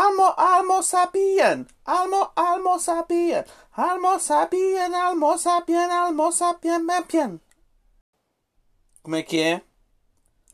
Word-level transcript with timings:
Almo, 0.00 0.34
almo 0.38 0.82
sapien. 0.82 1.66
Almo, 1.84 2.32
almo 2.34 2.78
sapien. 2.78 3.44
Almo 3.72 4.18
sapien, 4.18 4.94
almo 4.94 5.36
sapien, 5.36 5.90
almo 5.90 6.32
sapien, 6.32 6.86
sapien. 6.86 7.40
Como 9.02 9.16
é 9.16 9.22
que 9.22 9.42
é? 9.42 9.62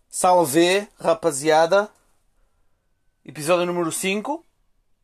Salve, 0.09 0.89
rapaziada. 0.99 1.89
Episódio 3.25 3.67
número 3.67 3.93
5. 3.93 4.45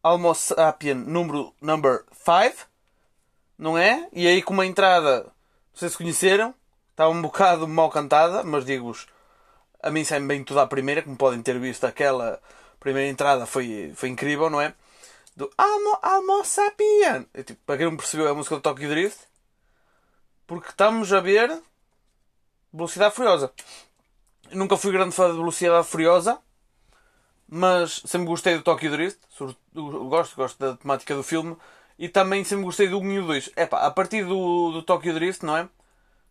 Almo 0.03 0.35
sapien 0.35 0.97
número 0.97 1.55
number 1.61 2.05
5. 2.13 2.67
Não 3.57 3.79
é? 3.79 4.09
E 4.13 4.27
aí 4.27 4.43
com 4.43 4.55
uma 4.55 4.67
entrada, 4.67 5.23
não 5.23 5.77
sei 5.77 5.89
se 5.89 5.97
conheceram, 5.97 6.53
estava 6.91 7.11
um 7.11 7.23
bocado 7.23 7.69
mal 7.69 7.91
cantada, 7.91 8.43
mas 8.43 8.65
digo-vos, 8.65 9.07
a 9.81 9.89
mim 9.89 10.05
sai 10.05 10.19
bem 10.19 10.43
tudo 10.43 10.59
à 10.59 10.67
primeira, 10.67 11.03
como 11.03 11.17
podem 11.17 11.41
ter 11.41 11.61
visto 11.61 11.85
aquela 11.85 12.43
primeira 12.83 13.09
entrada 13.09 13.47
foi, 13.47 13.93
foi 13.95 14.09
incrível, 14.09 14.51
não 14.51 14.61
é? 14.61 14.75
Do 15.37 15.51
Almo, 15.57 15.99
Almo 16.03 16.45
Sapien. 16.45 17.27
É, 17.33 17.43
tipo, 17.43 17.61
para 17.65 17.79
quem 17.79 17.87
não 17.87 17.97
percebeu, 17.97 18.27
é 18.27 18.31
a 18.31 18.35
música 18.35 18.57
do 18.57 18.61
Tokyo 18.61 18.89
Drift. 18.89 19.21
Porque 20.47 20.69
estamos 20.69 21.13
a 21.13 21.21
ver 21.21 21.63
Velocidade 22.73 23.15
Furiosa. 23.15 23.53
Eu 24.51 24.59
nunca 24.59 24.77
fui 24.77 24.93
grande 24.93 25.15
fã 25.15 25.31
de 25.31 25.37
Velocidade 25.37 25.87
Furiosa, 25.87 26.39
mas 27.49 28.03
sempre 28.05 28.27
gostei 28.27 28.57
do 28.57 28.63
Tokyo 28.63 28.91
Drift. 28.91 29.21
Gosto, 29.73 30.37
gosto 30.37 30.59
da 30.59 30.77
temática 30.77 31.15
do 31.15 31.23
filme. 31.23 31.57
E 31.99 32.09
também 32.09 32.43
sempre 32.43 32.65
gostei 32.65 32.89
do 32.89 32.99
1 32.99 33.13
e 33.13 33.19
o 33.21 33.27
2. 33.27 33.51
Epá, 33.57 33.87
a 33.87 33.91
partir 33.91 34.25
do, 34.25 34.73
do 34.73 34.83
Tokyo 34.83 35.15
Drift, 35.15 35.47
não 35.47 35.57
é? 35.57 35.69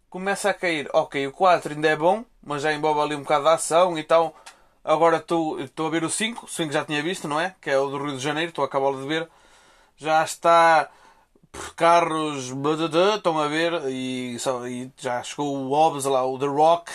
Começa 0.10 0.50
a 0.50 0.54
cair. 0.54 0.90
Ok, 0.94 1.26
o 1.26 1.32
4 1.32 1.74
ainda 1.74 1.88
é 1.88 1.96
bom, 1.96 2.26
mas 2.44 2.62
já 2.62 2.74
envolve 2.74 3.00
ali 3.00 3.16
um 3.16 3.22
bocado 3.22 3.46
de 3.46 3.50
ação 3.52 3.98
e 3.98 4.04
tal. 4.04 4.36
Agora 4.84 5.18
estou 5.18 5.60
a 5.60 5.90
ver 5.90 6.04
o 6.04 6.10
5, 6.10 6.46
o 6.46 6.48
5 6.50 6.74
já 6.74 6.84
tinha 6.84 7.04
visto, 7.04 7.28
não 7.28 7.40
é? 7.40 7.56
Que 7.62 7.70
é 7.70 7.78
o 7.78 7.90
do 7.90 8.04
Rio 8.04 8.18
de 8.18 8.24
Janeiro, 8.24 8.50
estou 8.50 8.64
a 8.64 8.68
acabar 8.68 8.92
de 8.94 9.08
ver. 9.08 9.30
Já 9.96 10.24
está 10.24 10.90
por 11.52 11.76
carros, 11.76 12.52
estão 13.16 13.40
a 13.40 13.48
ver, 13.48 13.74
e, 13.90 14.38
e, 14.38 14.92
já 14.98 15.22
chegou 15.24 15.56
o 15.56 15.70
Hobbs 15.70 16.06
lá, 16.06 16.26
o 16.26 16.40
The 16.40 16.48
Rock. 16.48 16.92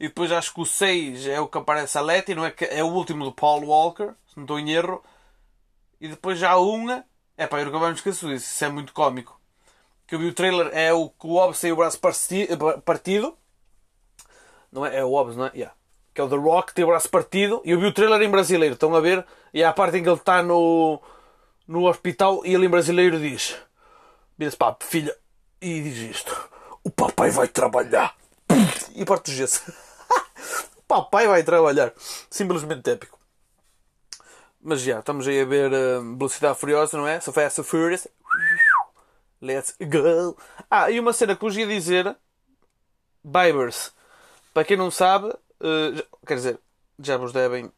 E 0.00 0.08
depois 0.08 0.32
acho 0.32 0.52
que 0.54 0.60
o 0.60 0.66
6 0.66 1.26
é 1.28 1.40
o 1.40 1.46
que 1.48 1.58
aparece 1.58 1.96
a 1.98 2.00
Letty, 2.00 2.34
não 2.34 2.44
é? 2.44 2.50
Que 2.50 2.64
é 2.64 2.82
o 2.82 2.88
último 2.88 3.24
do 3.24 3.32
Paul 3.32 3.64
Walker, 3.66 4.14
se 4.26 4.36
não 4.36 4.44
estou 4.44 4.58
em 4.58 4.70
erro. 4.70 5.02
E 6.00 6.08
depois 6.08 6.38
já 6.38 6.52
há 6.52 6.60
uma. 6.60 7.04
É 7.36 7.46
pá, 7.46 7.60
eu 7.60 7.66
nunca 7.66 7.78
mais 7.78 7.92
me 7.92 7.98
esqueço 7.98 8.28
disso, 8.28 8.46
isso 8.46 8.64
é 8.64 8.68
muito 8.68 8.92
cómico. 8.92 9.40
Que 10.06 10.16
eu 10.16 10.18
vi 10.18 10.26
o 10.26 10.34
trailer, 10.34 10.70
é 10.72 10.92
o 10.92 11.08
que 11.08 11.26
o 11.26 11.34
Hobbs 11.34 11.60
tem 11.60 11.72
o 11.72 11.76
braço 11.76 12.00
partido. 12.84 13.38
Não 14.72 14.84
é? 14.86 14.98
É 14.98 15.04
o 15.04 15.10
Hobbs, 15.10 15.36
não 15.36 15.46
é? 15.46 15.50
Yeah 15.54 15.81
que 16.14 16.20
é 16.20 16.24
o 16.24 16.28
The 16.28 16.36
Rock, 16.36 16.74
tem 16.74 16.84
o 16.84 16.88
braço 16.88 17.08
partido. 17.08 17.62
E 17.64 17.70
eu 17.70 17.80
vi 17.80 17.86
o 17.86 17.92
trailer 17.92 18.20
em 18.22 18.30
brasileiro, 18.30 18.74
estão 18.74 18.94
a 18.94 19.00
ver? 19.00 19.24
E 19.52 19.62
há 19.62 19.70
a 19.70 19.72
parte 19.72 19.96
em 19.96 20.02
que 20.02 20.08
ele 20.08 20.16
está 20.16 20.42
no, 20.42 21.00
no 21.66 21.88
hospital 21.88 22.44
e 22.44 22.54
ele 22.54 22.66
em 22.66 22.70
brasileiro 22.70 23.18
diz: 23.18 23.56
Vira-se 24.36 24.56
para 24.56 24.76
filha, 24.80 25.16
e 25.60 25.80
diz 25.80 26.16
isto: 26.16 26.50
O 26.82 26.90
papai 26.90 27.30
vai 27.30 27.48
trabalhar. 27.48 28.14
E 28.94 29.06
parte 29.06 29.30
o 29.30 29.34
gesso. 29.34 29.62
o 30.76 30.82
papai 30.82 31.26
vai 31.26 31.42
trabalhar. 31.42 31.94
Simplesmente 32.28 32.90
épico. 32.90 33.18
Mas 34.60 34.82
já, 34.82 34.98
estamos 34.98 35.26
aí 35.26 35.40
a 35.40 35.44
ver 35.46 35.72
uh, 35.72 36.16
Velocidade 36.18 36.58
Furiosa, 36.58 36.98
não 36.98 37.08
é? 37.08 37.18
So 37.20 37.32
Fast 37.32 37.62
and 37.62 37.64
Furious. 37.64 38.06
Let's 39.40 39.74
go. 39.80 40.36
Ah, 40.70 40.90
e 40.90 41.00
uma 41.00 41.14
cena 41.14 41.34
que 41.34 41.40
vos 41.40 41.56
ia 41.56 41.66
dizer: 41.66 42.14
Bibers. 43.24 43.92
Para 44.52 44.64
quem 44.64 44.76
não 44.76 44.90
sabe, 44.90 45.34
Uh, 45.62 46.04
quer 46.26 46.34
dizer, 46.34 46.60
já 46.98 47.16
vos 47.16 47.32
devem 47.32 47.70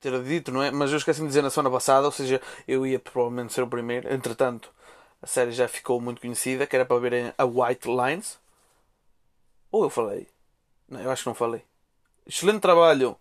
ter 0.00 0.22
dito, 0.22 0.50
não 0.50 0.62
é? 0.62 0.70
Mas 0.70 0.90
eu 0.90 0.96
esqueci 0.96 1.20
de 1.20 1.26
dizer 1.26 1.42
na 1.42 1.50
semana 1.50 1.70
passada, 1.70 2.06
ou 2.06 2.12
seja, 2.12 2.40
eu 2.66 2.86
ia 2.86 2.98
provavelmente 2.98 3.52
ser 3.52 3.62
o 3.62 3.68
primeiro. 3.68 4.12
Entretanto, 4.12 4.72
a 5.20 5.26
série 5.26 5.52
já 5.52 5.68
ficou 5.68 6.00
muito 6.00 6.20
conhecida, 6.20 6.66
que 6.66 6.74
era 6.74 6.86
para 6.86 6.98
verem 6.98 7.32
a 7.36 7.44
White 7.44 7.88
Lines. 7.88 8.38
Ou 9.70 9.84
eu 9.84 9.90
falei? 9.90 10.28
Não, 10.88 11.00
eu 11.00 11.10
acho 11.10 11.22
que 11.24 11.28
não 11.28 11.34
falei. 11.34 11.62
Excelente 12.26 12.60
trabalho 12.60 13.16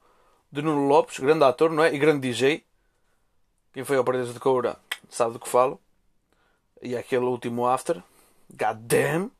de 0.51 0.61
Nuno 0.61 0.88
Lopes, 0.88 1.19
grande 1.19 1.44
ator, 1.44 1.72
não 1.72 1.84
é? 1.84 1.94
E 1.94 1.97
grande 1.97 2.29
DJ. 2.29 2.63
Quem 3.73 3.84
foi 3.84 3.97
ao 3.97 4.06
Paredes 4.06 4.34
de 4.34 4.40
Coura 4.40 4.78
sabe 5.09 5.34
do 5.34 5.40
que 5.40 5.50
falo. 5.50 5.79
E 6.81 6.95
aquele 6.95 7.25
último 7.25 7.67
After. 7.67 8.01
God 8.50 8.78
damn. 8.78 9.31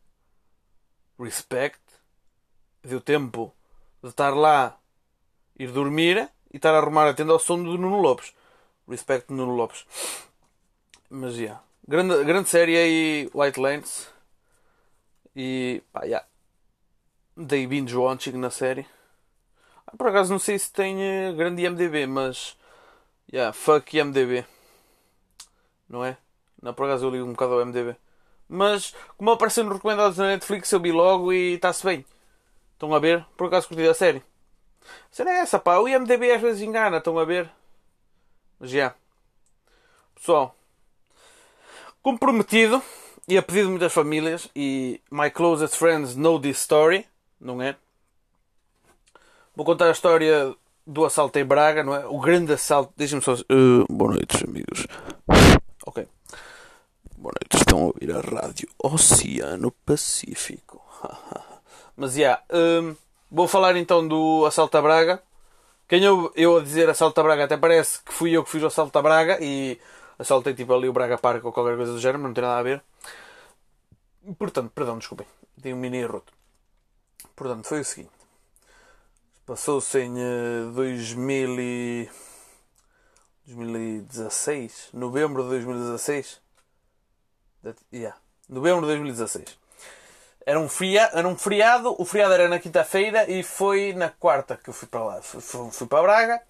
Respect. 1.18 1.80
Deu 2.84 3.00
tempo 3.00 3.54
de 4.06 4.12
estar 4.12 4.36
lá, 4.36 4.78
ir 5.58 5.72
dormir 5.72 6.30
e 6.54 6.58
estar 6.58 6.76
a 6.76 6.78
arrumar 6.78 7.10
a 7.10 7.14
tenda 7.14 7.34
ao 7.34 7.40
som 7.40 7.62
do 7.62 7.76
Nuno 7.76 8.00
Lopes. 8.00 8.34
Respect 8.88 9.34
Nuno 9.34 9.56
Lopes. 9.56 9.84
Mas 11.10 11.34
já. 11.34 11.42
Yeah. 11.42 11.64
Grande, 11.88 12.24
grande 12.24 12.50
série 12.50 12.78
aí, 12.78 13.30
White. 13.34 13.60
E 15.36 15.82
pá, 15.92 16.02
já. 16.02 16.08
Yeah. 16.08 16.28
Dei 17.36 17.68
binge 17.68 17.96
watching 17.96 18.38
na 18.38 18.50
série. 18.50 18.86
Ah, 19.88 19.98
por 19.98 20.08
acaso 20.08 20.32
não 20.32 20.40
sei 20.40 20.58
se 20.60 20.72
tem 20.72 20.98
uh, 20.98 21.36
grande 21.36 21.64
IMDB, 21.64 22.06
mas. 22.06 22.56
Yeah, 23.34 23.52
fuck 23.54 23.98
IMDB. 23.98 24.46
Não 25.90 26.06
é? 26.06 26.16
Não, 26.62 26.74
por 26.74 26.86
acaso 26.86 27.08
eu 27.08 27.10
li 27.10 27.22
um 27.22 27.32
bocado 27.32 27.54
ao 27.54 27.62
IMDB. 27.62 27.96
Mas, 28.48 28.94
como 29.18 29.32
apareceu 29.32 29.64
no 29.64 29.74
recomendados 29.74 30.18
na 30.18 30.28
Netflix, 30.28 30.72
eu 30.72 30.80
vi 30.80 30.92
logo 30.92 31.34
e 31.34 31.56
está-se 31.56 31.84
bem. 31.84 32.06
Estão 32.76 32.94
a 32.94 33.00
ver? 33.00 33.26
Por 33.38 33.48
acaso 33.48 33.68
curti 33.68 33.88
a 33.88 33.94
série. 33.94 34.22
A 34.22 35.16
série 35.16 35.30
é 35.30 35.40
essa, 35.40 35.58
pá. 35.58 35.80
O 35.80 35.88
IMDB 35.88 36.32
às 36.32 36.42
vezes 36.42 36.62
engana, 36.62 36.98
estão 36.98 37.18
a 37.18 37.26
ver? 37.26 37.50
Mas 38.60 38.70
já. 38.70 38.94
Pessoal, 40.14 40.56
comprometido 42.02 42.82
e 43.28 43.38
a 43.38 43.42
pedido 43.42 43.66
de 43.66 43.72
muitas 43.72 43.94
famílias 43.94 44.50
e 44.56 45.02
my 45.10 45.30
closest 45.32 45.76
friends 45.78 46.16
know 46.16 46.40
this 46.40 46.60
story, 46.60 47.06
não 47.40 47.62
é? 47.62 47.76
Vou 49.56 49.66
contar 49.66 49.88
a 49.88 49.92
história 49.92 50.54
do 50.86 51.06
assalto 51.06 51.40
em 51.40 51.46
Braga, 51.46 51.84
não 51.84 51.96
é? 51.96 52.06
O 52.06 52.20
grande 52.20 52.54
assalto. 52.54 52.94
Deixem-me 52.98 53.24
só. 53.24 53.34
Uh, 53.34 53.86
boa 53.90 54.12
noite, 54.12 54.44
amigos. 54.44 54.86
Ok. 55.86 56.08
Boa 57.18 57.34
noite, 57.42 57.56
estão 57.58 57.80
a 57.80 57.86
ouvir 57.86 58.12
a 58.12 58.20
rádio 58.20 58.68
Oceano 58.84 59.72
Pacífico. 59.86 60.82
Mas, 61.96 62.16
yeah, 62.18 62.42
um, 62.52 62.96
vou 63.32 63.48
falar 63.48 63.76
então 63.78 64.08
do 64.08 64.46
assalto 64.46 64.78
a 64.78 64.82
Braga. 64.82 65.24
Quem 65.88 66.04
eu, 66.04 66.32
eu 66.36 66.58
a 66.58 66.62
dizer 66.62 66.90
assalto 66.90 67.20
a 67.20 67.24
Braga 67.24 67.46
até 67.46 67.58
parece 67.58 68.02
que 68.04 68.14
fui 68.14 68.32
eu 68.32 68.44
que 68.44 68.50
fiz 68.50 68.64
o 68.64 68.68
assalto 68.68 68.98
a 68.98 69.02
Braga 69.02 69.38
e 69.42 69.80
assaltei 70.18 70.54
tipo 70.54 70.74
ali 70.74 70.90
o 70.90 70.94
Braga 70.94 71.18
Park 71.18 71.46
ou 71.46 71.54
qualquer 71.54 71.76
coisa 71.78 71.94
do 71.94 72.00
género, 72.00 72.20
mas 72.20 72.30
não 72.30 72.34
tem 72.34 72.44
nada 72.44 72.60
a 72.60 72.64
ver. 72.64 72.84
Portanto, 74.38 74.72
perdão, 74.74 74.98
desculpem, 74.98 75.28
tem 75.62 75.74
um 75.74 75.78
mini 75.78 75.98
erro. 75.98 76.24
Portanto, 77.36 77.68
foi 77.68 77.82
o 77.82 77.86
seguinte. 77.86 78.12
Passou-se 79.46 80.00
em 80.00 80.14
uh, 80.14 80.72
2000 80.74 81.60
e... 81.60 82.10
2016, 83.48 84.90
novembro 84.94 85.44
de 85.44 85.50
2016. 85.50 86.42
Yeah. 87.94 88.18
Novembro 88.50 88.82
de 88.82 88.88
2016. 88.88 89.58
Era 90.46 90.60
um, 90.60 90.70
fria, 90.70 91.10
era 91.14 91.28
um 91.28 91.36
feriado, 91.36 91.96
o 92.00 92.06
feriado 92.06 92.34
era 92.36 92.48
na 92.48 92.60
quinta-feira 92.60 93.30
e 93.30 93.42
foi 93.42 93.94
na 93.94 94.10
quarta 94.10 94.56
que 94.56 94.70
eu 94.70 94.74
fui 94.74 94.88
para 94.88 95.04
lá. 95.04 95.22
Fui, 95.22 95.42
fui, 95.72 95.88
para 95.88 96.04
Braga, 96.04 96.42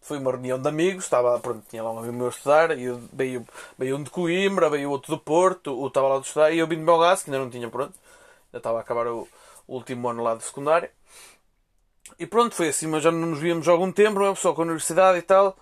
foi 0.00 0.18
uma 0.18 0.30
reunião 0.30 0.58
de 0.58 0.68
amigos, 0.68 1.04
estava, 1.04 1.38
pronto, 1.38 1.62
tinha 1.68 1.82
lá 1.82 1.92
um 1.92 1.98
amigo 1.98 2.14
meu 2.14 2.26
a 2.26 2.30
estudar, 2.30 2.76
e 2.78 2.90
veio, 3.12 3.46
veio 3.78 3.96
um 3.96 4.02
de 4.02 4.10
Coimbra, 4.10 4.70
veio 4.70 4.90
outro 4.90 5.14
do 5.14 5.18
Porto, 5.18 5.78
o 5.78 5.86
estava 5.86 6.08
lá 6.08 6.16
a 6.16 6.20
estudar, 6.20 6.50
e 6.50 6.58
eu 6.58 6.66
vim 6.66 6.78
de 6.78 6.84
Belgaço, 6.84 7.24
que 7.24 7.30
ainda 7.30 7.44
não 7.44 7.50
tinha 7.50 7.68
pronto, 7.68 7.94
já 8.52 8.58
estava 8.58 8.78
a 8.78 8.80
acabar 8.80 9.06
o, 9.06 9.28
o 9.66 9.74
último 9.74 10.08
ano 10.08 10.22
lá 10.22 10.34
de 10.34 10.44
secundário. 10.44 10.88
E 12.18 12.26
pronto, 12.26 12.54
foi 12.54 12.68
assim, 12.68 12.86
mas 12.86 13.02
já 13.02 13.10
não 13.10 13.28
nos 13.28 13.38
víamos 13.38 13.68
há 13.68 13.72
algum 13.72 13.92
tempo, 13.92 14.18
não 14.18 14.26
é? 14.26 14.34
Só 14.34 14.52
com 14.54 14.62
a 14.62 14.64
universidade 14.64 15.18
e 15.18 15.22
tal. 15.22 15.56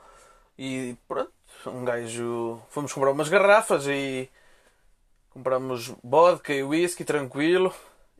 E 0.59 0.97
pronto, 1.09 1.33
um 1.67 1.85
gajo. 1.85 2.61
Fomos 2.71 2.93
comprar 2.93 3.13
umas 3.13 3.29
garrafas 3.29 3.87
e 3.87 4.29
Compramos 5.31 5.95
vodka 6.03 6.53
e 6.53 6.63
whisky, 6.63 7.05
tranquilo. 7.05 7.73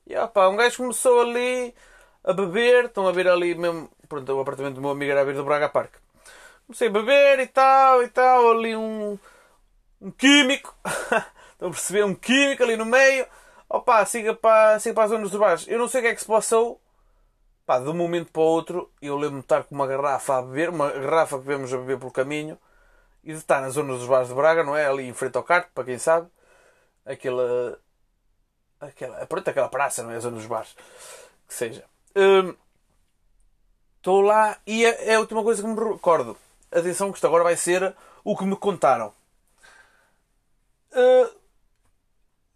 E 0.07 0.17
opa, 0.17 0.49
um 0.49 0.57
gajo 0.57 0.77
começou 0.77 1.21
ali 1.21 1.75
a 2.23 2.33
beber. 2.33 2.85
Estão 2.87 3.07
a 3.09 3.13
ver 3.13 3.29
ali 3.29 3.55
mesmo. 3.55 3.91
Pronto, 4.09 4.33
o 4.33 4.41
apartamento 4.41 4.77
do 4.77 4.81
meu 4.81 4.91
amigo 4.91 5.11
era 5.11 5.21
a 5.21 5.25
ver 5.25 5.35
do 5.35 5.45
Braga 5.45 5.69
Park. 5.69 5.95
Comecei 6.67 6.89
a 6.89 6.91
beber 6.91 7.41
e 7.41 7.47
tal 7.49 8.03
e 8.03 8.09
tal. 8.09 8.53
Ali 8.53 8.77
um. 8.77 9.19
Um 10.01 10.11
químico. 10.13 10.75
Estão 11.53 11.69
a 11.69 11.73
perceber? 11.73 12.05
Um 12.05 12.15
químico 12.15 12.63
ali 12.63 12.77
no 12.77 12.87
meio. 12.87 13.27
Opa, 13.69 14.05
siga 14.07 14.35
para, 14.35 14.79
siga 14.79 14.95
para 14.95 15.05
as 15.05 15.11
zonas 15.11 15.31
dos 15.31 15.41
bares. 15.41 15.69
Eu 15.69 15.79
não 15.79 15.89
sei 15.89 16.01
o 16.01 16.05
que 16.05 16.09
é 16.11 16.15
que 16.15 16.21
se 16.21 16.27
passou. 16.27 16.81
Pá, 17.67 17.79
de 17.79 17.89
um 17.89 17.95
momento 17.95 18.33
para 18.33 18.43
o 18.43 18.45
outro, 18.45 18.91
eu 19.03 19.15
lembro-me 19.17 19.41
de 19.41 19.45
estar 19.45 19.65
com 19.65 19.75
uma 19.75 19.87
garrafa 19.87 20.39
a 20.39 20.43
beber, 20.43 20.71
uma 20.71 20.91
garrafa 20.91 21.39
que 21.39 21.45
vemos 21.45 21.73
a 21.73 21.77
beber 21.77 21.99
pelo 21.99 22.11
caminho, 22.11 22.59
e 23.23 23.33
de 23.33 23.39
estar 23.39 23.61
nas 23.61 23.75
zonas 23.75 23.99
dos 23.99 24.09
bares 24.09 24.29
de 24.29 24.35
Braga, 24.35 24.65
não 24.65 24.77
é? 24.77 24.87
Ali 24.87 25.07
em 25.07 25.13
frente 25.13 25.37
ao 25.37 25.45
carto, 25.45 25.71
para 25.73 25.85
quem 25.85 25.99
sabe 25.99 26.29
aquela. 27.13 27.79
aquela 28.81 29.27
pronto, 29.27 29.49
aquela 29.49 29.69
praça, 29.69 30.03
não 30.03 30.11
é? 30.11 30.17
A 30.17 30.21
zona 30.21 30.37
dos 30.37 30.47
bares. 30.47 30.75
Que 31.47 31.55
seja. 31.55 31.85
Estou 33.97 34.21
hum, 34.21 34.27
lá 34.27 34.59
e 34.67 34.85
é, 34.85 35.11
é, 35.11 35.15
a 35.15 35.21
última 35.21 35.43
coisa 35.43 35.63
que 35.63 35.69
me 35.69 35.93
recordo. 35.93 36.37
atenção 36.71 37.11
que 37.11 37.19
isto 37.19 37.27
agora 37.27 37.45
vai 37.45 37.57
ser 37.57 37.95
o 38.25 38.37
que 38.37 38.45
me 38.45 38.57
contaram. 38.57 39.13
Uh, 40.93 41.41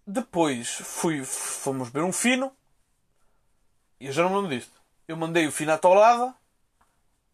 depois 0.07 0.69
fui, 0.69 1.25
fomos 1.25 1.89
ver 1.89 2.03
um 2.03 2.13
fino. 2.13 2.53
E 4.01 4.07
eu 4.07 4.13
já 4.13 4.23
não 4.23 4.31
me 4.31 4.37
lembro 4.37 4.51
disto. 4.51 4.73
Eu 5.07 5.17
mandei 5.17 5.47
o 5.47 5.53
fino 5.53 5.73
à 5.73 5.79
tolada 5.79 6.35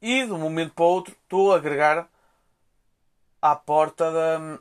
e 0.01 0.25
de 0.25 0.33
um 0.33 0.39
momento 0.39 0.75
para 0.75 0.85
o 0.85 0.89
outro 0.89 1.15
estou 1.15 1.53
a 1.53 1.57
agregar 1.57 2.09
à 3.41 3.55
porta 3.57 4.11
da, 4.11 4.59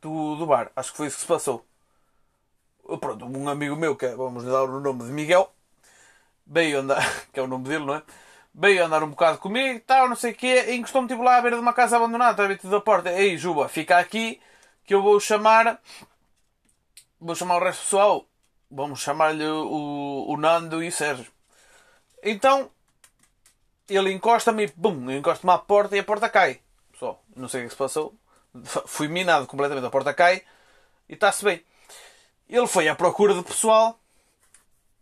do, 0.00 0.36
do 0.36 0.46
bar. 0.46 0.70
Acho 0.76 0.90
que 0.92 0.96
foi 0.96 1.06
isso 1.08 1.16
que 1.16 1.22
se 1.22 1.28
passou. 1.28 1.64
Pronto, 3.00 3.24
um 3.24 3.48
amigo 3.48 3.76
meu, 3.76 3.96
que 3.96 4.06
é, 4.06 4.14
vamos 4.14 4.44
dar 4.44 4.64
o 4.64 4.80
nome 4.80 5.04
de 5.04 5.12
Miguel, 5.12 5.52
veio 6.46 6.80
andar, 6.80 7.02
que 7.32 7.38
é 7.38 7.42
o 7.42 7.46
nome 7.46 7.68
dele, 7.68 7.84
não 7.84 7.94
é? 7.94 8.02
Veio 8.52 8.84
andar 8.84 9.02
um 9.04 9.10
bocado 9.10 9.38
comigo 9.38 9.76
e 9.76 9.80
tal, 9.80 10.08
não 10.08 10.16
sei 10.16 10.32
o 10.32 10.34
quê, 10.34 10.66
e 10.68 10.74
encostou-me 10.74 11.06
tipo 11.06 11.22
lá 11.22 11.36
à 11.36 11.40
beira 11.40 11.56
de 11.56 11.62
uma 11.62 11.72
casa 11.72 11.96
abandonada, 11.96 12.52
está 12.52 12.68
da 12.68 12.80
porta. 12.80 13.12
Ei, 13.12 13.36
Juba, 13.38 13.68
fica 13.68 13.98
aqui 13.98 14.40
que 14.84 14.94
eu 14.94 15.02
vou 15.02 15.20
chamar. 15.20 15.80
Vou 17.20 17.34
chamar 17.36 17.56
o 17.56 17.64
resto 17.64 17.80
do 17.80 17.84
pessoal. 17.84 18.26
Vamos 18.70 19.00
chamar-lhe 19.00 19.46
o, 19.46 20.26
o 20.28 20.36
Nando 20.36 20.82
e 20.82 20.88
o 20.88 20.92
Sérgio. 20.92 21.30
Então, 22.22 22.70
ele 23.88 24.12
encosta-me 24.12 24.64
e 24.64 24.72
bum, 24.76 25.10
encosta-me 25.10 25.52
à 25.52 25.58
porta 25.58 25.96
e 25.96 26.00
a 26.00 26.04
porta 26.04 26.28
cai. 26.28 26.60
Só, 26.98 27.20
não 27.36 27.48
sei 27.48 27.62
o 27.62 27.64
que 27.64 27.70
se 27.70 27.76
passou. 27.76 28.14
Fui 28.86 29.08
minado 29.08 29.46
completamente, 29.46 29.86
a 29.86 29.90
porta 29.90 30.12
cai 30.12 30.44
e 31.08 31.14
está-se 31.14 31.44
bem. 31.44 31.64
Ele 32.48 32.66
foi 32.66 32.88
à 32.88 32.94
procura 32.94 33.34
de 33.34 33.42
pessoal 33.42 33.98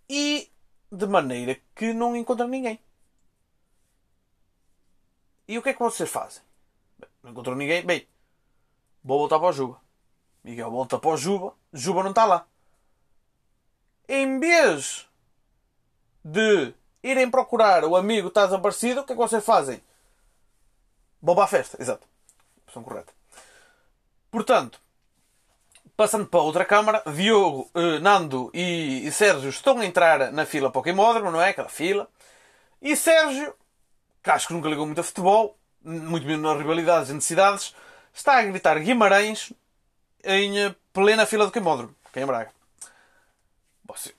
e 0.08 0.50
de 0.90 1.06
maneira 1.06 1.58
que 1.74 1.92
não 1.92 2.14
encontra 2.14 2.46
ninguém. 2.46 2.78
E 5.46 5.56
o 5.58 5.62
que 5.62 5.70
é 5.70 5.72
que 5.72 5.80
vocês 5.80 6.08
fazem? 6.10 6.42
não 7.22 7.30
encontrou 7.30 7.56
ninguém? 7.56 7.84
Bem, 7.84 8.06
vou 9.02 9.18
voltar 9.18 9.38
para 9.38 9.48
o 9.48 9.52
Juba. 9.52 9.80
Miguel 10.44 10.70
volta 10.70 10.98
para 10.98 11.10
o 11.10 11.16
Juba. 11.16 11.54
Juba 11.72 12.02
não 12.02 12.10
está 12.10 12.24
lá. 12.24 12.46
Em 14.08 14.38
vez 14.38 15.06
de 16.24 16.74
irem 17.02 17.30
procurar 17.30 17.84
o 17.84 17.96
amigo 17.96 18.28
que 18.28 18.30
está 18.30 18.44
desaparecido, 18.46 19.00
o 19.00 19.04
que 19.04 19.12
é 19.12 19.16
que 19.16 19.22
vocês 19.22 19.44
fazem? 19.44 19.82
Vão 21.20 21.34
para 21.34 21.44
a 21.44 21.48
festa. 21.48 21.80
Exato. 21.80 22.06
Opção 22.66 22.82
correta. 22.82 23.17
Portanto, 24.30 24.80
passando 25.96 26.26
para 26.26 26.40
outra 26.40 26.64
câmara, 26.64 27.02
Diogo, 27.06 27.70
eh, 27.74 27.98
Nando 27.98 28.50
e, 28.54 29.06
e, 29.06 29.12
Sérgio 29.12 29.48
estão 29.48 29.80
a 29.80 29.84
entrar 29.84 30.30
na 30.32 30.46
fila 30.46 30.70
para 30.70 30.78
o 30.78 30.82
queimódromo, 30.82 31.30
não 31.30 31.40
é? 31.40 31.50
Aquela 31.50 31.68
fila. 31.68 32.08
E 32.80 32.94
Sérgio, 32.94 33.54
que 34.22 34.30
acho 34.30 34.46
que 34.46 34.52
nunca 34.54 34.68
ligou 34.68 34.86
muito 34.86 35.00
a 35.00 35.04
futebol, 35.04 35.58
muito 35.82 36.26
menos 36.26 36.42
nas 36.42 36.58
rivalidades 36.58 37.10
e 37.10 37.14
necessidades, 37.14 37.74
está 38.14 38.38
a 38.38 38.42
gritar 38.42 38.78
Guimarães 38.78 39.52
em 40.22 40.58
eh, 40.66 40.74
plena 40.92 41.26
fila 41.26 41.46
do 41.46 41.52
queimódromo, 41.52 41.94
que 42.12 42.20
é 42.20 42.22
em 42.22 42.26
Braga. 42.26 42.50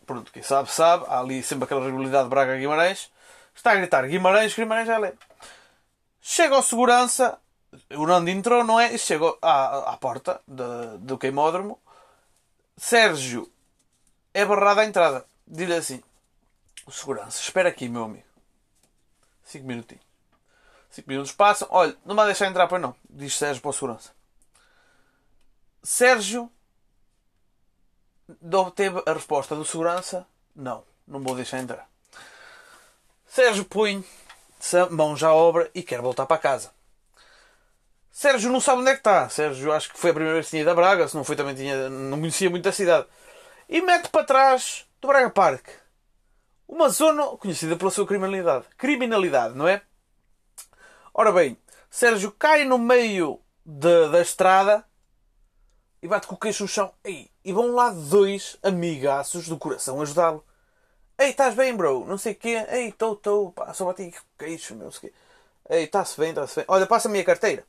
Pronto, 0.05 0.31
quem 0.31 0.41
sabe, 0.41 0.71
sabe. 0.71 1.05
Há 1.07 1.19
ali 1.19 1.43
sempre 1.43 1.65
aquela 1.65 1.85
rivalidade 1.85 2.27
Braga-Guimarães. 2.27 3.11
Está 3.55 3.71
a 3.71 3.75
gritar 3.75 4.07
Guimarães, 4.07 4.55
Guimarães 4.55 4.87
já 4.87 4.97
lê. 4.97 5.13
Chega 6.21 6.55
ao 6.55 6.61
segurança, 6.61 7.37
o 7.95 8.05
Nando 8.05 8.29
entrou, 8.29 8.63
não 8.63 8.79
é? 8.79 8.93
E 8.93 8.97
chegou 8.97 9.37
à, 9.41 9.93
à 9.93 9.97
porta 9.97 10.41
de, 10.47 10.97
do 10.99 11.17
queimódromo. 11.17 11.79
Sérgio 12.77 13.51
é 14.33 14.45
barrado 14.45 14.81
à 14.81 14.85
entrada. 14.85 15.25
Diz-lhe 15.47 15.75
assim: 15.75 16.03
O 16.85 16.91
segurança, 16.91 17.41
espera 17.41 17.69
aqui, 17.69 17.87
meu 17.87 18.03
amigo. 18.03 18.25
Cinco 19.43 19.67
minutinhos. 19.67 20.03
Cinco 20.89 21.09
minutos 21.09 21.31
passam. 21.31 21.67
Olha, 21.71 21.95
não 22.05 22.15
vai 22.15 22.25
deixar 22.25 22.47
entrar, 22.47 22.67
pois 22.67 22.81
não. 22.81 22.95
Diz 23.09 23.37
Sérgio 23.37 23.61
para 23.61 23.69
o 23.69 23.73
segurança. 23.73 24.11
Sérgio 25.83 26.51
obteve 28.53 29.01
a 29.05 29.13
resposta 29.13 29.55
do 29.55 29.65
segurança: 29.65 30.25
Não, 30.55 30.83
não 31.07 31.21
vou 31.21 31.35
deixar 31.35 31.59
entrar. 31.59 31.87
Sérgio 33.27 33.65
põe 33.65 34.03
mãos 34.89 35.21
à 35.23 35.33
obra 35.33 35.69
e 35.73 35.83
quer 35.83 36.01
voltar 36.01 36.25
para 36.25 36.37
casa. 36.37 36.78
Sérgio 38.11 38.51
não 38.51 38.59
sabe 38.59 38.81
onde 38.81 38.91
é 38.91 38.93
que 38.93 38.99
está. 38.99 39.29
Sérgio 39.29 39.71
acho 39.71 39.91
que 39.91 39.99
foi 39.99 40.11
a 40.11 40.13
primeira 40.13 40.35
vez 40.35 40.47
que 40.47 40.51
tinha 40.51 40.61
ido 40.61 40.71
a 40.71 40.75
Braga, 40.75 41.07
se 41.07 41.15
não 41.15 41.23
foi 41.23 41.35
também 41.35 41.55
tinha, 41.55 41.89
não 41.89 42.19
conhecia 42.19 42.49
muito 42.49 42.67
a 42.67 42.71
cidade. 42.71 43.07
E 43.67 43.81
mete 43.81 44.09
para 44.09 44.23
trás 44.25 44.85
do 45.01 45.07
Braga 45.07 45.29
Park. 45.29 45.67
Uma 46.67 46.89
zona 46.89 47.25
conhecida 47.37 47.75
pela 47.75 47.91
sua 47.91 48.05
criminalidade. 48.05 48.65
Criminalidade, 48.77 49.55
não 49.55 49.67
é? 49.67 49.81
Ora 51.13 51.31
bem, 51.31 51.57
Sérgio 51.89 52.31
cai 52.31 52.65
no 52.65 52.77
meio 52.77 53.39
de, 53.65 54.09
da 54.09 54.21
estrada 54.21 54.85
e 56.01 56.07
bate 56.07 56.27
com 56.27 56.35
o 56.35 56.37
queixo 56.37 56.63
no 56.63 56.69
chão. 56.69 56.93
Ei, 57.03 57.29
e 57.43 57.51
vão 57.51 57.73
lá 57.73 57.89
dois 57.89 58.57
amigaços 58.63 59.47
do 59.47 59.57
coração 59.57 60.01
ajudá-lo. 60.01 60.45
Ei, 61.17 61.31
estás 61.31 61.53
bem, 61.55 61.75
bro? 61.75 62.05
Não 62.05 62.17
sei 62.17 62.33
o 62.33 62.35
quê. 62.35 62.65
Ei, 62.69 62.89
estou, 62.89 63.13
estou. 63.13 63.53
Só 63.73 63.85
bati 63.85 64.11
com 64.11 64.17
o 64.17 64.21
queixo, 64.37 64.75
não 64.75 64.91
sei 64.91 64.97
o 64.97 65.01
quê. 65.01 65.17
Ei, 65.69 65.83
está-se 65.83 66.19
bem, 66.19 66.29
está-se 66.29 66.55
bem. 66.55 66.65
Olha, 66.67 66.87
passa-me 66.87 67.19
a 67.19 67.25
carteira. 67.25 67.65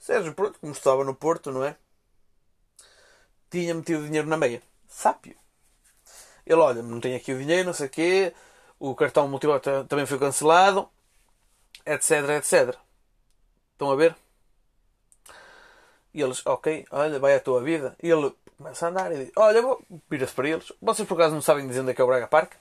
Sérgio, 0.00 0.34
pronto, 0.34 0.58
como 0.58 0.72
estava 0.72 1.04
no 1.04 1.14
Porto, 1.14 1.52
não 1.52 1.62
é? 1.62 1.76
Tinha 3.50 3.74
metido 3.74 4.06
dinheiro 4.06 4.26
na 4.26 4.36
meia. 4.36 4.62
Sápio. 4.88 5.36
Ele, 6.46 6.60
olha, 6.60 6.82
não 6.82 6.98
tenho 7.00 7.16
aqui 7.16 7.32
o 7.32 7.38
dinheiro, 7.38 7.66
não 7.66 7.74
sei 7.74 7.86
o 7.86 7.90
quê. 7.90 8.34
O 8.78 8.94
cartão 8.94 9.28
multibanco 9.28 9.84
também 9.86 10.06
foi 10.06 10.18
cancelado. 10.18 10.88
Etc, 11.84 12.10
etc. 12.38 12.76
Estão 13.72 13.90
a 13.90 13.96
ver? 13.96 14.16
E 16.14 16.22
eles, 16.22 16.44
ok, 16.46 16.86
olha, 16.90 17.18
vai 17.18 17.34
a 17.36 17.40
tua 17.40 17.62
vida. 17.62 17.94
E 18.02 18.08
ele 18.08 18.34
começa 18.56 18.86
a 18.86 18.88
andar 18.88 19.12
e 19.12 19.24
diz, 19.24 19.32
olha, 19.36 19.62
vira-se 20.08 20.32
para 20.32 20.48
eles. 20.48 20.72
Vocês 20.80 21.06
por 21.06 21.14
acaso 21.14 21.34
não 21.34 21.42
sabem 21.42 21.68
dizer 21.68 21.80
onde 21.82 21.90
é 21.90 21.94
que 21.94 22.00
é 22.00 22.04
o 22.04 22.06
Braga 22.06 22.26
Park? 22.26 22.54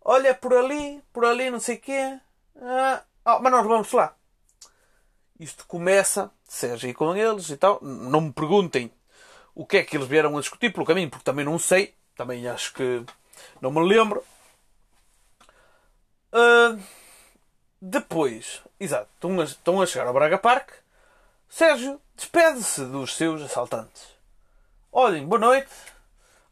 Olha, 0.00 0.34
por 0.34 0.54
ali, 0.54 1.02
por 1.12 1.24
ali, 1.24 1.50
não 1.50 1.60
sei 1.60 1.76
o 1.76 1.80
quê. 1.80 2.20
Ah, 2.62 3.02
oh, 3.26 3.40
mas 3.40 3.52
nós 3.52 3.66
vamos 3.66 3.92
lá. 3.92 4.16
Isto 5.38 5.66
começa, 5.66 6.30
seja 6.44 6.86
aí 6.86 6.94
com 6.94 7.14
eles 7.16 7.50
e 7.50 7.56
tal. 7.56 7.78
Não 7.82 8.20
me 8.20 8.32
perguntem 8.32 8.92
o 9.54 9.66
que 9.66 9.78
é 9.78 9.84
que 9.84 9.96
eles 9.96 10.08
vieram 10.08 10.36
a 10.36 10.40
discutir 10.40 10.72
pelo 10.72 10.86
caminho, 10.86 11.10
porque 11.10 11.24
também 11.24 11.44
não 11.44 11.58
sei. 11.58 11.94
Também 12.16 12.46
acho 12.48 12.72
que 12.72 13.04
não 13.60 13.70
me 13.70 13.80
lembro. 13.80 14.24
Uh, 16.32 16.80
depois, 17.80 18.62
exato, 18.78 19.08
estão 19.14 19.40
a, 19.40 19.44
estão 19.44 19.82
a 19.82 19.86
chegar 19.86 20.06
ao 20.06 20.14
Braga 20.14 20.38
Park. 20.38 20.70
Sérgio 21.48 22.00
despede-se 22.16 22.84
dos 22.86 23.14
seus 23.14 23.42
assaltantes. 23.42 24.08
Olhem, 24.90 25.26
boa 25.26 25.40
noite. 25.40 25.70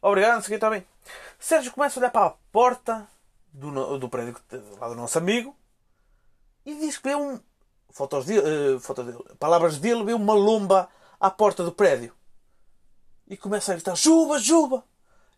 Obrigado, 0.01 0.35
não 0.35 0.41
sei 0.41 0.55
está 0.55 0.69
bem. 0.69 0.85
Sérgio 1.39 1.71
começa 1.71 1.99
a 1.99 2.01
olhar 2.01 2.11
para 2.11 2.27
a 2.27 2.35
porta 2.51 3.07
do, 3.51 3.97
do 3.97 4.09
prédio 4.09 4.35
lá 4.79 4.87
do 4.89 4.95
nosso 4.95 5.17
amigo 5.17 5.55
e 6.65 6.75
diz 6.75 6.97
que 6.97 7.09
vê 7.09 7.15
um, 7.15 7.39
fotos 7.93 8.25
dele, 8.25 8.75
uh, 8.75 8.79
fotos 8.79 9.05
dele, 9.05 9.23
palavras 9.39 9.77
dele, 9.77 10.03
vê 10.03 10.13
uma 10.13 10.33
lomba 10.33 10.89
à 11.19 11.31
porta 11.31 11.63
do 11.63 11.71
prédio. 11.71 12.13
E 13.27 13.37
começa 13.37 13.71
a 13.71 13.75
gritar: 13.75 13.95
Juba, 13.95 14.39
Juba! 14.39 14.83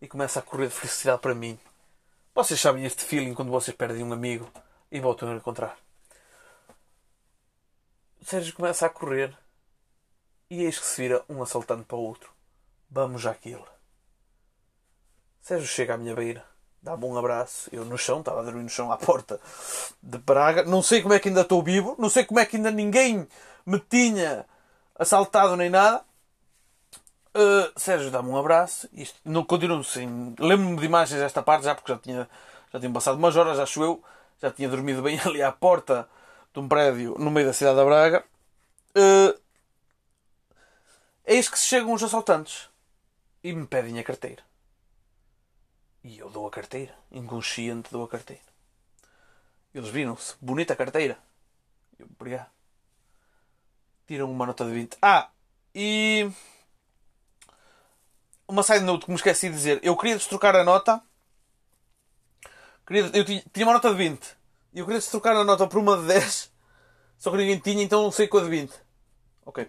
E 0.01 0.07
começa 0.07 0.39
a 0.39 0.41
correr 0.41 0.67
de 0.67 0.73
felicidade 0.73 1.21
para 1.21 1.35
mim. 1.35 1.59
Vocês 2.33 2.59
sabem 2.59 2.83
este 2.85 3.03
feeling 3.03 3.33
quando 3.33 3.51
vocês 3.51 3.75
perdem 3.75 4.03
um 4.03 4.11
amigo 4.11 4.49
e 4.91 4.99
voltam 4.99 5.29
a 5.29 5.35
encontrar. 5.35 5.77
O 8.21 8.25
Sérgio 8.25 8.55
começa 8.55 8.85
a 8.85 8.89
correr 8.89 9.37
e 10.49 10.63
eis 10.63 10.79
que 10.79 10.85
se 10.85 11.01
vira 11.01 11.23
um 11.29 11.43
assaltante 11.43 11.85
para 11.85 11.97
o 11.97 12.01
outro. 12.01 12.31
Vamos 12.89 13.25
àquilo. 13.25 13.65
Sérgio 15.41 15.67
chega 15.67 15.93
à 15.93 15.97
minha 15.97 16.15
beira 16.15 16.54
dá-me 16.85 17.03
um 17.05 17.17
abraço. 17.17 17.67
Eu 17.73 17.83
no 17.83 17.97
chão, 17.97 18.19
estava 18.19 18.39
a 18.39 18.43
dormir 18.43 18.63
no 18.63 18.69
chão 18.69 18.91
à 18.91 18.97
porta 18.97 19.39
de 20.01 20.19
Praga. 20.19 20.63
Não 20.63 20.81
sei 20.81 21.01
como 21.01 21.13
é 21.15 21.19
que 21.19 21.27
ainda 21.27 21.41
estou 21.41 21.61
vivo, 21.63 21.95
não 21.97 22.09
sei 22.09 22.23
como 22.23 22.39
é 22.39 22.45
que 22.45 22.55
ainda 22.55 22.71
ninguém 22.71 23.27
me 23.65 23.79
tinha 23.79 24.45
assaltado 24.97 25.55
nem 25.57 25.69
nada. 25.69 26.05
Uh, 27.35 27.67
Sérgio, 27.75 28.11
dá-me 28.11 28.29
um 28.29 28.37
abraço. 28.37 28.87
Isto, 28.93 29.19
não 29.25 29.43
continuo 29.43 29.83
sem. 29.83 30.33
Lembro-me 30.39 30.77
de 30.77 30.85
imagens 30.85 31.19
desta 31.19 31.41
parte 31.41 31.65
já 31.65 31.75
porque 31.75 31.91
já 31.91 31.97
tinha, 31.97 32.29
já 32.71 32.79
tinha 32.79 32.91
passado 32.93 33.17
umas 33.17 33.35
horas, 33.35 33.59
acho 33.59 33.83
eu. 33.83 34.01
Já 34.41 34.51
tinha 34.51 34.69
dormido 34.69 35.01
bem 35.01 35.19
ali 35.25 35.41
à 35.41 35.51
porta 35.51 36.07
de 36.53 36.59
um 36.59 36.67
prédio 36.67 37.15
no 37.17 37.31
meio 37.31 37.47
da 37.47 37.53
cidade 37.53 37.77
da 37.77 37.83
Braga. 37.83 38.23
Uh, 38.95 39.37
eis 41.25 41.49
que 41.49 41.59
se 41.59 41.65
chegam 41.65 41.91
os 41.91 42.03
assaltantes 42.03 42.69
e 43.43 43.51
me 43.53 43.65
pedem 43.65 43.99
a 43.99 44.03
carteira. 44.03 44.43
E 46.05 46.19
eu 46.19 46.29
dou 46.29 46.45
a 46.45 46.51
carteira. 46.51 46.93
Inconsciente 47.11 47.89
dou 47.91 48.03
a 48.03 48.07
carteira. 48.07 48.43
Eles 49.73 49.89
viram-se. 49.89 50.35
Bonita 50.39 50.75
carteira. 50.75 51.17
Eu, 51.97 52.05
obrigado. 52.05 52.47
Tiram 54.05 54.31
uma 54.31 54.45
nota 54.45 54.63
de 54.65 54.71
20. 54.71 54.97
Ah! 55.01 55.31
E. 55.73 56.29
Uma 58.47 58.61
side 58.61 58.85
note 58.85 59.05
que 59.05 59.09
me 59.09 59.15
esqueci 59.15 59.49
de 59.49 59.55
dizer. 59.55 59.79
Eu 59.81 59.97
queria 59.97 60.15
destrocar 60.15 60.55
a 60.55 60.63
nota. 60.63 61.01
Queria, 62.85 63.09
eu 63.11 63.25
tinha, 63.25 63.65
uma 63.65 63.73
nota 63.73 63.89
de 63.89 63.95
20. 63.95 64.37
E 64.73 64.79
eu 64.79 64.85
queria 64.85 64.99
destrocar 64.99 65.35
a 65.35 65.43
nota 65.43 65.65
por 65.65 65.79
uma 65.79 65.97
de 65.97 66.05
10. 66.05 66.53
Só 67.17 67.31
que 67.31 67.37
ninguém 67.37 67.57
tinha, 67.57 67.83
então 67.83 68.11
sei 68.11 68.27
com 68.27 68.37
a 68.37 68.43
de 68.43 68.49
20. 68.49 68.71
Ok. 69.43 69.63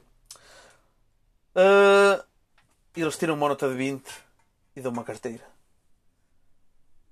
Uh, 1.57 2.23
eles 2.95 3.17
tiram 3.17 3.33
uma 3.33 3.49
nota 3.49 3.71
de 3.71 3.75
20 3.75 4.07
e 4.77 4.83
dão 4.83 4.93
uma 4.93 5.03
carteira. 5.03 5.56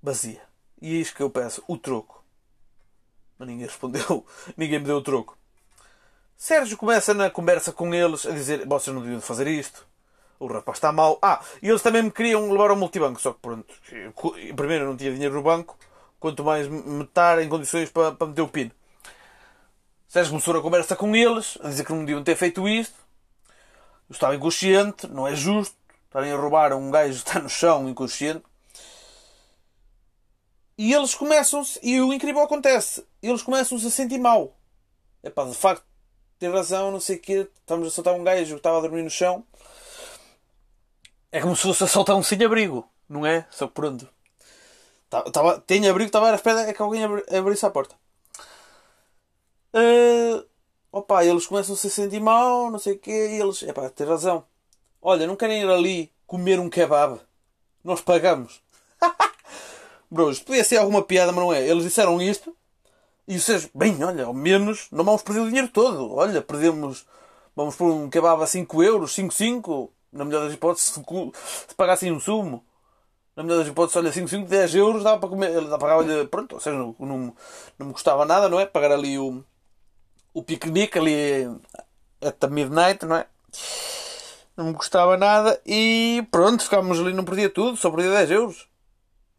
Vazia. 0.05 0.43
E 0.83 0.97
é 0.97 1.01
isto 1.01 1.17
que 1.17 1.23
eu 1.23 1.31
peço, 1.31 1.65
o 1.67 1.79
troco. 1.79 2.23
Mas 3.39 3.49
ninguém 3.49 3.67
respondeu. 3.67 4.27
ninguém 4.55 4.79
me 4.79 4.85
deu 4.85 4.99
o 4.99 5.03
troco. 5.03 5.39
Sérgio 6.37 6.77
começa 6.77 7.15
na 7.15 7.31
conversa 7.31 7.73
com 7.73 7.95
eles 7.95 8.27
a 8.27 8.31
dizer: 8.31 8.67
vocês 8.67 8.95
não 8.95 9.01
deviam 9.01 9.23
fazer 9.23 9.47
isto. 9.47 9.87
O 10.39 10.47
rapaz 10.47 10.77
está 10.77 10.93
mal. 10.93 11.19
Ah, 11.23 11.41
e 11.63 11.71
eles 11.71 11.81
também 11.81 12.03
me 12.03 12.11
queriam 12.11 12.53
levar 12.53 12.69
ao 12.69 12.77
multibanco. 12.77 13.19
Só 13.19 13.33
que 13.33 13.39
pronto. 13.41 13.73
Primeiro 14.55 14.85
eu 14.85 14.89
não 14.89 14.97
tinha 14.97 15.11
dinheiro 15.11 15.37
no 15.37 15.43
banco. 15.43 15.75
Quanto 16.21 16.45
mais 16.45 16.69
me 16.69 17.05
estar 17.05 17.43
em 17.43 17.49
condições 17.49 17.89
para, 17.89 18.13
para 18.13 18.27
meter 18.27 18.43
o 18.43 18.49
pino. 18.49 18.73
Sérgio 20.07 20.33
começou 20.33 20.55
a 20.55 20.61
conversa 20.61 20.95
com 20.95 21.17
eles, 21.17 21.57
a 21.63 21.69
dizer 21.69 21.85
que 21.85 21.93
não 21.93 22.05
deviam 22.05 22.23
ter 22.23 22.37
feito 22.37 22.69
isto. 22.69 22.95
Eu 24.11 24.13
estava 24.13 24.37
inconsciente, 24.37 25.07
não 25.09 25.27
é 25.27 25.35
justo 25.35 25.75
estarem 26.05 26.31
a 26.31 26.37
roubar 26.37 26.75
um 26.75 26.91
gajo 26.91 27.23
que 27.23 27.29
está 27.29 27.41
no 27.41 27.49
chão 27.49 27.89
inconsciente. 27.89 28.45
E 30.77 30.93
eles 30.93 31.15
começam-se, 31.15 31.79
e 31.83 32.01
o 32.01 32.13
incrível 32.13 32.43
acontece, 32.43 33.07
eles 33.23 33.43
começam-se 33.43 33.87
a 33.87 33.91
sentir 33.91 34.19
mal. 34.19 34.57
É 35.23 35.31
pá, 35.31 35.45
de 35.45 35.55
facto, 35.55 35.85
tem 36.39 36.51
razão, 36.51 36.91
não 36.91 37.01
sei 37.01 37.17
o 37.17 37.21
quê, 37.21 37.49
estamos 37.61 37.87
a 37.87 37.91
soltar 37.91 38.15
um 38.15 38.25
gajo 38.25 38.55
que 38.55 38.59
estava 38.59 38.79
a 38.79 38.81
dormir 38.81 39.03
no 39.03 39.11
chão. 39.11 39.45
É 41.31 41.41
como 41.41 41.57
se 41.57 41.63
fosse 41.63 41.85
a 41.85 41.87
soltar 41.87 42.17
um 42.17 42.23
sem-abrigo, 42.23 42.89
não 43.09 43.25
é? 43.25 43.47
Só 43.51 43.67
que 43.67 43.75
pronto. 43.75 44.09
Tava, 45.33 45.61
tem 45.61 45.89
abrigo, 45.89 46.09
estava 46.09 46.31
à 46.31 46.35
espera 46.35 46.63
é 46.63 46.73
que 46.73 46.83
alguém 46.83 47.05
abrisse 47.05 47.65
a 47.65 47.71
porta. 47.71 47.95
Uh, 49.73 50.45
opa, 50.91 51.25
eles 51.25 51.47
começam 51.47 51.75
a 51.75 51.79
se 51.79 51.91
sentir 51.91 52.21
mal, 52.21 52.71
não 52.71 52.79
sei 52.79 52.95
o 52.95 52.99
quê, 52.99 53.31
e 53.33 53.41
eles, 53.41 53.63
é 53.63 53.73
pá, 53.73 53.89
tem 53.91 54.07
razão. 54.07 54.45
Olha, 55.01 55.27
não 55.27 55.37
querem 55.37 55.63
ir 55.63 55.69
ali 55.69 56.13
comer 56.27 56.59
um 56.59 56.71
kebab? 56.71 57.21
Nós 57.83 58.01
pagamos. 58.01 58.63
Bro, 60.15 60.31
isto 60.31 60.45
podia 60.45 60.63
ser 60.63 60.77
alguma 60.77 61.03
piada, 61.03 61.33
mas 61.33 61.45
não 61.45 61.53
é. 61.53 61.67
Eles 61.67 61.83
disseram 61.83 62.23
isto 62.23 62.57
e 63.27 63.37
vocês, 63.37 63.69
bem, 63.75 64.05
olha, 64.05 64.27
ao 64.27 64.33
menos 64.33 64.87
não 64.93 65.03
vamos 65.03 65.23
perder 65.23 65.41
o 65.41 65.47
dinheiro 65.49 65.67
todo. 65.67 66.15
Olha, 66.15 66.41
perdemos, 66.41 67.05
vamos 67.57 67.75
por 67.75 67.91
um 67.91 68.09
kebab 68.09 68.41
a 68.41 68.47
5 68.47 68.81
euros, 68.85 69.13
5, 69.13 69.35
5. 69.35 69.93
Na 70.13 70.25
melhor 70.25 70.45
das 70.45 70.55
hipóteses, 70.55 70.91
se, 70.91 71.01
se 71.01 71.75
pagassem 71.75 72.13
um 72.13 72.21
sumo. 72.21 72.65
Na 73.35 73.43
melhor 73.43 73.59
das 73.59 73.67
hipóteses, 73.67 73.97
olha, 73.97 74.13
5, 74.13 74.29
5, 74.29 74.49
10 74.49 74.75
euros 74.77 75.03
dá 75.03 75.19
para 75.19 75.29
comer. 75.29 75.51
Pagar, 75.81 75.97
olha, 75.97 76.25
pronto, 76.27 76.55
ou 76.55 76.61
seja, 76.61 76.79
não, 76.79 76.95
não, 76.97 77.35
não 77.77 77.87
me 77.89 77.93
custava 77.93 78.25
nada, 78.25 78.49
não 78.49 78.61
é? 78.61 78.67
Pagar 78.67 78.93
ali 78.93 79.19
o, 79.19 79.43
o 80.33 80.45
piquenique 80.45 80.97
ali 80.97 81.51
at 82.23 82.49
midnight, 82.49 83.05
não 83.05 83.17
é? 83.17 83.27
Não 84.57 84.67
me 84.67 84.75
custava 84.75 85.17
nada 85.17 85.61
e 85.67 86.25
pronto, 86.31 86.63
ficámos 86.63 87.01
ali, 87.01 87.13
não 87.13 87.25
perdia 87.25 87.51
tudo, 87.51 87.77
só 87.77 87.91
perdia 87.91 88.13
10 88.13 88.31
euros. 88.31 88.74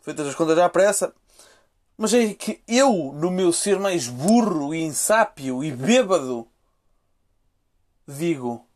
Feitas 0.05 0.27
as 0.27 0.35
contas 0.35 0.59
à 0.59 0.69
pressa. 0.69 1.15
Mas 1.97 2.13
é 2.13 2.31
que 2.35 2.61
eu, 2.67 3.11
no 3.11 3.31
meu 3.31 3.51
ser 3.51 3.79
mais 3.79 4.07
burro 4.07 4.71
e 4.71 4.83
insápio 4.83 5.63
e 5.63 5.71
bêbado, 5.71 6.47
digo: 8.07 8.67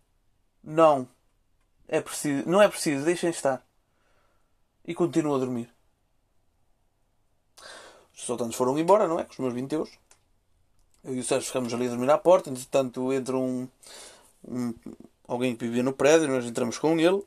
não, 0.63 1.07
é 1.88 2.01
preciso, 2.01 2.50
não 2.50 2.59
é 2.59 2.67
preciso, 2.67 3.05
deixem 3.05 3.29
estar. 3.29 3.63
E 4.83 4.95
continuo 4.95 5.36
a 5.36 5.38
dormir. 5.38 5.71
Os 8.15 8.24
assaltantes 8.24 8.57
foram 8.57 8.79
embora, 8.79 9.07
não 9.07 9.19
é? 9.19 9.24
Com 9.24 9.33
os 9.33 9.38
meus 9.38 9.53
20 9.53 9.71
euros. 9.74 10.00
Eu 11.03 11.13
e 11.13 11.19
o 11.19 11.24
Sérgio 11.24 11.45
ficamos 11.45 11.71
ali 11.71 11.86
a 11.86 11.89
dormir 11.89 12.09
à 12.09 12.17
porta. 12.17 12.50
Entretanto, 12.50 13.13
entra 13.13 13.38
um, 13.38 13.67
um, 14.48 14.74
alguém 15.27 15.55
que 15.55 15.63
vivia 15.65 15.83
no 15.83 15.93
prédio. 15.93 16.27
Nós 16.27 16.45
entramos 16.45 16.79
com 16.79 17.00
ele 17.00 17.24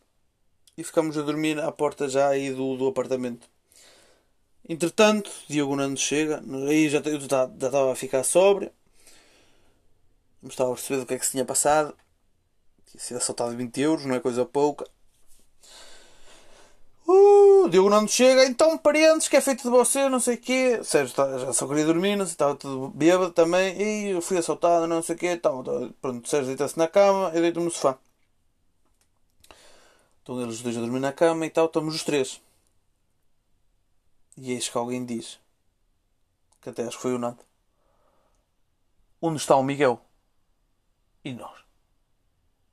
e 0.77 0.83
ficamos 0.83 1.17
a 1.17 1.23
dormir 1.23 1.61
à 1.61 1.71
porta 1.71 2.09
já 2.09 2.27
aí 2.31 2.53
do, 2.53 2.77
do 2.77 2.89
apartamento. 2.89 3.52
Entretanto, 4.69 5.31
Diogo 5.49 5.77
Nando 5.77 5.99
chega. 5.99 6.43
Aí 6.69 6.89
já, 6.89 6.99
eu 7.01 7.21
já, 7.21 7.29
já 7.29 7.67
estava 7.67 7.93
a 7.93 7.97
ficar 7.97 8.23
sóbrio. 8.23 8.71
Não 10.43 10.51
estava 10.51 10.73
a 10.73 10.75
perceber 10.75 11.01
do 11.01 11.07
que 11.07 11.15
é 11.15 11.19
que 11.19 11.25
se 11.27 11.33
tinha 11.33 11.45
passado. 11.45 11.95
Tinha 12.91 13.01
sido 13.01 13.17
assaltado 13.17 13.57
20 13.57 13.81
euros, 13.81 14.07
não 14.07 14.15
é 14.15 14.21
coisa 14.21 14.45
pouca. 14.45 14.87
Uh, 17.07 17.69
Diogo 17.69 17.91
Nando 17.91 18.11
chega, 18.11 18.45
então 18.45 18.79
parentes, 18.79 19.29
que 19.29 19.37
é 19.37 19.41
feito 19.41 19.63
de 19.63 19.71
você, 19.71 20.09
não 20.09 20.21
sei 20.21 20.37
o 20.37 20.39
quê. 20.39 20.81
Sérgio 20.85 21.15
tá, 21.15 21.39
já 21.39 21.53
só 21.53 21.67
queria 21.67 21.85
dormir, 21.85 22.17
não 22.17 22.25
sei, 22.25 22.35
estava 22.35 22.55
tudo 22.55 22.89
bêbado 22.91 23.33
também. 23.33 23.77
E 23.81 24.11
eu 24.11 24.23
fui 24.23 24.39
assaltado, 24.39 24.87
não 24.87 25.03
sei 25.03 25.17
o 25.17 25.19
quê. 25.19 25.29
Então, 25.33 25.63
pronto, 26.01 26.29
Sérgio 26.29 26.49
deita-se 26.49 26.79
na 26.79 26.89
cama, 26.89 27.31
eu 27.35 27.43
deito-me 27.43 27.65
no 27.67 27.71
sofá. 27.71 27.99
Estão 30.21 30.41
eles 30.41 30.63
dois 30.63 30.77
a 30.77 30.81
dormir 30.81 31.01
na 31.01 31.13
cama 31.13 31.45
e 31.47 31.51
tal, 31.51 31.67
estamos 31.67 31.95
os 31.95 32.05
três. 32.05 32.41
E 34.43 34.51
eis 34.51 34.69
que 34.69 34.77
alguém 34.77 35.05
diz, 35.07 35.39
que 36.61 36.69
até 36.69 36.83
acho 36.83 36.97
que 36.97 37.03
foi 37.03 37.15
o 37.15 37.19
Nando: 37.19 37.39
Onde 39.21 39.37
está 39.37 39.55
o 39.55 39.63
Miguel? 39.63 40.05
E 41.25 41.33
nós? 41.33 41.61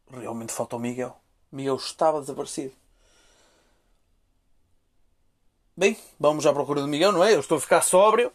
Realmente 0.10 0.52
falta 0.52 0.78
o 0.78 0.80
Miguel. 0.80 1.16
Miguel 1.52 1.76
estava 1.76 2.22
desaparecido. 2.22 2.74
Bem, 5.78 5.96
vamos 6.20 6.48
à 6.48 6.54
procura 6.54 6.82
do 6.82 6.88
Miguel, 6.88 7.12
não 7.12 7.24
é? 7.24 7.36
Eu 7.36 7.40
estou 7.40 7.60
a 7.60 7.62
ficar 7.62 7.84
sóbrio. 7.84 8.34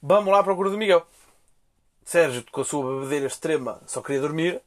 Vamos 0.00 0.32
lá 0.32 0.38
à 0.38 0.42
procura 0.42 0.70
do 0.70 0.78
Miguel. 0.78 1.06
Sérgio, 2.02 2.46
com 2.50 2.62
a 2.62 2.64
sua 2.64 2.94
bebedeira 2.94 3.26
extrema, 3.26 3.82
só 3.86 4.00
queria 4.00 4.22
dormir. 4.22 4.62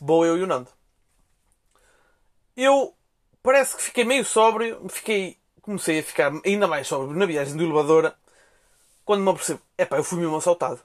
Vou 0.00 0.24
eu 0.24 0.38
e 0.38 0.42
o 0.42 0.46
Nando. 0.46 0.70
Eu 2.56 2.96
parece 3.42 3.76
que 3.76 3.82
fiquei 3.82 4.04
meio 4.04 4.24
sóbrio. 4.24 4.88
Fiquei, 4.88 5.38
comecei 5.66 5.98
a 5.98 6.02
ficar 6.02 6.32
ainda 6.44 6.66
mais 6.66 6.86
sóbrio 6.86 7.18
na 7.18 7.26
viagem 7.26 7.56
do 7.56 7.64
elevador. 7.64 8.14
Quando 9.04 9.22
me 9.22 9.30
apercebo, 9.30 9.60
epá, 9.76 9.98
eu 9.98 10.04
fui 10.04 10.18
mesmo 10.18 10.36
assaltado. 10.36 10.80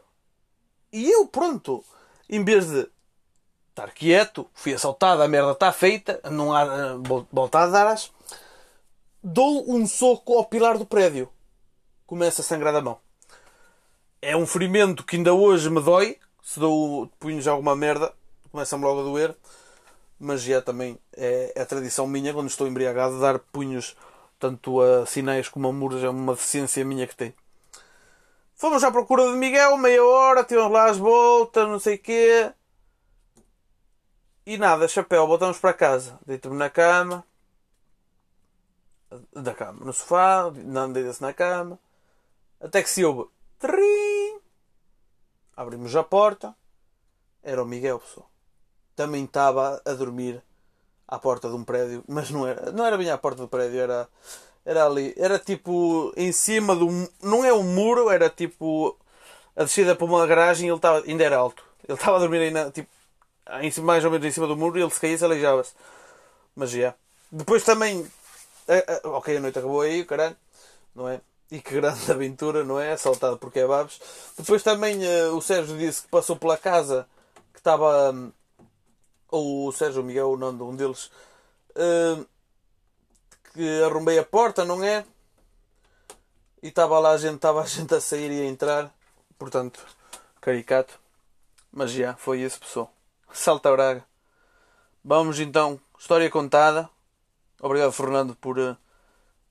E 0.92 1.10
eu, 1.10 1.26
pronto, 1.28 1.84
em 2.30 2.44
vez 2.44 2.68
de 2.70 2.88
estar 3.70 3.92
quieto, 3.92 4.46
fui 4.54 4.74
assaltado, 4.74 5.24
a 5.24 5.28
merda 5.28 5.54
está 5.54 5.72
feita, 5.72 6.20
não 6.30 6.54
há 6.54 6.98
voltar 7.32 7.64
a 7.64 7.68
dar 7.68 7.88
as 7.88 8.12
dou 9.24 9.70
um 9.72 9.86
soco 9.86 10.38
ao 10.38 10.46
pilar 10.46 10.78
do 10.78 10.86
prédio. 10.86 11.30
Começa 12.06 12.42
a 12.42 12.44
sangrar 12.44 12.74
da 12.74 12.82
mão. 12.82 12.98
É 14.22 14.36
um 14.36 14.46
ferimento 14.46 15.04
que 15.04 15.16
ainda 15.16 15.34
hoje 15.34 15.70
me 15.70 15.82
dói. 15.82 16.18
Se 16.44 16.60
dou 16.60 17.08
punhos 17.20 17.48
alguma 17.48 17.76
merda, 17.76 18.14
começa-me 18.52 18.84
logo 18.84 19.02
a 19.02 19.04
doer. 19.04 19.36
Mas 20.20 20.42
já 20.42 20.62
também 20.62 21.00
é, 21.16 21.54
é 21.56 21.62
a 21.62 21.66
tradição 21.66 22.06
minha, 22.06 22.34
quando 22.34 22.50
estou 22.50 22.68
embriagado, 22.68 23.20
dar 23.20 23.40
punhos 23.40 23.96
tanto 24.42 24.82
a 24.82 25.06
sinais 25.06 25.48
como 25.48 25.68
a 25.68 25.72
muros. 25.72 26.04
É 26.04 26.10
uma 26.10 26.34
deficiência 26.34 26.84
minha 26.84 27.06
que 27.06 27.16
tem. 27.16 27.34
Fomos 28.56 28.84
à 28.84 28.92
procura 28.92 29.32
de 29.32 29.38
Miguel, 29.38 29.78
meia 29.78 30.04
hora, 30.04 30.44
tivemos 30.44 30.72
lá 30.72 30.90
as 30.90 30.98
voltas, 30.98 31.68
não 31.68 31.80
sei 31.80 31.96
o 31.96 32.00
quê. 32.00 32.52
E 34.46 34.58
nada, 34.58 34.88
chapéu, 34.88 35.28
voltamos 35.28 35.60
para 35.60 35.74
casa. 35.74 36.20
Deito-me 36.26 36.58
na 36.58 36.70
cama, 36.70 37.24
da 39.34 39.54
cama, 39.54 39.86
no 39.86 39.94
sofá, 39.94 40.52
não 40.52 40.92
deita-se 40.92 41.22
na 41.22 41.34
cama, 41.34 41.80
até 42.60 42.82
que 42.82 42.90
se 42.90 43.06
ouve 43.06 43.30
trim. 43.60 44.40
Abrimos 45.56 45.96
a 45.96 46.04
porta, 46.04 46.56
era 47.44 47.62
o 47.62 47.66
Miguel, 47.66 48.00
pessoal. 48.00 48.30
Também 48.96 49.24
estava 49.26 49.82
a 49.86 49.94
dormir 49.94 50.44
à 51.12 51.20
porta 51.20 51.50
de 51.50 51.56
um 51.56 51.64
prédio, 51.64 52.04
mas 52.08 52.32
não 52.32 52.48
era, 52.48 52.72
não 52.72 52.86
era 52.86 52.98
bem 52.98 53.12
à 53.12 53.18
porta 53.18 53.42
do 53.42 53.48
prédio, 53.48 53.82
era, 53.82 54.08
era 54.66 54.86
ali, 54.86 55.14
era 55.18 55.38
tipo 55.38 56.14
em 56.16 56.32
cima 56.32 56.74
do, 56.74 56.88
não 57.22 57.44
é 57.44 57.54
um 57.54 57.64
muro, 57.64 58.10
era 58.10 58.30
tipo 58.30 58.98
a 59.56 59.64
descida 59.66 59.94
para 59.94 60.06
uma 60.06 60.26
garagem, 60.26 60.70
ele 60.70 60.78
estava, 60.78 61.04
ainda 61.06 61.24
era 61.24 61.38
alto. 61.38 61.64
Ele 61.88 61.98
estava 61.98 62.18
a 62.18 62.20
dormir 62.20 62.40
ainda, 62.40 62.72
tipo, 62.72 62.90
em 63.62 63.70
cima, 63.70 63.88
mais 63.88 64.06
ou 64.06 64.12
menos 64.12 64.26
em 64.26 64.32
cima 64.32 64.48
do 64.48 64.56
muro 64.56 64.80
e 64.80 64.82
ele 64.82 64.90
se 64.92 65.00
caísse, 65.00 65.26
aleijava-se. 65.26 65.74
Mas 66.56 66.72
já. 66.72 66.94
Depois 67.32 67.64
também 67.64 68.10
é, 68.68 68.86
é, 68.88 69.08
ok, 69.08 69.36
a 69.36 69.40
noite 69.40 69.60
acabou 69.60 69.82
aí, 69.82 70.06
caralho, 70.06 70.36
não 70.96 71.10
é? 71.10 71.20
E 71.52 71.60
que 71.60 71.76
grande 71.76 72.00
aventura, 72.12 72.64
não 72.64 72.80
é? 72.80 72.94
Assaltado 72.94 73.38
por 73.38 73.52
kebabs. 73.52 74.00
Depois 74.38 74.64
também 74.64 75.00
uh, 75.06 75.36
o 75.36 75.42
Sérgio 75.42 75.78
disse 75.78 76.04
que 76.04 76.08
passou 76.08 76.36
pela 76.36 76.58
casa 76.58 77.06
que 77.54 77.60
estava. 77.60 78.12
Um, 78.12 78.32
o 79.32 79.72
Sérgio, 79.72 80.04
Miguel, 80.04 80.32
o 80.32 80.38
nome 80.38 80.58
de 80.58 80.64
um 80.64 80.76
deles. 80.76 81.10
Uh, 81.72 82.26
que 83.54 83.84
arrombei 83.84 84.20
a 84.20 84.24
porta, 84.24 84.66
não 84.66 84.84
é? 84.84 85.06
E 86.62 86.68
estava 86.68 87.00
lá 87.00 87.12
a 87.12 87.18
gente, 87.18 87.36
estava 87.36 87.62
a 87.62 87.66
gente 87.66 87.94
a 87.96 88.02
sair 88.02 88.32
e 88.32 88.42
a 88.42 88.46
entrar. 88.46 88.94
Portanto, 89.40 89.84
caricato. 90.40 91.00
Mas 91.72 91.92
já, 91.92 92.16
foi 92.16 92.42
isso, 92.42 92.60
pessoal. 92.60 92.94
Salta 93.32 93.72
Braga. 93.72 94.06
Vamos 95.04 95.40
então, 95.40 95.80
história 95.98 96.30
contada. 96.30 96.90
Obrigado, 97.60 97.92
Fernando, 97.92 98.36
por 98.36 98.60
uh, 98.60 98.78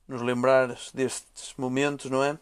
nos 0.07 0.23
lembrar 0.23 0.69
destes 0.93 1.55
momentos, 1.57 2.11
não 2.11 2.23
é? 2.23 2.39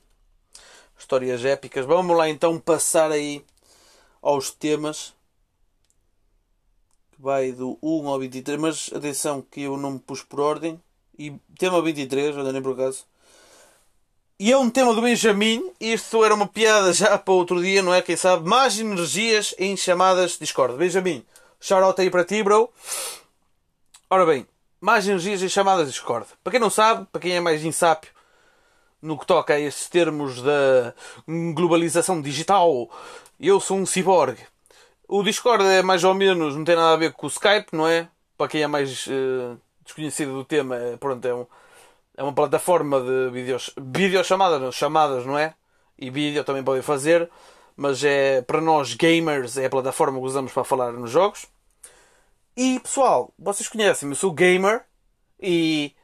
Histórias 0.98 1.44
épicas. 1.44 1.86
Vamos 1.86 2.16
lá 2.16 2.28
então 2.28 2.58
passar 2.58 3.12
aí 3.12 3.44
aos 4.20 4.50
temas. 4.50 5.14
Vai 7.18 7.52
do 7.52 7.78
1 7.82 8.08
ao 8.08 8.18
23. 8.18 8.60
Mas 8.60 8.90
atenção 8.94 9.42
que 9.50 9.62
eu 9.62 9.76
não 9.76 9.92
me 9.92 9.98
pus 9.98 10.22
por 10.22 10.40
ordem. 10.40 10.80
E 11.18 11.34
tema 11.58 11.82
23, 11.82 12.36
olha 12.36 12.52
nem 12.52 12.62
por 12.62 12.72
acaso. 12.72 13.04
E 14.38 14.52
é 14.52 14.56
um 14.56 14.70
tema 14.70 14.94
do 14.94 15.02
Benjamin. 15.02 15.72
Isto 15.80 16.24
era 16.24 16.32
uma 16.32 16.46
piada 16.46 16.92
já 16.92 17.18
para 17.18 17.34
outro 17.34 17.60
dia, 17.60 17.82
não 17.82 17.92
é? 17.92 18.00
Quem 18.00 18.16
sabe? 18.16 18.48
Mais 18.48 18.78
energias 18.78 19.52
em 19.58 19.76
chamadas 19.76 20.38
Discord. 20.38 20.76
Benjamin, 20.76 21.24
shout 21.60 21.82
out 21.82 22.00
aí 22.00 22.08
para 22.08 22.24
ti, 22.24 22.40
bro. 22.40 22.70
Ora 24.08 24.24
bem, 24.24 24.46
mais 24.80 25.08
energias 25.08 25.42
em 25.42 25.48
chamadas 25.48 25.88
Discord. 25.88 26.26
Para 26.44 26.52
quem 26.52 26.60
não 26.60 26.70
sabe, 26.70 27.04
para 27.10 27.20
quem 27.20 27.32
é 27.32 27.40
mais 27.40 27.64
insápio 27.64 28.12
no 29.02 29.18
que 29.18 29.26
toca 29.26 29.54
a 29.54 29.60
estes 29.60 29.88
termos 29.88 30.40
da 30.40 30.94
globalização 31.54 32.22
digital, 32.22 32.88
eu 33.40 33.58
sou 33.58 33.76
um 33.76 33.86
ciborgue. 33.86 34.42
O 35.10 35.22
Discord 35.22 35.64
é 35.64 35.80
mais 35.82 36.04
ou 36.04 36.12
menos, 36.12 36.54
não 36.54 36.64
tem 36.64 36.76
nada 36.76 36.92
a 36.92 36.96
ver 36.96 37.14
com 37.14 37.26
o 37.26 37.30
Skype, 37.30 37.68
não 37.72 37.88
é? 37.88 38.08
Para 38.36 38.46
quem 38.46 38.62
é 38.62 38.66
mais 38.66 39.06
uh, 39.06 39.58
desconhecido 39.82 40.34
do 40.34 40.44
tema, 40.44 40.76
é, 40.76 40.96
pronto, 40.98 41.24
é, 41.26 41.34
um, 41.34 41.46
é 42.14 42.22
uma 42.22 42.34
plataforma 42.34 43.00
de 43.00 43.30
vídeos, 43.30 43.72
videochamadas, 43.78 44.60
não, 44.60 44.70
chamadas, 44.70 45.24
não 45.24 45.38
é? 45.38 45.54
E 45.98 46.10
vídeo 46.10 46.44
também 46.44 46.62
podem 46.62 46.82
fazer, 46.82 47.30
mas 47.74 48.04
é 48.04 48.42
para 48.42 48.60
nós 48.60 48.92
gamers 48.92 49.56
é 49.56 49.64
a 49.64 49.70
plataforma 49.70 50.18
que 50.18 50.26
usamos 50.26 50.52
para 50.52 50.62
falar 50.62 50.92
nos 50.92 51.10
jogos. 51.10 51.46
E 52.54 52.78
pessoal, 52.80 53.32
vocês 53.38 53.66
conhecem-me, 53.66 54.12
eu 54.12 54.18
sou 54.18 54.30
gamer 54.30 54.84
e 55.40 55.94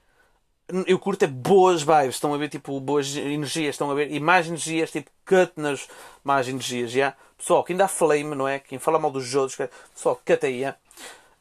eu 0.87 0.99
curto 0.99 1.25
é 1.25 1.29
boas 1.29 1.83
vibes, 1.83 2.17
estão 2.17 2.33
a 2.33 2.39
ver 2.39 2.49
tipo 2.49 2.81
boas 2.81 3.15
energias, 3.17 3.75
estão 3.75 3.91
a 3.91 3.95
ver, 3.95 4.11
e 4.11 4.19
mais 4.19 4.47
energias, 4.47 4.91
tipo 4.91 5.11
cut 5.25 5.53
nas 5.57 5.89
mais 6.23 6.49
energias, 6.49 6.91
já. 6.91 7.15
Pessoal, 7.37 7.65
quem 7.65 7.77
dá 7.77 7.89
flame, 7.89 8.35
não 8.35 8.49
é? 8.49 8.59
Quem 8.59 8.79
fala 8.79 8.99
mal 8.99 9.11
dos 9.11 9.35
outros, 9.35 9.69
pessoal, 9.95 10.21
cut 10.25 10.47
aí, 10.47 10.61
já. 10.63 10.77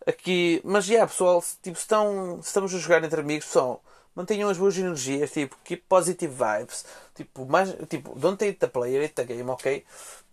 Aqui, 0.06 0.62
mas 0.65 0.86
já, 0.86 1.08
pessoal, 1.08 1.42
tipo, 1.62 1.77
estão, 1.77 2.39
estamos 2.42 2.74
a 2.75 2.77
jogar 2.77 3.03
entre 3.03 3.22
amigos, 3.22 3.46
pessoal, 3.46 3.82
mantenham 4.13 4.50
as 4.50 4.58
boas 4.58 4.77
energias, 4.77 5.32
tipo, 5.32 5.58
keep 5.63 5.84
positive 5.88 6.34
vibes, 6.34 6.86
tipo, 7.15 7.46
mais, 7.46 7.74
tipo, 7.88 8.18
don't 8.20 8.38
take 8.38 8.60
the 8.60 8.68
player, 8.68 9.03
hate 9.06 9.13
the 9.13 9.24
game, 9.24 9.50
ok? 9.50 9.86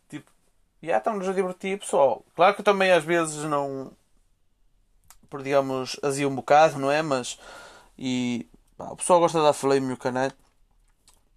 Tipo, 0.09 0.30
já 0.82 0.99
estamos 0.99 1.28
a 1.28 1.32
divertir, 1.32 1.78
pessoal. 1.78 2.25
Claro 2.35 2.54
que 2.54 2.62
eu 2.62 2.64
também 2.64 2.90
às 2.90 3.04
vezes 3.04 3.44
não, 3.44 3.92
por 5.28 5.42
digamos, 5.42 5.97
azia 6.02 6.28
um 6.28 6.35
bocado, 6.35 6.78
não 6.78 6.90
é? 6.90 7.00
Mas, 7.02 7.38
e 7.97 8.50
Pá, 8.80 8.92
o 8.92 8.96
pessoal 8.96 9.20
gosta 9.20 9.42
da 9.42 9.52
flame 9.52 9.87
no 9.87 9.96
canal. 9.99 10.32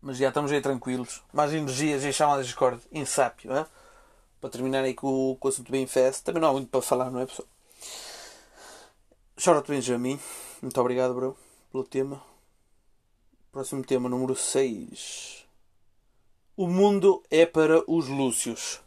Mas 0.02 0.16
já 0.16 0.30
estamos 0.30 0.50
aí 0.50 0.62
tranquilos. 0.62 1.22
Mais 1.34 1.52
energias 1.52 2.02
e 2.06 2.14
chamadas 2.14 2.46
de 2.46 2.54
Discord. 2.54 2.82
Insápio, 2.90 3.54
é? 3.54 3.66
Para 4.40 4.50
terminar 4.50 4.86
aí 4.86 4.94
com, 4.94 5.36
com 5.38 5.48
o 5.50 5.52
assunto 5.52 5.70
bem 5.70 5.86
fest. 5.86 6.24
Também 6.24 6.42
não 6.42 6.48
há 6.48 6.54
muito 6.54 6.70
para 6.70 6.82
falar, 6.82 7.12
não 7.12 7.20
é, 7.20 7.26
pessoal? 7.26 7.46
Chora-te 9.44 9.72
Benjamin. 9.72 10.18
Muito 10.62 10.80
obrigado, 10.80 11.14
bro, 11.14 11.38
pelo 11.70 11.84
tema. 11.84 12.24
Próximo 13.52 13.84
tema, 13.84 14.08
número 14.08 14.38
6. 14.38 15.46
O 16.56 16.66
mundo 16.66 17.22
é 17.30 17.46
para 17.46 17.84
os 17.92 18.08
Lúcios. 18.08 18.80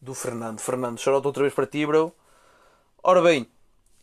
Do 0.00 0.14
Fernando. 0.14 0.58
Fernando, 0.58 0.98
chora 1.04 1.18
outra 1.18 1.42
vez 1.42 1.52
para 1.52 1.66
ti, 1.66 1.84
bro. 1.84 2.14
Ora 3.02 3.20
bem, 3.20 3.46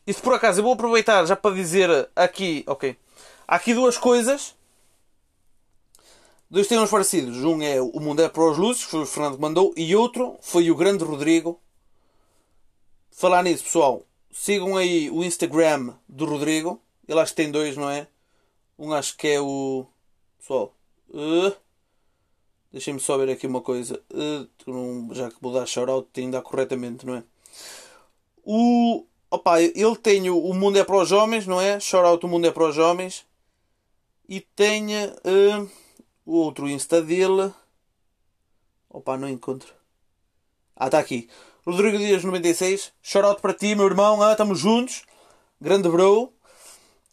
isso 0.05 0.21
por 0.21 0.35
acaso 0.35 0.59
eu 0.59 0.63
vou 0.65 0.73
aproveitar 0.73 1.25
já 1.25 1.35
para 1.35 1.55
dizer 1.55 2.11
aqui, 2.15 2.63
ok. 2.67 2.95
Há 3.51 3.55
aqui 3.55 3.73
duas 3.73 3.97
coisas. 3.97 4.55
Dois 6.49 6.69
temas 6.69 6.89
parecidos. 6.89 7.43
Um 7.43 7.61
é 7.61 7.81
O 7.81 7.99
Mundo 7.99 8.21
é 8.21 8.29
para 8.29 8.49
os 8.49 8.57
Luzes, 8.57 8.85
que 8.85 8.91
foi 8.91 9.01
o 9.01 9.05
Fernando 9.05 9.35
que 9.35 9.41
mandou, 9.41 9.73
e 9.75 9.93
outro 9.93 10.37
foi 10.39 10.71
o 10.71 10.75
grande 10.75 11.03
Rodrigo. 11.03 11.59
Falar 13.11 13.43
nisso, 13.43 13.65
pessoal, 13.65 14.05
sigam 14.31 14.77
aí 14.77 15.09
o 15.09 15.21
Instagram 15.21 15.93
do 16.07 16.23
Rodrigo. 16.23 16.81
Ele 17.05 17.19
acho 17.19 17.33
que 17.33 17.43
tem 17.43 17.51
dois, 17.51 17.75
não 17.75 17.89
é? 17.89 18.07
Um 18.79 18.93
acho 18.93 19.17
que 19.17 19.27
é 19.27 19.41
o. 19.41 19.85
Pessoal. 20.39 20.73
Uh, 21.09 21.53
Deixem-me 22.71 23.01
só 23.01 23.17
ver 23.17 23.31
aqui 23.31 23.47
uma 23.47 23.59
coisa. 23.59 24.01
Uh, 24.09 25.13
já 25.13 25.29
que 25.29 25.35
vou 25.41 25.51
dar 25.51 25.65
shout-out, 25.65 26.07
tem 26.13 26.27
de 26.27 26.31
dar 26.31 26.41
corretamente, 26.41 27.05
não 27.05 27.15
é? 27.15 27.23
O. 28.45 29.03
Opa, 29.29 29.61
ele 29.61 29.97
tem 29.97 30.29
o, 30.29 30.53
Mundo 30.53 30.77
é 30.77 30.85
para 30.85 30.95
os 30.95 31.11
Homens, 31.11 31.45
não 31.45 31.59
é? 31.59 31.81
Shout-out 31.81 32.25
O 32.25 32.29
Mundo 32.29 32.47
é 32.47 32.51
para 32.51 32.69
os 32.69 32.77
Homens 32.77 33.29
e 34.31 34.39
tenha 34.39 35.13
uh, 35.25 35.69
o 36.25 36.37
outro 36.37 36.69
Insta 36.69 37.01
dele. 37.01 37.53
Opa, 38.89 39.17
não 39.17 39.27
encontro. 39.27 39.73
Ah, 40.73 40.85
está 40.85 40.99
aqui. 40.99 41.29
Rodrigo 41.65 41.97
Dias 41.97 42.23
96. 42.23 42.93
Shoutout 43.01 43.41
para 43.41 43.53
ti, 43.53 43.75
meu 43.75 43.85
irmão. 43.85 44.21
Ah, 44.21 44.31
estamos 44.31 44.57
juntos. 44.57 45.03
Grande 45.59 45.89
bro. 45.89 46.33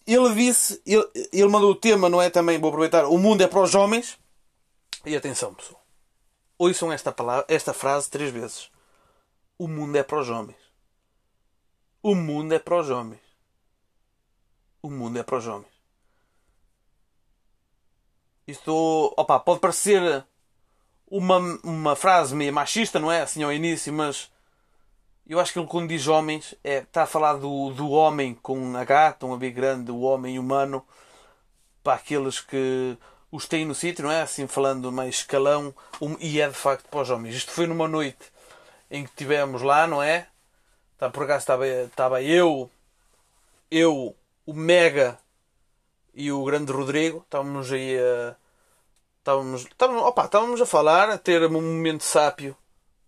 Ele 0.06 0.32
disse, 0.32 0.80
ele, 0.86 1.04
ele 1.32 1.48
mandou 1.48 1.72
o 1.72 1.74
tema, 1.74 2.08
não 2.08 2.22
é? 2.22 2.30
Também 2.30 2.56
vou 2.56 2.68
aproveitar. 2.68 3.06
O 3.06 3.18
mundo 3.18 3.42
é 3.42 3.48
para 3.48 3.62
os 3.62 3.74
homens. 3.74 4.16
E 5.04 5.16
atenção, 5.16 5.52
pessoal. 5.54 5.84
Ouçam 6.56 6.92
esta, 6.92 7.10
palavra, 7.10 7.44
esta 7.48 7.72
frase 7.72 8.08
três 8.08 8.30
vezes. 8.30 8.70
O 9.58 9.66
mundo 9.66 9.96
é 9.96 10.04
para 10.04 10.20
os 10.20 10.30
homens. 10.30 10.56
O 12.00 12.14
mundo 12.14 12.54
é 12.54 12.60
para 12.60 12.78
os 12.78 12.88
homens. 12.88 13.20
O 14.80 14.88
mundo 14.88 15.18
é 15.18 15.24
para 15.24 15.38
os 15.38 15.46
homens. 15.48 15.77
Isto, 18.48 19.12
opa, 19.14 19.38
pode 19.38 19.60
parecer 19.60 20.24
uma, 21.06 21.36
uma 21.62 21.94
frase 21.94 22.34
meio 22.34 22.50
machista, 22.50 22.98
não 22.98 23.12
é? 23.12 23.20
Assim 23.20 23.42
ao 23.42 23.52
início, 23.52 23.92
mas 23.92 24.30
eu 25.28 25.38
acho 25.38 25.52
que 25.52 25.58
ele 25.58 25.68
quando 25.68 25.90
diz 25.90 26.08
homens 26.08 26.54
é, 26.64 26.78
está 26.78 27.02
a 27.02 27.06
falar 27.06 27.34
do, 27.34 27.70
do 27.74 27.90
homem 27.90 28.32
com 28.32 28.74
H, 28.74 29.12
tão 29.12 29.34
a 29.34 29.36
bem 29.36 29.52
grande, 29.52 29.90
o 29.90 30.00
homem 30.00 30.38
humano, 30.38 30.82
para 31.84 31.92
aqueles 31.92 32.40
que 32.40 32.96
os 33.30 33.46
têm 33.46 33.66
no 33.66 33.74
sítio, 33.74 34.02
não 34.02 34.10
é? 34.10 34.22
Assim 34.22 34.46
falando 34.46 34.90
mais 34.90 35.16
escalão, 35.16 35.74
um, 36.00 36.16
e 36.18 36.40
é 36.40 36.48
de 36.48 36.54
facto 36.54 36.88
para 36.88 37.02
os 37.02 37.10
homens. 37.10 37.34
Isto 37.34 37.50
foi 37.50 37.66
numa 37.66 37.86
noite 37.86 38.32
em 38.90 39.04
que 39.04 39.14
tivemos 39.14 39.60
lá, 39.60 39.86
não 39.86 40.02
é? 40.02 40.26
Tá, 40.96 41.10
por 41.10 41.24
acaso 41.24 41.40
estava, 41.40 41.66
estava 41.66 42.22
eu, 42.22 42.70
eu, 43.70 44.16
o 44.46 44.54
Mega 44.54 45.18
e 46.18 46.32
o 46.32 46.44
grande 46.44 46.72
Rodrigo, 46.72 47.18
estávamos 47.18 47.70
aí 47.70 47.96
a. 47.96 48.34
Estávamos, 49.18 49.62
estávamos, 49.62 50.02
opa, 50.02 50.24
estávamos 50.24 50.60
a 50.60 50.66
falar, 50.66 51.08
a 51.10 51.16
ter 51.16 51.44
um 51.44 51.50
momento 51.50 52.02
sápio 52.02 52.56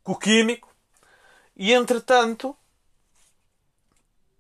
com 0.05 0.13
o 0.13 0.19
químico, 0.19 0.69
e 1.57 1.73
entretanto, 1.73 2.57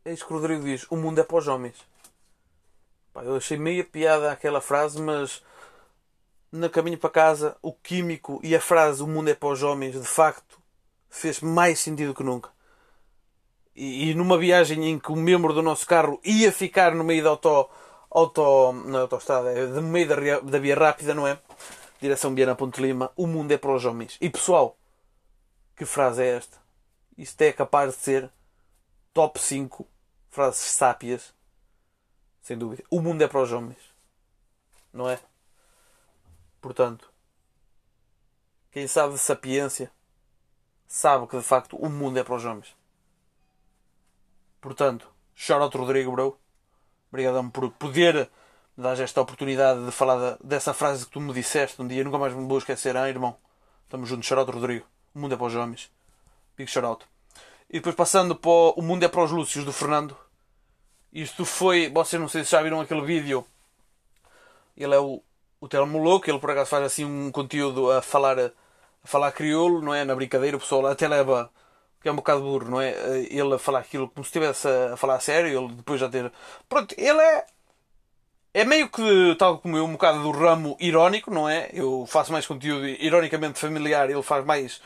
eis 0.04 0.22
que 0.22 0.32
o 0.32 0.36
Rodrigo 0.36 0.62
diz: 0.62 0.86
O 0.88 0.96
mundo 0.96 1.20
é 1.20 1.24
para 1.24 1.38
os 1.38 1.48
homens. 1.48 1.78
Pá, 3.12 3.24
eu 3.24 3.34
achei 3.34 3.56
meia 3.56 3.82
piada 3.82 4.30
aquela 4.30 4.60
frase, 4.60 5.02
mas 5.02 5.42
no 6.52 6.70
caminho 6.70 6.98
para 6.98 7.10
casa, 7.10 7.56
o 7.60 7.72
químico 7.72 8.40
e 8.42 8.54
a 8.54 8.60
frase 8.60 9.02
O 9.02 9.06
mundo 9.06 9.30
é 9.30 9.34
para 9.34 9.48
os 9.48 9.64
homens, 9.64 10.00
de 10.00 10.06
facto, 10.06 10.60
fez 11.08 11.40
mais 11.40 11.80
sentido 11.80 12.14
que 12.14 12.22
nunca. 12.22 12.50
E, 13.74 14.14
numa 14.14 14.38
viagem 14.38 14.90
em 14.90 14.98
que 14.98 15.10
o 15.10 15.16
membro 15.16 15.52
do 15.52 15.62
nosso 15.62 15.86
carro 15.86 16.20
ia 16.22 16.52
ficar 16.52 16.94
no 16.94 17.02
meio 17.02 17.24
da 17.24 17.30
auto 17.30 17.68
auto, 18.10 18.72
na 18.72 19.00
autostrada, 19.00 19.52
é 19.52 19.66
de 19.66 19.80
meio 19.80 20.08
da, 20.08 20.40
da 20.40 20.58
via 20.58 20.74
rápida, 20.74 21.14
não 21.14 21.26
é? 21.26 21.38
Direção 22.00 22.34
Viana 22.34 22.56
Ponte 22.56 22.80
Lima, 22.80 23.12
o 23.14 23.26
mundo 23.26 23.52
é 23.52 23.58
para 23.58 23.74
os 23.74 23.84
homens. 23.84 24.16
E 24.20 24.28
pessoal, 24.28 24.76
que 25.76 25.84
frase 25.84 26.22
é 26.22 26.36
esta? 26.36 26.58
Isto 27.16 27.42
é 27.42 27.52
capaz 27.52 27.94
de 27.94 28.00
ser 28.00 28.30
top 29.12 29.38
5 29.38 29.86
frases 30.30 30.62
sápias, 30.62 31.34
sem 32.40 32.56
dúvida. 32.56 32.82
O 32.90 33.00
mundo 33.00 33.22
é 33.22 33.28
para 33.28 33.42
os 33.42 33.52
homens, 33.52 33.78
não 34.92 35.08
é? 35.08 35.20
Portanto, 36.60 37.10
quem 38.70 38.86
sabe 38.86 39.14
de 39.14 39.18
sapiência 39.18 39.90
sabe 40.86 41.26
que 41.26 41.36
de 41.36 41.42
facto 41.42 41.76
o 41.76 41.88
mundo 41.90 42.18
é 42.18 42.24
para 42.24 42.34
os 42.34 42.44
homens. 42.44 42.74
Portanto, 44.60 45.12
shout 45.34 45.62
out 45.62 45.76
Rodrigo, 45.76 46.12
bro. 46.12 46.39
Obrigadão 47.10 47.50
por 47.50 47.70
poder 47.72 48.30
me 48.76 48.84
dar 48.84 48.98
esta 49.00 49.20
oportunidade 49.20 49.84
de 49.84 49.90
falar 49.90 50.38
dessa 50.42 50.72
frase 50.72 51.04
que 51.04 51.12
tu 51.12 51.20
me 51.20 51.32
disseste 51.32 51.80
um 51.82 51.86
dia. 51.86 52.04
Nunca 52.04 52.18
mais 52.18 52.32
me 52.32 52.46
vou 52.46 52.58
esquecer, 52.58 52.94
hein, 52.94 53.08
irmão? 53.08 53.36
Estamos 53.84 54.08
juntos. 54.08 54.26
Shout 54.26 54.50
Rodrigo. 54.50 54.86
O 55.14 55.18
mundo 55.18 55.34
é 55.34 55.36
para 55.36 55.46
os 55.46 55.54
homens. 55.54 55.90
Big 56.56 56.70
shout 56.70 57.04
E 57.68 57.74
depois 57.74 57.96
passando 57.96 58.36
para 58.36 58.50
o 58.50 58.82
mundo 58.82 59.02
é 59.02 59.08
para 59.08 59.24
os 59.24 59.32
Lúcios 59.32 59.64
do 59.64 59.72
Fernando. 59.72 60.16
Isto 61.12 61.44
foi. 61.44 61.90
Vocês 61.90 62.20
não 62.20 62.28
sei 62.28 62.44
se 62.44 62.52
já 62.52 62.62
viram 62.62 62.80
aquele 62.80 63.02
vídeo. 63.02 63.44
Ele 64.76 64.94
é 64.94 64.98
o, 65.00 65.20
o 65.60 65.68
Telmo 65.68 65.98
Louco. 65.98 66.30
Ele 66.30 66.38
por 66.38 66.52
acaso 66.52 66.70
faz 66.70 66.84
assim 66.84 67.04
um 67.04 67.32
conteúdo 67.32 67.90
a 67.90 68.00
falar, 68.00 68.38
a 68.38 68.52
falar 69.04 69.32
crioulo, 69.32 69.82
não 69.82 69.92
é? 69.92 70.04
Na 70.04 70.14
brincadeira. 70.14 70.56
O 70.56 70.60
pessoal 70.60 70.86
até 70.86 71.08
leva 71.08 71.50
que 72.00 72.08
é 72.08 72.12
um 72.12 72.16
bocado 72.16 72.40
burro, 72.40 72.70
não 72.70 72.80
é? 72.80 72.90
Eh, 72.90 73.28
ele 73.30 73.54
a 73.54 73.58
falar 73.58 73.80
aquilo 73.80 74.08
como 74.08 74.24
se 74.24 74.28
estivesse 74.28 74.66
a 74.68 74.96
falar 74.96 75.16
a 75.16 75.20
sério, 75.20 75.48
ele 75.64 75.74
depois 75.74 76.00
já 76.00 76.08
ter. 76.08 76.32
Pronto, 76.68 76.94
ele 76.98 77.20
é. 77.20 77.46
É 78.52 78.64
meio 78.64 78.88
que, 78.88 79.36
tal 79.38 79.58
como 79.58 79.76
eu, 79.76 79.84
um 79.84 79.92
bocado 79.92 80.22
do 80.22 80.30
ramo 80.32 80.76
irónico, 80.80 81.30
não 81.30 81.48
é? 81.48 81.70
Eu 81.72 82.04
faço 82.08 82.32
mais 82.32 82.46
conteúdo 82.46 82.86
ironicamente 82.88 83.60
familiar, 83.60 84.10
ele 84.10 84.22
faz 84.24 84.44
mais 84.44 84.80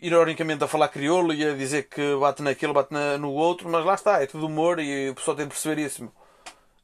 ironicamente 0.00 0.64
a 0.64 0.68
falar 0.68 0.88
crioulo 0.88 1.32
e 1.32 1.44
a 1.44 1.54
dizer 1.54 1.88
que 1.88 2.16
bate 2.16 2.42
naquele, 2.42 2.72
bate 2.72 2.92
na, 2.92 3.16
no 3.18 3.32
outro, 3.32 3.68
mas 3.68 3.84
lá 3.84 3.94
está, 3.94 4.22
é 4.22 4.26
tudo 4.26 4.46
humor 4.46 4.78
e 4.80 5.10
o 5.10 5.14
pessoal 5.14 5.36
tem 5.36 5.46
de 5.46 5.52
perceber 5.52 5.80
isso. 5.80 6.10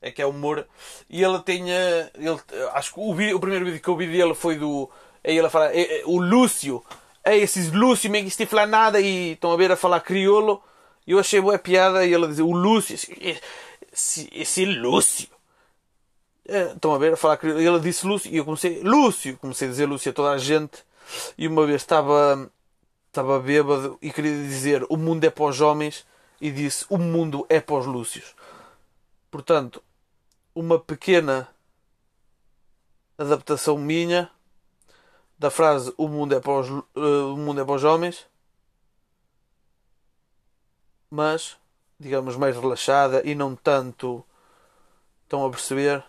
É 0.00 0.10
que 0.10 0.20
é 0.20 0.26
humor. 0.26 0.66
E 1.08 1.22
ele 1.22 1.40
tinha. 1.44 2.10
Ele, 2.14 2.38
acho 2.74 2.94
que 2.94 3.00
o, 3.00 3.10
o 3.12 3.40
primeiro 3.40 3.64
vídeo 3.64 3.80
que 3.80 3.88
eu 3.88 3.96
vi 3.96 4.06
dele 4.08 4.34
foi 4.34 4.56
do. 4.56 4.90
É 5.22 5.32
ele 5.32 5.46
a 5.46 5.50
falar. 5.50 5.74
É, 5.74 6.00
é, 6.00 6.02
o 6.06 6.18
Lúcio. 6.18 6.84
É 7.24 7.36
esses 7.36 7.72
Lúcio, 7.72 8.10
me 8.10 8.22
que 8.24 8.46
falar 8.46 8.66
nada 8.66 9.00
e 9.00 9.32
estão 9.32 9.52
a 9.52 9.56
ver 9.56 9.70
a 9.70 9.76
falar 9.76 10.00
crioulo. 10.00 10.62
Eu 11.06 11.18
achei 11.18 11.40
boa 11.40 11.58
piada 11.58 12.04
e 12.04 12.12
ele 12.12 12.24
a 12.24 12.28
dizer: 12.28 12.42
O 12.42 12.52
Lúcio. 12.52 12.96
Esse, 13.92 14.28
esse 14.32 14.64
Lúcio. 14.64 15.28
É, 16.46 16.72
estão 16.72 16.94
a 16.94 16.98
ver 16.98 17.12
a 17.12 17.16
falar 17.16 17.36
crioulo. 17.36 17.60
E 17.62 17.66
ele 17.66 17.80
disse 17.80 18.06
Lúcio 18.06 18.32
e 18.32 18.36
eu 18.36 18.44
comecei. 18.44 18.82
Lúcio! 18.82 19.36
Comecei 19.38 19.68
a 19.68 19.70
dizer 19.70 19.86
Lúcio 19.86 20.10
a 20.10 20.14
toda 20.14 20.30
a 20.30 20.38
gente. 20.38 20.84
E 21.38 21.46
uma 21.46 21.66
vez 21.66 21.82
estava 21.82 22.50
estava 23.12 23.38
bêbado 23.38 23.98
e 24.00 24.10
queria 24.10 24.32
dizer 24.32 24.86
o 24.88 24.96
mundo 24.96 25.22
é 25.24 25.28
para 25.28 25.44
os 25.44 25.60
homens 25.60 26.06
e 26.40 26.50
disse 26.50 26.86
o 26.88 26.96
mundo 26.96 27.46
é 27.50 27.60
para 27.60 27.74
os 27.76 27.86
lúcios. 27.86 28.34
Portanto, 29.30 29.82
uma 30.54 30.78
pequena 30.78 31.46
adaptação 33.18 33.76
minha 33.76 34.30
da 35.42 35.50
frase 35.50 35.92
o 35.98 36.06
mundo 36.06 36.36
é 36.36 36.40
para 36.40 36.52
os, 36.52 36.68
uh, 36.70 37.34
o 37.34 37.36
mundo 37.36 37.60
é 37.60 37.64
para 37.64 37.74
os 37.74 37.82
homens, 37.82 38.26
mas 41.10 41.56
digamos 41.98 42.36
mais 42.36 42.56
relaxada 42.56 43.22
e 43.24 43.34
não 43.34 43.56
tanto 43.56 44.24
estão 45.24 45.44
a 45.44 45.50
perceber 45.50 46.04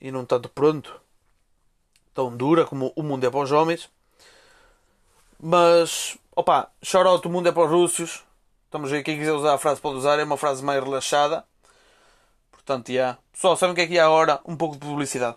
e 0.00 0.10
não 0.10 0.24
tanto 0.24 0.48
pronto 0.48 1.00
tão 2.14 2.34
dura 2.34 2.64
como 2.64 2.92
o 2.96 3.02
mundo 3.02 3.26
é 3.26 3.30
para 3.30 3.40
os 3.40 3.52
homens 3.52 3.90
mas, 5.44 6.16
opa, 6.36 6.70
shoutout, 6.80 7.26
o 7.26 7.30
mundo 7.30 7.48
é 7.48 7.52
para 7.52 7.64
os 7.64 7.70
rússios. 7.70 8.22
Estamos 8.66 8.92
aí, 8.92 9.02
quem 9.02 9.18
quiser 9.18 9.32
usar 9.32 9.54
a 9.54 9.58
frase 9.58 9.80
pode 9.80 9.96
usar, 9.96 10.20
é 10.20 10.22
uma 10.22 10.36
frase 10.36 10.62
mais 10.64 10.80
relaxada. 10.80 11.44
Portanto, 12.52 12.88
já. 12.88 12.92
Yeah. 12.94 13.18
Pessoal, 13.32 13.56
sabem 13.56 13.72
o 13.72 13.74
que 13.74 13.80
é 13.80 13.86
que 13.88 13.98
há 13.98 14.06
agora? 14.06 14.40
Um 14.46 14.56
pouco 14.56 14.76
de 14.76 14.86
publicidade. 14.86 15.36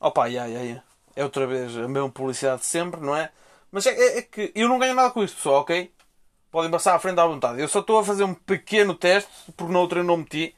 Opa, 0.00 0.30
já, 0.30 0.48
já, 0.48 0.64
já. 0.64 0.87
É 1.18 1.24
outra 1.24 1.48
vez 1.48 1.76
a 1.76 1.88
mesma 1.88 2.08
publicidade 2.08 2.60
de 2.60 2.66
sempre, 2.68 3.00
não 3.00 3.16
é? 3.16 3.32
Mas 3.72 3.84
é, 3.86 3.90
é, 3.90 4.18
é, 4.18 4.22
que 4.22 4.52
eu 4.54 4.68
não 4.68 4.78
ganho 4.78 4.94
nada 4.94 5.10
com 5.10 5.24
isto, 5.24 5.34
pessoal, 5.36 5.62
ok? 5.62 5.92
Podem 6.48 6.70
passar 6.70 6.94
à 6.94 6.98
frente 7.00 7.18
à 7.18 7.26
vontade. 7.26 7.60
Eu 7.60 7.66
só 7.66 7.80
estou 7.80 7.98
a 7.98 8.04
fazer 8.04 8.22
um 8.22 8.34
pequeno 8.34 8.94
teste, 8.94 9.28
porque 9.56 9.72
na 9.72 9.80
outra 9.80 9.98
eu 9.98 10.04
não 10.04 10.18
meti. 10.18 10.54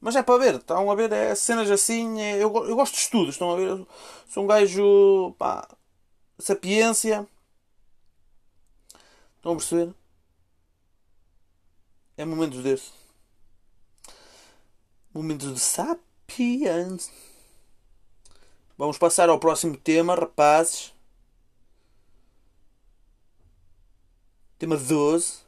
Mas 0.00 0.14
é 0.14 0.22
para 0.22 0.38
ver, 0.38 0.54
estão 0.56 0.88
a 0.88 0.94
ver, 0.94 1.12
é 1.12 1.34
cenas 1.34 1.68
assim. 1.72 2.20
É, 2.20 2.36
eu, 2.36 2.54
eu 2.68 2.76
gosto 2.76 2.94
de 2.94 3.00
estudos, 3.00 3.34
estão 3.34 3.50
a 3.50 3.56
ver? 3.56 3.84
sou 4.28 4.44
um 4.44 4.46
gajo, 4.46 5.34
pá, 5.38 5.66
sapiência 6.38 7.26
Estão 9.38 9.52
a 9.52 9.56
perceber? 9.56 9.92
É 12.16 12.24
momentos 12.24 12.62
desses. 12.62 12.92
Momentos 15.12 15.52
de 15.52 15.58
sapiens. 15.60 17.10
Vamos 18.78 18.96
passar 18.96 19.28
ao 19.28 19.40
próximo 19.40 19.76
tema, 19.76 20.14
rapazes. 20.14 20.94
Tema 24.56 24.76
12. 24.76 25.40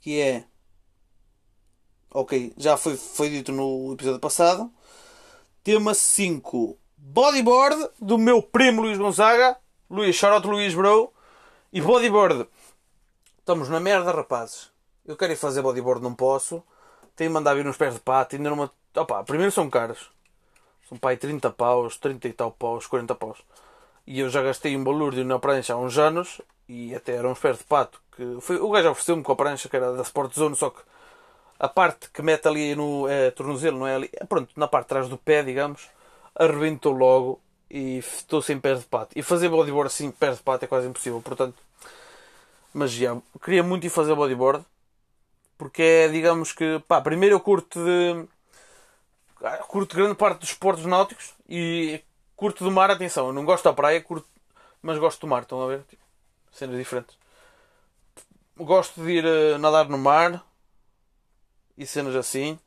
Que 0.00 0.22
é. 0.22 0.44
Ok, 2.10 2.54
já 2.56 2.78
foi, 2.78 2.96
foi 2.96 3.28
dito 3.28 3.52
no 3.52 3.92
episódio 3.92 4.18
passado. 4.20 4.72
Tema 5.62 5.92
5. 5.92 6.78
Bodyboard 6.96 7.90
do 8.00 8.16
meu 8.16 8.42
primo 8.42 8.80
Luís 8.80 8.96
Gonzaga. 8.96 9.58
Luís, 9.90 10.16
shoutout 10.16 10.48
Luís 10.48 10.74
Bro. 10.74 11.12
E 11.70 11.80
bodyboard. 11.82 12.48
Estamos 13.38 13.68
na 13.68 13.80
merda, 13.80 14.12
rapazes. 14.12 14.70
Eu 15.04 15.14
quero 15.14 15.34
ir 15.34 15.36
fazer 15.36 15.60
bodyboard, 15.60 16.02
não 16.02 16.14
posso. 16.14 16.62
Tenho 17.14 17.28
de 17.28 17.34
mandar 17.34 17.54
vir 17.54 17.66
uns 17.66 17.76
pés 17.76 17.92
de 17.92 18.00
pato. 18.00 18.34
Ainda 18.34 18.48
numa. 18.48 18.72
Opa, 18.96 19.22
primeiro 19.24 19.52
são 19.52 19.68
caros. 19.68 20.13
São 20.88 20.98
pai 20.98 21.16
30 21.16 21.50
paus, 21.50 21.96
30 21.96 22.28
e 22.28 22.32
tal 22.32 22.50
paus, 22.50 22.86
40 22.86 23.14
paus. 23.14 23.38
E 24.06 24.20
eu 24.20 24.28
já 24.28 24.42
gastei 24.42 24.76
um 24.76 24.84
balúrdio 24.84 25.24
na 25.24 25.38
prancha 25.38 25.74
há 25.74 25.76
uns 25.76 25.98
anos. 25.98 26.40
E 26.68 26.94
até 26.94 27.12
eram 27.16 27.32
uns 27.32 27.38
pés 27.38 27.58
de 27.58 27.64
pato. 27.64 28.00
Que 28.16 28.38
foi... 28.40 28.56
O 28.56 28.70
gajo 28.70 28.90
ofereceu-me 28.90 29.22
com 29.22 29.32
a 29.32 29.36
prancha 29.36 29.68
que 29.68 29.76
era 29.76 29.92
da 29.92 30.02
Sport 30.02 30.34
Zone, 30.34 30.56
só 30.56 30.70
que 30.70 30.80
a 31.58 31.68
parte 31.68 32.10
que 32.10 32.22
mete 32.22 32.46
ali 32.48 32.74
no 32.74 33.08
é, 33.08 33.30
tornozelo, 33.30 33.78
não 33.78 33.86
é 33.86 33.94
ali. 33.94 34.10
É, 34.12 34.24
pronto, 34.24 34.50
na 34.56 34.68
parte 34.68 34.86
de 34.86 34.88
trás 34.88 35.08
do 35.08 35.18
pé, 35.18 35.42
digamos, 35.42 35.88
arrebentou 36.34 36.92
logo 36.92 37.40
e 37.70 37.98
estou 37.98 38.42
sem 38.42 38.58
pés 38.58 38.80
de 38.80 38.86
pato. 38.86 39.18
E 39.18 39.22
fazer 39.22 39.48
bodyboard 39.48 39.88
assim, 39.88 40.10
pés 40.10 40.36
de 40.36 40.42
pato, 40.42 40.64
é 40.64 40.68
quase 40.68 40.88
impossível. 40.88 41.20
Portanto, 41.20 41.56
mas 42.72 42.92
já, 42.92 43.16
queria 43.42 43.62
muito 43.62 43.86
ir 43.86 43.90
fazer 43.90 44.14
bodyboard. 44.14 44.64
Porque 45.56 45.82
é, 45.82 46.08
digamos 46.08 46.52
que, 46.52 46.80
pá, 46.88 47.00
primeiro 47.00 47.36
eu 47.36 47.40
curto 47.40 47.78
de. 47.84 48.26
Curto 49.68 49.96
grande 49.96 50.14
parte 50.14 50.40
dos 50.40 50.50
esportes 50.50 50.86
náuticos 50.86 51.34
e 51.48 52.02
curto 52.34 52.64
do 52.64 52.70
mar, 52.70 52.90
atenção, 52.90 53.26
eu 53.26 53.32
não 53.32 53.44
gosto 53.44 53.64
da 53.64 53.72
praia, 53.72 54.00
curto, 54.00 54.26
mas 54.80 54.98
gosto 54.98 55.20
do 55.20 55.26
mar, 55.26 55.42
estão 55.42 55.62
a 55.62 55.66
ver? 55.66 55.82
Tipo, 55.82 56.02
cenas 56.50 56.76
diferentes. 56.76 57.16
Gosto 58.56 59.02
de 59.02 59.10
ir 59.10 59.24
uh, 59.24 59.58
nadar 59.58 59.88
no 59.88 59.98
mar 59.98 60.42
e 61.76 61.86
cenas 61.86 62.16
assim, 62.16 62.58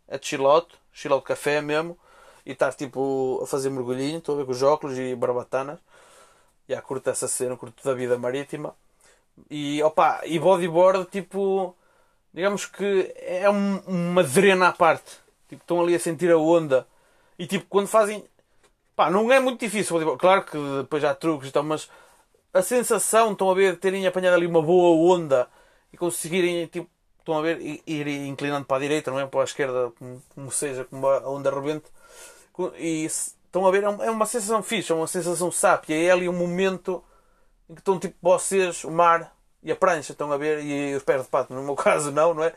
out, 0.45 0.75
chill 0.91 1.13
out 1.13 1.25
café 1.25 1.61
mesmo 1.61 1.97
e 2.45 2.51
estar 2.51 2.73
tipo 2.73 3.39
a 3.41 3.47
fazer 3.47 3.69
mergulhinho, 3.69 4.19
estou 4.19 4.35
a 4.35 4.37
ver 4.39 4.45
com 4.45 4.51
os 4.51 4.61
óculos 4.61 4.97
e 4.97 5.15
barbatanas. 5.15 5.79
yeah, 6.69 6.85
curto 6.85 7.09
essa 7.09 7.27
cena, 7.27 7.57
curto 7.57 7.83
da 7.83 7.93
vida 7.93 8.17
marítima. 8.17 8.75
E 9.49 9.81
opa, 9.83 10.21
e 10.25 10.39
bodyboard 10.39 11.05
tipo 11.11 11.75
digamos 12.33 12.65
que 12.65 13.13
é 13.17 13.49
um, 13.49 13.79
uma 13.87 14.23
drena 14.23 14.67
à 14.69 14.73
parte. 14.73 15.26
Tipo, 15.49 15.61
estão 15.63 15.81
ali 15.81 15.95
a 15.95 15.99
sentir 15.99 16.31
a 16.31 16.37
onda. 16.37 16.87
E 17.39 17.47
tipo, 17.47 17.65
quando 17.69 17.87
fazem. 17.87 18.23
Pá, 18.95 19.09
não 19.09 19.31
é 19.31 19.39
muito 19.39 19.59
difícil. 19.59 19.93
Bodyboard. 19.93 20.19
Claro 20.19 20.43
que 20.45 20.57
depois 20.81 21.03
há 21.03 21.13
truques 21.15 21.49
e 21.49 21.51
tal, 21.51 21.63
mas 21.63 21.89
a 22.53 22.61
sensação, 22.61 23.33
estão 23.33 23.49
a 23.51 23.53
ver, 23.53 23.73
de 23.73 23.79
terem 23.79 24.07
apanhado 24.07 24.35
ali 24.35 24.47
uma 24.47 24.61
boa 24.61 25.15
onda 25.15 25.47
e 25.93 25.97
conseguirem, 25.97 26.65
tipo, 26.67 26.89
estão 27.19 27.37
a 27.37 27.41
ver, 27.41 27.59
ir 27.61 28.07
inclinando 28.27 28.65
para 28.65 28.77
a 28.77 28.79
direita, 28.79 29.11
não 29.11 29.19
é? 29.19 29.27
Para 29.27 29.41
a 29.41 29.43
esquerda, 29.43 29.91
como, 29.99 30.23
como 30.33 30.51
seja, 30.51 30.85
como 30.85 31.07
a 31.07 31.29
onda 31.29 31.51
rebente 31.51 31.85
e 32.77 33.05
estão 33.05 33.65
a 33.67 33.71
ver, 33.71 33.83
é, 33.83 33.85
é 33.85 34.11
uma 34.11 34.25
sensação 34.25 34.63
fixa, 34.63 34.93
é 34.93 34.95
uma 34.95 35.07
sensação 35.07 35.51
sápia. 35.51 35.95
É 35.95 36.11
ali 36.11 36.27
um 36.27 36.33
momento 36.33 37.03
em 37.69 37.75
que 37.75 37.81
estão 37.81 37.99
tipo 37.99 38.15
vocês, 38.21 38.83
o 38.83 38.91
mar 38.91 39.35
e 39.61 39.71
a 39.71 39.75
prancha, 39.75 40.13
estão 40.13 40.31
a 40.31 40.37
ver, 40.37 40.63
e 40.63 40.95
os 40.95 41.03
pés 41.03 41.23
de 41.23 41.27
pato. 41.27 41.53
No 41.53 41.63
meu 41.63 41.75
caso, 41.77 42.11
não, 42.11 42.33
não 42.33 42.43
é? 42.43 42.53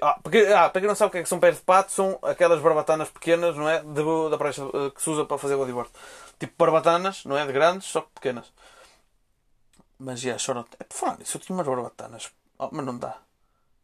Ah, 0.00 0.18
porque, 0.22 0.38
ah, 0.38 0.70
para 0.70 0.80
quem 0.80 0.88
não 0.88 0.94
sabe 0.94 1.08
o 1.08 1.12
que, 1.12 1.18
é 1.18 1.22
que 1.22 1.28
são 1.28 1.38
pés 1.38 1.56
de 1.56 1.62
pato, 1.62 1.92
são 1.92 2.18
aquelas 2.22 2.60
barbatanas 2.60 3.10
pequenas, 3.10 3.54
não 3.56 3.68
é? 3.68 3.80
De, 3.80 4.30
da 4.30 4.38
prancha 4.38 4.62
eh, 4.62 4.90
que 4.90 5.02
se 5.02 5.10
usa 5.10 5.24
para 5.24 5.38
fazer 5.38 5.56
bodyboard. 5.56 5.90
Tipo 6.38 6.54
barbatanas, 6.56 7.24
não 7.24 7.36
é? 7.36 7.46
De 7.46 7.52
grandes, 7.52 7.88
só 7.88 8.00
que 8.00 8.08
pequenas. 8.14 8.50
Mas 9.98 10.20
já, 10.20 10.28
yeah, 10.28 10.38
chorote. 10.38 10.70
É 10.78 10.84
por 10.84 10.96
falar 10.96 11.18
nisso, 11.18 11.36
eu 11.36 11.40
tinha 11.40 11.56
umas 11.56 11.66
barbatanas. 11.66 12.30
Oh, 12.58 12.68
mas 12.72 12.84
não 12.84 12.98
dá. 12.98 13.18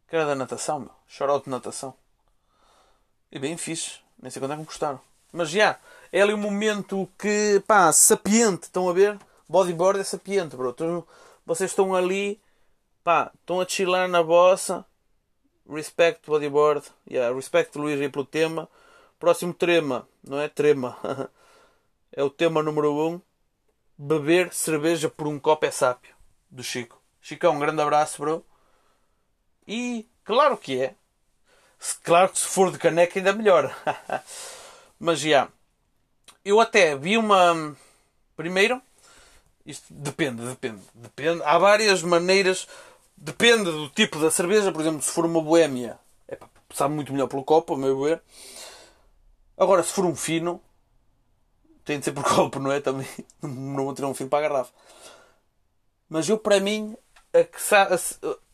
Que 0.07 0.15
era 0.15 0.25
da 0.25 0.35
natação, 0.35 0.79
meu. 0.79 0.91
Chorote 1.07 1.45
de 1.45 1.51
natação. 1.51 1.93
E 3.31 3.39
bem 3.39 3.55
fixe. 3.57 3.99
Nem 4.21 4.29
sei 4.29 4.41
quando 4.41 4.51
é 4.51 4.55
que 4.55 4.61
me 4.61 4.65
custaram. 4.65 4.99
Mas 5.31 5.49
já, 5.49 5.79
é 6.11 6.21
ali 6.21 6.33
um 6.33 6.37
momento 6.37 7.09
que, 7.17 7.63
pá, 7.65 7.91
sapiente, 7.93 8.63
estão 8.63 8.89
a 8.89 8.93
ver? 8.93 9.17
Bodyboard 9.47 9.99
é 9.99 10.03
sapiente, 10.03 10.55
bro. 10.55 10.75
Vocês 11.45 11.71
estão 11.71 11.95
ali, 11.95 12.39
pá, 13.03 13.31
estão 13.33 13.61
a 13.61 13.67
chilar 13.67 14.07
na 14.07 14.21
bossa. 14.21 14.85
Respect 15.71 16.29
bodyboard. 16.29 16.85
Yeah, 17.09 17.33
respect 17.33 17.77
Luís 17.77 17.99
aí 18.01 18.09
pelo 18.09 18.25
tema. 18.25 18.67
Próximo 19.17 19.53
tema, 19.53 20.07
não 20.21 20.39
é 20.39 20.49
trema. 20.49 20.97
é 22.11 22.21
o 22.21 22.29
tema 22.29 22.61
número 22.61 22.93
1. 22.93 23.07
Um. 23.07 23.21
Beber 23.97 24.51
cerveja 24.51 25.09
por 25.09 25.27
um 25.27 25.39
copo 25.39 25.65
é 25.65 25.71
sápio. 25.71 26.13
Do 26.49 26.63
Chico. 26.63 27.01
Chicão, 27.21 27.55
um 27.55 27.59
grande 27.59 27.81
abraço, 27.81 28.19
bro. 28.19 28.45
E 29.65 30.09
claro 30.25 30.57
que 30.57 30.81
é. 30.81 30.95
Claro 32.03 32.29
que 32.29 32.39
se 32.39 32.47
for 32.47 32.71
de 32.71 32.77
caneca 32.77 33.17
ainda 33.17 33.31
melhor. 33.31 33.73
Mas 34.99 35.19
já. 35.19 35.27
Yeah, 35.27 35.51
eu 36.43 36.59
até 36.59 36.95
vi 36.95 37.17
uma. 37.17 37.77
Primeiro, 38.35 38.81
isto 39.65 39.85
depende, 39.93 40.43
depende, 40.43 40.81
depende. 40.93 41.41
Há 41.43 41.57
várias 41.57 42.01
maneiras. 42.01 42.67
Depende 43.23 43.65
do 43.65 43.87
tipo 43.89 44.17
da 44.17 44.31
cerveja. 44.31 44.71
Por 44.71 44.81
exemplo, 44.81 44.99
se 45.03 45.11
for 45.11 45.25
uma 45.25 45.39
boémia, 45.39 45.99
é, 46.27 46.39
sabe 46.73 46.95
muito 46.95 47.13
melhor 47.13 47.27
pelo 47.27 47.43
copo, 47.43 47.75
a 47.75 47.77
meu 47.77 48.01
ver. 48.01 48.19
Agora, 49.55 49.83
se 49.83 49.93
for 49.93 50.05
um 50.05 50.15
fino, 50.15 50.59
tem 51.85 51.99
de 51.99 52.05
ser 52.05 52.13
por 52.13 52.23
copo, 52.27 52.57
não 52.59 52.71
é? 52.71 52.81
Também 52.81 53.07
não 53.43 53.85
vou 53.85 53.93
tirar 53.93 54.07
um 54.07 54.15
fino 54.15 54.27
para 54.27 54.47
a 54.47 54.49
garrafa. 54.49 54.73
Mas 56.09 56.27
eu, 56.27 56.39
para 56.39 56.59
mim, 56.59 56.97
sabe, 57.57 57.95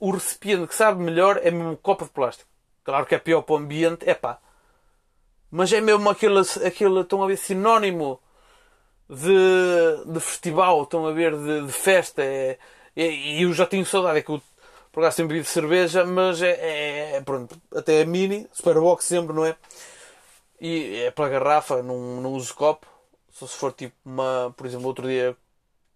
o 0.02 0.12
recipiente 0.12 0.68
que 0.68 0.76
sabe 0.76 1.02
melhor 1.02 1.38
é 1.42 1.50
mesmo 1.50 1.72
um 1.72 1.76
copo 1.78 2.04
de 2.04 2.12
plástico. 2.12 2.50
Claro 2.84 3.06
que 3.06 3.16
é 3.16 3.20
pior 3.20 3.44
para 3.44 3.54
o 3.56 3.58
ambiente, 3.58 4.08
é 4.08 4.14
pá. 4.14 4.38
Mas 5.50 5.72
é 5.72 5.80
mesmo 5.80 6.10
aquele, 6.10 6.42
aquele 6.66 7.00
estão 7.00 7.24
a 7.24 7.28
ver, 7.28 7.38
sinónimo 7.38 8.20
de, 9.10 10.12
de 10.12 10.20
festival, 10.20 10.84
estão 10.84 11.08
a 11.08 11.14
ver, 11.14 11.38
de, 11.38 11.68
de 11.68 11.72
festa. 11.72 12.22
É, 12.22 12.60
é, 12.98 13.10
e 13.10 13.44
eu 13.44 13.54
já 13.54 13.66
tenho 13.66 13.86
saudade, 13.86 14.20
é 14.20 14.22
que 14.22 14.42
por 14.98 15.04
acaso 15.04 15.18
sempre 15.18 15.36
bebi 15.38 15.48
cerveja, 15.48 16.04
mas 16.08 16.42
é, 16.42 16.54
é, 16.54 17.16
é, 17.18 17.22
pronto, 17.22 17.56
até 17.72 18.02
é 18.02 18.06
mini, 18.06 18.50
Superbox 18.52 19.06
sempre, 19.06 19.32
não 19.32 19.46
é? 19.46 19.56
E 20.60 21.04
é 21.06 21.12
pela 21.12 21.30
garrafa, 21.30 21.84
não, 21.84 22.20
não 22.20 22.34
uso 22.34 22.56
copo. 22.56 22.88
Só 23.30 23.46
se 23.46 23.56
for 23.56 23.74
tipo 23.74 23.96
uma, 24.04 24.52
por 24.58 24.66
exemplo, 24.66 24.88
outro 24.88 25.08
dia 25.08 25.38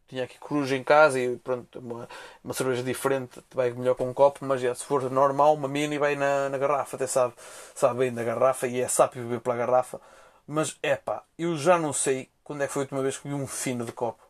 tinha 0.07 0.25
aqui 0.25 0.37
coruja 0.37 0.75
em 0.75 0.83
casa 0.83 1.19
e 1.19 1.35
pronto, 1.37 1.79
uma, 1.79 2.07
uma 2.43 2.53
cerveja 2.53 2.83
diferente 2.83 3.41
vai 3.55 3.71
melhor 3.71 3.95
com 3.95 4.07
um 4.07 4.13
copo, 4.13 4.45
mas 4.45 4.61
já, 4.61 4.75
se 4.75 4.85
for 4.85 5.09
normal, 5.09 5.55
uma 5.55 5.67
mini 5.67 5.97
vai 5.97 6.15
na, 6.15 6.49
na 6.49 6.59
garrafa, 6.59 6.95
até 6.95 7.07
sabe, 7.07 7.33
sabe 7.73 7.97
bem 8.01 8.13
da 8.13 8.23
garrafa 8.23 8.67
e 8.67 8.81
é 8.81 8.87
sábio 8.87 9.23
beber 9.23 9.39
pela 9.41 9.55
garrafa. 9.55 9.99
Mas 10.45 10.77
é 10.83 10.95
pá, 10.95 11.23
eu 11.39 11.57
já 11.57 11.75
não 11.79 11.91
sei 11.91 12.29
quando 12.43 12.61
é 12.61 12.67
que 12.67 12.73
foi 12.73 12.83
a 12.83 12.85
última 12.85 13.01
vez 13.01 13.17
que 13.17 13.27
vi 13.27 13.33
um 13.33 13.47
fino 13.47 13.83
de 13.83 13.93
copo. 13.93 14.21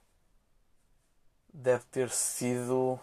Deve 1.53 1.84
ter 1.91 2.10
sido 2.10 2.97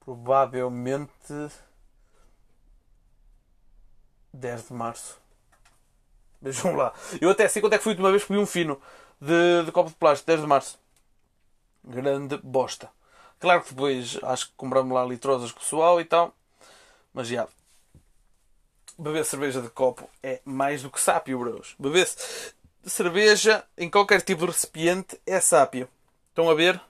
provavelmente 0.00 1.50
10 4.32 4.68
de 4.68 4.72
março. 4.72 5.20
Vejam 6.40 6.74
lá. 6.74 6.92
Eu 7.20 7.30
até 7.30 7.46
sei 7.48 7.60
quando 7.60 7.74
é 7.74 7.78
que 7.78 7.84
foi 7.84 7.92
a 7.92 7.94
última 7.94 8.10
vez 8.10 8.24
que 8.24 8.32
um 8.32 8.46
fino 8.46 8.80
de, 9.20 9.64
de 9.64 9.72
copo 9.72 9.90
de 9.90 9.96
plástico, 9.96 10.28
10 10.28 10.40
de 10.40 10.46
março. 10.46 10.78
Grande 11.84 12.38
bosta. 12.38 12.90
Claro 13.38 13.62
que 13.62 13.70
depois 13.70 14.18
acho 14.22 14.48
que 14.48 14.52
compramos 14.56 14.94
lá 14.94 15.04
litrosas 15.04 15.52
com 15.52 15.58
o 15.58 15.62
pessoal 15.62 16.00
e 16.00 16.04
tal. 16.04 16.34
Mas 17.12 17.28
já. 17.28 17.46
Beber 18.98 19.24
cerveja 19.24 19.62
de 19.62 19.70
copo 19.70 20.08
é 20.22 20.40
mais 20.44 20.82
do 20.82 20.90
que 20.90 21.00
sápio, 21.00 21.38
bros. 21.38 21.74
Beber 21.78 22.06
cerveja 22.84 23.64
em 23.76 23.90
qualquer 23.90 24.22
tipo 24.22 24.40
de 24.40 24.52
recipiente 24.52 25.20
é 25.26 25.40
sápio. 25.40 25.88
Estão 26.28 26.50
a 26.50 26.54
ver? 26.54 26.80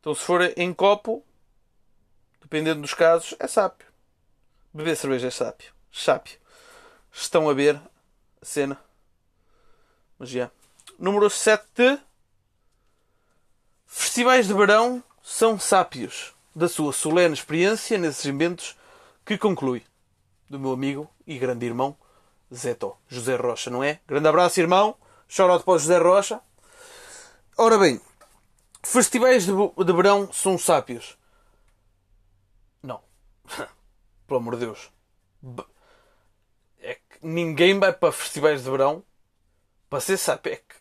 Então 0.00 0.14
se 0.14 0.22
for 0.22 0.40
em 0.56 0.72
copo, 0.72 1.24
dependendo 2.48 2.80
dos 2.80 2.94
casos, 2.94 3.34
é 3.38 3.46
sápio. 3.46 3.86
Beber 4.72 4.96
cerveja 4.96 5.28
é 5.28 5.30
sápio. 5.30 5.70
Sápio. 5.92 6.38
Estão 7.12 7.48
a 7.48 7.52
ver 7.52 7.76
a 8.40 8.44
cena. 8.44 8.80
Mas 10.18 10.30
já. 10.30 10.50
Número 10.98 11.28
7. 11.28 12.00
Festivais 13.86 14.46
de 14.46 14.54
verão 14.54 15.04
são 15.22 15.58
sápios. 15.58 16.34
Da 16.54 16.68
sua 16.68 16.92
solene 16.94 17.34
experiência 17.34 17.98
nesses 17.98 18.24
eventos 18.24 18.76
que 19.26 19.36
conclui. 19.36 19.84
Do 20.48 20.58
meu 20.58 20.72
amigo 20.72 21.08
e 21.26 21.38
grande 21.38 21.66
irmão 21.66 21.94
Zeto. 22.52 22.96
José 23.08 23.36
Rocha, 23.36 23.68
não 23.68 23.84
é? 23.84 24.00
Grande 24.08 24.26
abraço, 24.26 24.58
irmão. 24.58 24.96
Chorote 25.28 25.64
para 25.64 25.74
o 25.74 25.78
José 25.78 25.98
Rocha. 25.98 26.40
Ora 27.58 27.76
bem, 27.76 28.00
festivais 28.82 29.44
de, 29.44 29.52
de 29.52 29.92
verão 29.92 30.32
são 30.32 30.56
sápios. 30.56 31.18
Pelo 34.26 34.40
amor 34.40 34.56
de 34.56 34.66
Deus. 34.66 34.90
É 36.80 36.94
que 36.94 37.18
ninguém 37.22 37.78
vai 37.78 37.92
para 37.92 38.12
festivais 38.12 38.62
de 38.62 38.70
verão 38.70 39.02
para 39.88 40.00
ser 40.00 40.18
que 40.18 40.76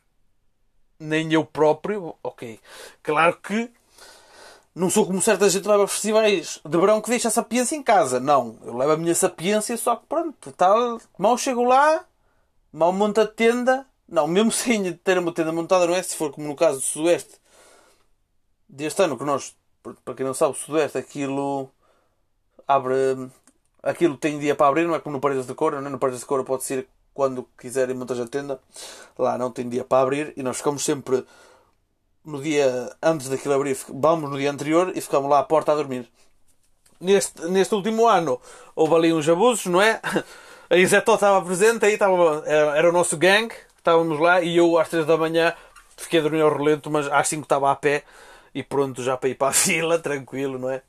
nem 0.99 1.31
eu 1.33 1.45
próprio. 1.45 2.15
Ok. 2.23 2.59
Claro 3.01 3.37
que 3.37 3.71
não 4.75 4.89
sou 4.89 5.05
como 5.05 5.21
certa 5.21 5.49
gente 5.49 5.67
leva 5.67 5.87
festivais 5.87 6.59
de 6.63 6.77
verão 6.77 7.01
que 7.01 7.09
deixa 7.09 7.29
a 7.29 7.31
sapiência 7.31 7.75
em 7.75 7.81
casa. 7.81 8.19
Não. 8.19 8.59
Eu 8.63 8.75
levo 8.77 8.91
a 8.93 8.97
minha 8.97 9.15
sapiência, 9.15 9.75
só 9.77 9.95
que 9.95 10.05
pronto. 10.05 10.51
Tal, 10.51 11.01
mal 11.17 11.37
chego 11.37 11.63
lá, 11.63 12.05
mal 12.71 12.91
monto 12.93 13.21
a 13.21 13.27
tenda. 13.27 13.85
Não, 14.07 14.27
mesmo 14.27 14.51
sem 14.53 14.93
ter 14.93 15.17
uma 15.17 15.33
tenda 15.33 15.51
montada, 15.51 15.87
não 15.87 15.95
é? 15.95 16.03
Se 16.03 16.15
for 16.15 16.31
como 16.31 16.47
no 16.47 16.55
caso 16.55 16.79
do 16.79 16.85
Sudoeste 16.85 17.39
deste 18.69 19.01
ano, 19.01 19.17
que 19.17 19.23
nós, 19.23 19.55
para 20.03 20.13
quem 20.13 20.25
não 20.25 20.33
sabe, 20.33 20.51
o 20.51 20.55
Sudoeste, 20.55 20.97
aquilo 20.97 21.71
abre. 22.67 22.95
Aquilo 23.81 24.17
tem 24.17 24.37
dia 24.39 24.55
para 24.55 24.67
abrir, 24.67 24.85
não 24.85 24.95
é 24.95 24.99
como 24.99 25.15
no 25.15 25.21
Paredes 25.21 25.45
de 25.45 25.55
não 25.57 25.77
é? 25.77 25.89
No 25.89 25.99
Paredes 25.99 26.19
de 26.19 26.25
Cor 26.25 26.43
pode 26.43 26.63
ser 26.63 26.87
quando 27.13 27.47
quiserem 27.57 27.95
montar 27.95 28.21
a 28.21 28.27
tenda. 28.27 28.59
Lá 29.17 29.37
não 29.37 29.51
tem 29.51 29.69
dia 29.69 29.83
para 29.83 30.03
abrir 30.03 30.33
e 30.35 30.43
nós 30.43 30.57
ficamos 30.57 30.83
sempre 30.83 31.25
no 32.27 32.41
dia 32.41 32.93
antes 33.01 33.29
daquilo 33.29 33.53
abrir, 33.53 33.77
vamos 33.89 34.29
no 34.29 34.37
dia 34.37 34.51
anterior 34.51 34.91
e 34.93 34.99
ficamos 34.99 35.29
lá 35.29 35.39
à 35.39 35.43
porta 35.43 35.71
a 35.71 35.75
dormir. 35.75 36.07
Neste, 36.99 37.41
neste 37.45 37.73
último 37.73 38.07
ano 38.07 38.41
houve 38.75 38.95
ali 38.95 39.13
uns 39.13 39.27
abusos, 39.29 39.65
não 39.67 39.81
é? 39.81 40.01
A 40.69 40.75
Isetó 40.75 41.15
estava 41.15 41.41
presente, 41.45 41.85
aí 41.85 41.93
estava, 41.93 42.43
era, 42.45 42.77
era, 42.77 42.89
o 42.89 42.91
nosso 42.91 43.15
gang, 43.15 43.49
estávamos 43.77 44.19
lá 44.19 44.41
e 44.41 44.57
eu 44.57 44.77
às 44.77 44.89
3 44.89 45.05
da 45.05 45.15
manhã 45.15 45.53
fiquei 45.95 46.19
a 46.19 46.23
dormir 46.23 46.41
ao 46.41 46.53
relento, 46.53 46.91
mas 46.91 47.07
às 47.07 47.25
5 47.29 47.43
estava 47.43 47.71
a 47.71 47.75
pé 47.75 48.03
e 48.53 48.61
pronto 48.61 49.01
já 49.01 49.15
para 49.15 49.29
ir 49.29 49.35
para 49.35 49.47
a 49.47 49.53
fila, 49.55 49.97
tranquilo, 49.97 50.59
não 50.59 50.69
é? 50.69 50.81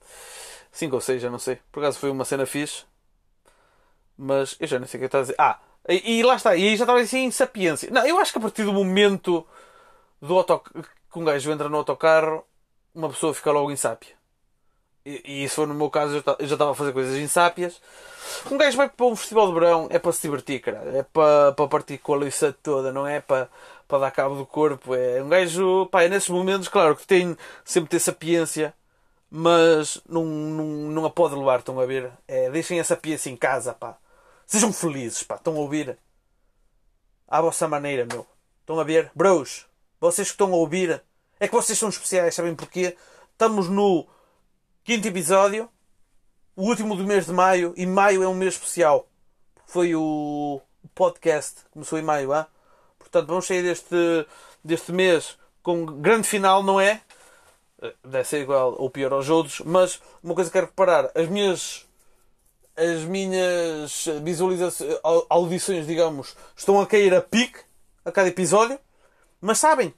5 0.72 0.94
ou 0.94 1.00
6, 1.00 1.22
já 1.22 1.30
não 1.30 1.38
sei. 1.38 1.58
Por 1.72 1.80
acaso 1.80 1.98
foi 1.98 2.10
uma 2.10 2.24
cena 2.24 2.46
fixe, 2.46 2.84
mas 4.16 4.56
eu 4.60 4.66
já 4.66 4.78
não 4.78 4.86
sei 4.86 4.98
o 4.98 5.00
que 5.00 5.06
está 5.06 5.18
a 5.18 5.22
dizer. 5.22 5.34
Ah, 5.38 5.58
e, 5.88 6.18
e, 6.18 6.22
lá 6.22 6.34
está, 6.36 6.54
e 6.56 6.76
já 6.76 6.84
estava 6.84 7.00
assim 7.00 7.24
em 7.24 7.30
sapiência. 7.30 7.90
Não, 7.90 8.06
eu 8.06 8.18
acho 8.18 8.32
que 8.32 8.38
a 8.38 8.42
partir 8.42 8.64
do 8.64 8.72
momento 8.72 9.46
do 10.20 10.36
auto, 10.36 10.60
que 10.60 11.18
um 11.18 11.24
gajo 11.24 11.50
entra 11.50 11.68
no 11.68 11.78
autocarro, 11.78 12.44
uma 12.94 13.08
pessoa 13.08 13.32
fica 13.32 13.50
logo 13.50 13.70
em 13.70 13.76
sápia. 13.76 14.18
E, 15.06 15.22
e 15.24 15.44
isso 15.44 15.56
foi 15.56 15.66
no 15.66 15.74
meu 15.74 15.88
caso, 15.88 16.22
eu 16.38 16.46
já 16.46 16.54
estava 16.54 16.72
a 16.72 16.74
fazer 16.74 16.92
coisas 16.92 17.16
insápias. 17.16 17.80
Um 18.50 18.58
gajo 18.58 18.76
vai 18.76 18.88
para 18.88 19.06
um 19.06 19.16
festival 19.16 19.46
de 19.48 19.54
verão, 19.54 19.88
é 19.90 19.98
para 19.98 20.12
se 20.12 20.20
divertir, 20.22 20.60
cara. 20.60 20.82
É 20.98 21.02
para, 21.02 21.52
para 21.52 21.68
partir 21.68 21.98
com 21.98 22.14
a 22.14 22.18
liça 22.18 22.54
toda, 22.62 22.92
não 22.92 23.06
é 23.06 23.20
para, 23.20 23.48
para 23.86 23.98
dar 23.98 24.10
cabo 24.10 24.36
do 24.36 24.44
corpo. 24.44 24.94
É 24.94 25.22
um 25.22 25.28
gajo, 25.28 25.86
pá, 25.86 26.02
é 26.02 26.08
nesses 26.08 26.28
momentos, 26.28 26.68
claro, 26.68 26.94
que 26.94 27.06
tem 27.06 27.36
sempre 27.64 27.88
ter 27.88 28.00
sapiência, 28.00 28.74
mas 29.30 30.00
não, 30.08 30.24
não, 30.24 30.64
não 30.64 31.04
a 31.04 31.10
pode 31.10 31.34
levar, 31.34 31.58
estão 31.58 31.78
a 31.78 31.86
ver? 31.86 32.10
É, 32.26 32.50
deixem 32.50 32.80
a 32.80 32.84
sapiência 32.84 33.30
em 33.30 33.36
casa, 33.36 33.74
pá. 33.74 33.98
Sejam 34.46 34.72
felizes, 34.72 35.22
pá, 35.22 35.36
estão 35.36 35.54
a 35.54 35.58
ouvir? 35.58 35.98
À 37.26 37.40
vossa 37.40 37.68
maneira, 37.68 38.06
meu. 38.06 38.26
Estão 38.60 38.80
a 38.80 38.84
ver? 38.84 39.10
Bros, 39.14 39.66
vocês 40.00 40.28
que 40.28 40.34
estão 40.34 40.52
a 40.52 40.56
ouvir, 40.56 41.02
é 41.38 41.46
que 41.46 41.54
vocês 41.54 41.78
são 41.78 41.88
especiais, 41.88 42.34
sabem 42.34 42.54
porquê? 42.54 42.96
Estamos 43.32 43.68
no 43.68 44.06
quinto 44.82 45.06
episódio, 45.06 45.68
o 46.56 46.62
último 46.62 46.96
do 46.96 47.04
mês 47.04 47.26
de 47.26 47.32
maio, 47.32 47.74
e 47.76 47.86
maio 47.86 48.22
é 48.22 48.28
um 48.28 48.34
mês 48.34 48.54
especial. 48.54 49.06
Foi 49.66 49.94
o 49.94 50.60
podcast, 50.94 51.60
começou 51.70 51.98
em 51.98 52.02
maio, 52.02 52.32
ah? 52.32 52.48
Portanto, 52.98 53.28
vamos 53.28 53.46
sair 53.46 53.62
deste, 53.62 54.26
deste 54.64 54.90
mês 54.90 55.38
com 55.62 55.84
grande 55.84 56.26
final, 56.26 56.62
não 56.62 56.80
é? 56.80 57.02
Deve 58.04 58.24
ser 58.24 58.42
igual 58.42 58.74
ou 58.76 58.90
pior 58.90 59.12
aos 59.12 59.28
outros, 59.28 59.60
mas 59.60 60.00
uma 60.22 60.34
coisa 60.34 60.50
que 60.50 60.54
quero 60.54 60.66
reparar, 60.66 61.10
as 61.14 61.28
minhas 61.28 61.86
as 62.76 63.02
minhas 63.02 64.04
visualizações, 64.22 64.98
audições, 65.28 65.84
digamos, 65.84 66.36
estão 66.56 66.80
a 66.80 66.86
cair 66.86 67.12
a 67.12 67.20
pique 67.20 67.58
a 68.04 68.12
cada 68.12 68.28
episódio. 68.28 68.78
Mas 69.40 69.58
sabem, 69.58 69.92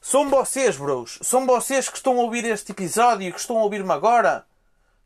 são 0.00 0.28
vocês, 0.28 0.76
bros. 0.76 1.18
São 1.22 1.46
vocês 1.46 1.88
que 1.88 1.96
estão 1.96 2.18
a 2.18 2.22
ouvir 2.22 2.44
este 2.44 2.72
episódio, 2.72 3.32
que 3.32 3.40
estão 3.40 3.58
a 3.58 3.62
ouvir-me 3.62 3.90
agora. 3.90 4.44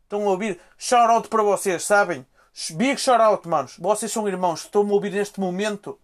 Estão 0.03 0.27
a 0.27 0.31
ouvir. 0.31 0.59
Shout 0.77 1.09
out 1.09 1.29
para 1.29 1.41
vocês, 1.41 1.83
sabem? 1.83 2.25
Big 2.71 2.99
shout 2.99 3.21
out, 3.21 3.47
manos. 3.47 3.77
Vocês 3.79 4.11
são 4.11 4.27
irmãos, 4.27 4.61
estão 4.61 4.81
a 4.81 4.93
ouvir 4.93 5.11
neste 5.11 5.39
momento. 5.39 5.97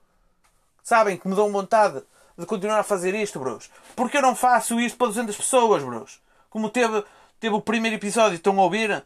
Sabem 0.82 1.18
que 1.18 1.28
me 1.28 1.36
dão 1.36 1.52
vontade 1.52 2.02
de 2.38 2.46
continuar 2.46 2.80
a 2.80 2.84
fazer 2.84 3.16
isto, 3.16 3.40
bros. 3.40 3.70
Porque 3.96 4.18
eu 4.18 4.22
não 4.22 4.36
faço 4.36 4.80
isto 4.80 4.98
para 4.98 5.08
200 5.08 5.36
pessoas, 5.36 5.84
bros. 5.84 6.20
Como 6.50 6.70
teve, 6.70 7.04
teve 7.40 7.56
o 7.56 7.62
primeiro 7.62 7.98
episódio, 7.98 8.36
estão 8.36 8.60
a 8.60 8.64
ouvir? 8.64 9.04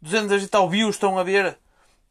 200 0.00 0.42
e 0.42 0.48
tal 0.48 0.68
views, 0.68 0.96
estão 0.96 1.18
a 1.18 1.22
ver? 1.22 1.56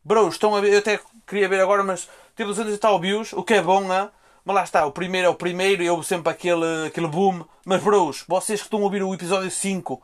Bros, 0.04 0.36
estão 0.36 0.56
a 0.56 0.62
ver? 0.62 0.72
Eu 0.74 0.80
até 0.80 1.00
queria 1.28 1.50
ver 1.50 1.60
agora, 1.60 1.84
mas 1.84 2.08
teve 2.36 2.50
200 2.50 2.74
e 2.74 2.78
tal 2.78 3.00
views, 3.00 3.34
o 3.34 3.44
que 3.44 3.56
é 3.56 3.62
bom, 3.62 3.84
hein? 3.94 4.10
Mas 4.44 4.56
lá 4.56 4.64
está, 4.64 4.86
o 4.86 4.92
primeiro 4.92 5.28
é 5.28 5.30
o 5.30 5.36
primeiro 5.36 5.84
e 5.84 5.90
houve 5.90 6.06
sempre 6.06 6.32
aquele, 6.32 6.88
aquele 6.88 7.08
boom. 7.08 7.46
Mas, 7.66 7.84
bros, 7.84 8.24
vocês 8.28 8.60
que 8.60 8.66
estão 8.66 8.80
a 8.80 8.84
ouvir 8.84 9.04
o 9.04 9.14
episódio 9.14 9.52
5, 9.52 10.02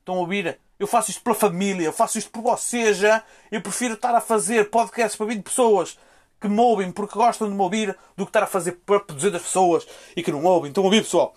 estão 0.00 0.16
a 0.16 0.18
ouvir? 0.18 0.58
Eu 0.78 0.86
faço 0.86 1.10
isto 1.10 1.22
pela 1.22 1.36
família, 1.36 1.86
eu 1.86 1.92
faço 1.92 2.18
isto 2.18 2.30
por 2.30 2.42
vocês 2.42 2.96
já. 2.96 3.22
Eu 3.50 3.60
prefiro 3.60 3.94
estar 3.94 4.14
a 4.14 4.20
fazer 4.20 4.70
podcasts 4.70 5.16
para 5.16 5.26
20 5.26 5.42
pessoas 5.42 5.96
que 6.40 6.48
me 6.48 6.60
ouvem 6.60 6.92
porque 6.92 7.18
gostam 7.18 7.48
de 7.48 7.54
me 7.54 7.60
ouvir 7.60 7.96
do 8.16 8.24
que 8.24 8.30
estar 8.30 8.42
a 8.42 8.46
fazer 8.46 8.72
para 8.84 8.98
200 8.98 9.42
pessoas 9.42 9.86
e 10.14 10.22
que 10.22 10.32
não 10.32 10.44
ouvem. 10.44 10.68
Estão 10.68 10.82
a 10.82 10.86
ouvir, 10.86 11.02
pessoal? 11.02 11.34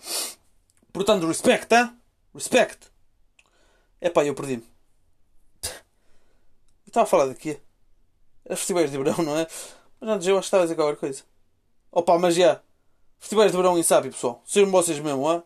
Portanto, 0.92 1.26
respect, 1.26 1.74
hein? 1.74 1.90
Respect. 2.34 2.90
Epá, 4.00 4.24
eu 4.24 4.34
perdi-me. 4.34 4.64
Estava 6.86 7.04
a 7.04 7.06
falar 7.06 7.28
de 7.28 7.34
quê? 7.34 7.60
As 8.48 8.58
festivais 8.58 8.90
de 8.90 8.98
verão, 8.98 9.16
não 9.18 9.38
é? 9.38 9.46
Mas 10.00 10.10
antes 10.10 10.26
eu 10.26 10.34
acho 10.34 10.42
que 10.42 10.46
estava 10.46 10.62
a 10.62 10.66
dizer 10.66 10.74
qualquer 10.74 10.98
coisa. 10.98 11.22
Opa, 11.92 12.18
mas 12.18 12.34
já. 12.34 12.60
Festivais 13.18 13.52
de 13.52 13.56
verão 13.56 13.78
em 13.78 13.82
Sábio, 13.82 14.10
pessoal. 14.10 14.42
Sejam 14.46 14.70
vocês 14.70 14.98
mesmo, 14.98 15.28
ah? 15.28 15.42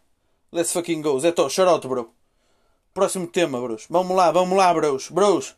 Let's 0.53 0.73
fucking 0.73 1.03
go. 1.03 1.19
Zé 1.19 1.33
Tó, 1.33 1.49
shout 1.49 1.69
out, 1.69 1.87
bro. 1.87 2.15
Próximo 2.95 3.27
tema, 3.27 3.61
bros. 3.61 3.87
Vamos 3.91 4.17
lá, 4.17 4.31
vamos 4.31 4.57
lá, 4.57 4.73
bros. 4.73 5.11
Bros. 5.11 5.57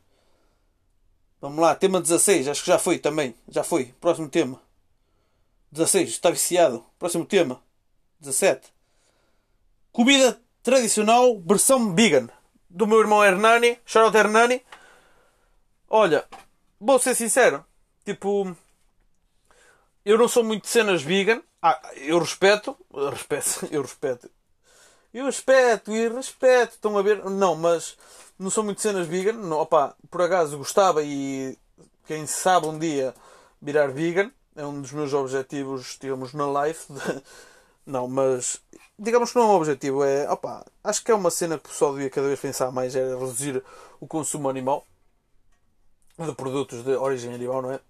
Vamos 1.40 1.58
lá, 1.58 1.74
tema 1.74 2.00
16. 2.00 2.48
Acho 2.48 2.62
que 2.62 2.70
já 2.70 2.78
foi 2.78 2.98
também. 2.98 3.34
Já 3.48 3.62
foi. 3.62 3.94
Próximo 4.00 4.28
tema. 4.28 4.60
16. 5.70 6.10
Está 6.10 6.30
viciado. 6.30 6.84
Próximo 6.98 7.26
tema. 7.26 7.60
17. 8.20 8.72
Comida 9.92 10.40
tradicional 10.62 11.38
versão 11.40 11.94
vegan. 11.94 12.28
Do 12.68 12.86
meu 12.86 13.00
irmão 13.00 13.24
Hernani. 13.24 13.78
Shoutout 13.84 14.16
Hernani. 14.16 14.62
Olha, 15.88 16.24
vou 16.80 16.98
ser 16.98 17.14
sincero. 17.14 17.64
Tipo, 18.04 18.56
eu 20.04 20.16
não 20.16 20.28
sou 20.28 20.42
muito 20.42 20.62
de 20.62 20.68
cenas 20.68 21.02
vegan. 21.02 21.42
Ah, 21.60 21.80
eu 21.96 22.18
respeito. 22.18 22.76
Eu 22.92 23.10
respeito. 23.10 23.68
Eu 23.72 23.82
respeito. 23.82 24.30
Eu 25.12 25.26
respeito 25.26 25.92
e 25.92 26.08
respeito. 26.08 26.72
Estão 26.72 26.96
a 26.96 27.02
ver? 27.02 27.24
Não, 27.24 27.56
mas 27.56 27.96
não 28.38 28.50
sou 28.50 28.64
muito 28.64 28.76
de 28.76 28.82
cenas 28.82 29.06
vegan. 29.06 29.32
Não, 29.32 29.58
opa, 29.58 29.96
por 30.10 30.22
acaso 30.22 30.58
gostava 30.58 31.02
e 31.02 31.56
quem 32.06 32.26
sabe 32.26 32.66
um 32.66 32.78
dia 32.78 33.14
virar 33.60 33.88
vegan. 33.88 34.30
É 34.54 34.64
um 34.64 34.80
dos 34.80 34.92
meus 34.92 35.12
objetivos, 35.12 35.98
digamos, 36.00 36.32
na 36.32 36.46
life. 36.64 36.86
Não, 37.84 38.08
mas 38.08 38.60
digamos 38.98 39.30
que 39.30 39.38
não 39.38 39.44
é 39.44 39.48
um 39.48 39.56
objetivo. 39.56 40.04
É, 40.04 40.28
opa, 40.28 40.66
acho 40.82 41.04
que 41.04 41.12
é 41.12 41.14
uma 41.14 41.30
cena 41.30 41.58
que 41.58 41.66
o 41.66 41.68
pessoal 41.68 41.92
devia 41.92 42.10
cada 42.10 42.26
vez 42.26 42.40
pensar 42.40 42.72
mais. 42.72 42.96
É 42.96 43.14
reduzir 43.14 43.62
o 44.00 44.06
consumo 44.06 44.48
animal 44.48 44.84
de 46.18 46.32
produtos 46.34 46.82
de 46.82 46.96
origem 46.96 47.32
animal, 47.34 47.62
não 47.62 47.72
é? 47.72 47.80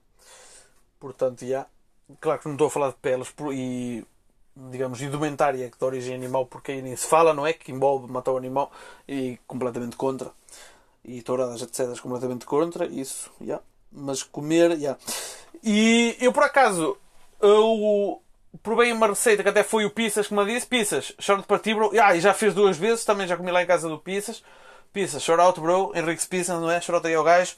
Portanto, 1.01 1.47
já. 1.47 1.67
Claro 2.21 2.41
que 2.41 2.47
não 2.47 2.55
estou 2.55 2.69
a 2.69 2.71
falar 2.71 2.89
de 2.91 2.97
peles 2.97 3.33
e 3.53 4.05
digamos, 4.57 5.03
indumentária 5.03 5.69
de 5.69 5.85
origem 5.85 6.15
animal, 6.15 6.47
porque 6.47 6.73
aí 6.73 6.83
nem 6.83 6.97
se 6.97 7.07
fala, 7.07 7.35
não 7.35 7.47
é? 7.47 7.53
Que 7.53 7.71
envolve 7.71 8.11
matar 8.11 8.33
o 8.33 8.39
animal 8.39 8.73
e 9.07 9.39
completamente 9.47 9.97
contra. 9.97 10.31
E 11.05 11.23
touradas, 11.23 11.63
etc., 11.63 12.01
completamente 12.01 12.47
contra, 12.47 12.87
isso, 12.87 13.31
já. 13.41 13.47
Yeah. 13.47 13.65
Mas 13.93 14.23
comer, 14.23 14.71
já. 14.71 14.77
Yeah. 14.77 15.01
E 15.63 16.17
eu, 16.21 16.33
por 16.33 16.43
acaso, 16.43 16.97
eu 17.41 18.21
provei 18.63 18.91
uma 18.93 19.09
receita 19.09 19.43
que 19.43 19.49
até 19.49 19.63
foi 19.63 19.85
o 19.85 19.91
Pizzas 19.91 20.27
que 20.27 20.35
me 20.35 20.45
disse. 20.47 20.67
Pizzas, 20.67 21.13
short 21.19 21.47
para 21.47 21.59
ti, 21.59 21.75
bro. 21.75 21.93
Ah, 22.03 22.17
e 22.17 22.21
já 22.21 22.33
fez 22.33 22.55
duas 22.55 22.77
vezes, 22.77 23.05
também 23.05 23.27
já 23.27 23.37
comi 23.37 23.51
lá 23.51 23.63
em 23.63 23.67
casa 23.67 23.89
do 23.89 23.99
Pizzas. 23.99 24.43
Pizzas, 24.93 25.23
shout 25.23 25.41
out, 25.41 25.61
bro. 25.61 25.93
Henrique 25.95 26.27
Pizzas, 26.27 26.61
não 26.61 26.71
é? 26.71 26.81
Shout 26.81 26.97
out 26.97 27.07
aí 27.07 27.15
ao 27.15 27.23
gajo. 27.23 27.55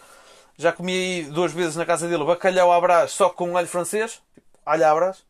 Já 0.56 0.72
comi 0.72 0.92
aí 0.92 1.22
duas 1.24 1.52
vezes 1.52 1.76
na 1.76 1.87
casa 1.87 2.08
dele 2.08 2.24
bacalhau 2.24 2.72
à 2.72 2.80
brás 2.80 3.12
só 3.12 3.30
com 3.30 3.56
alho 3.56 3.68
francês. 3.68 4.20
Tipo, 4.34 4.46
alho 4.66 4.87
à 4.87 4.94
brás 4.94 5.28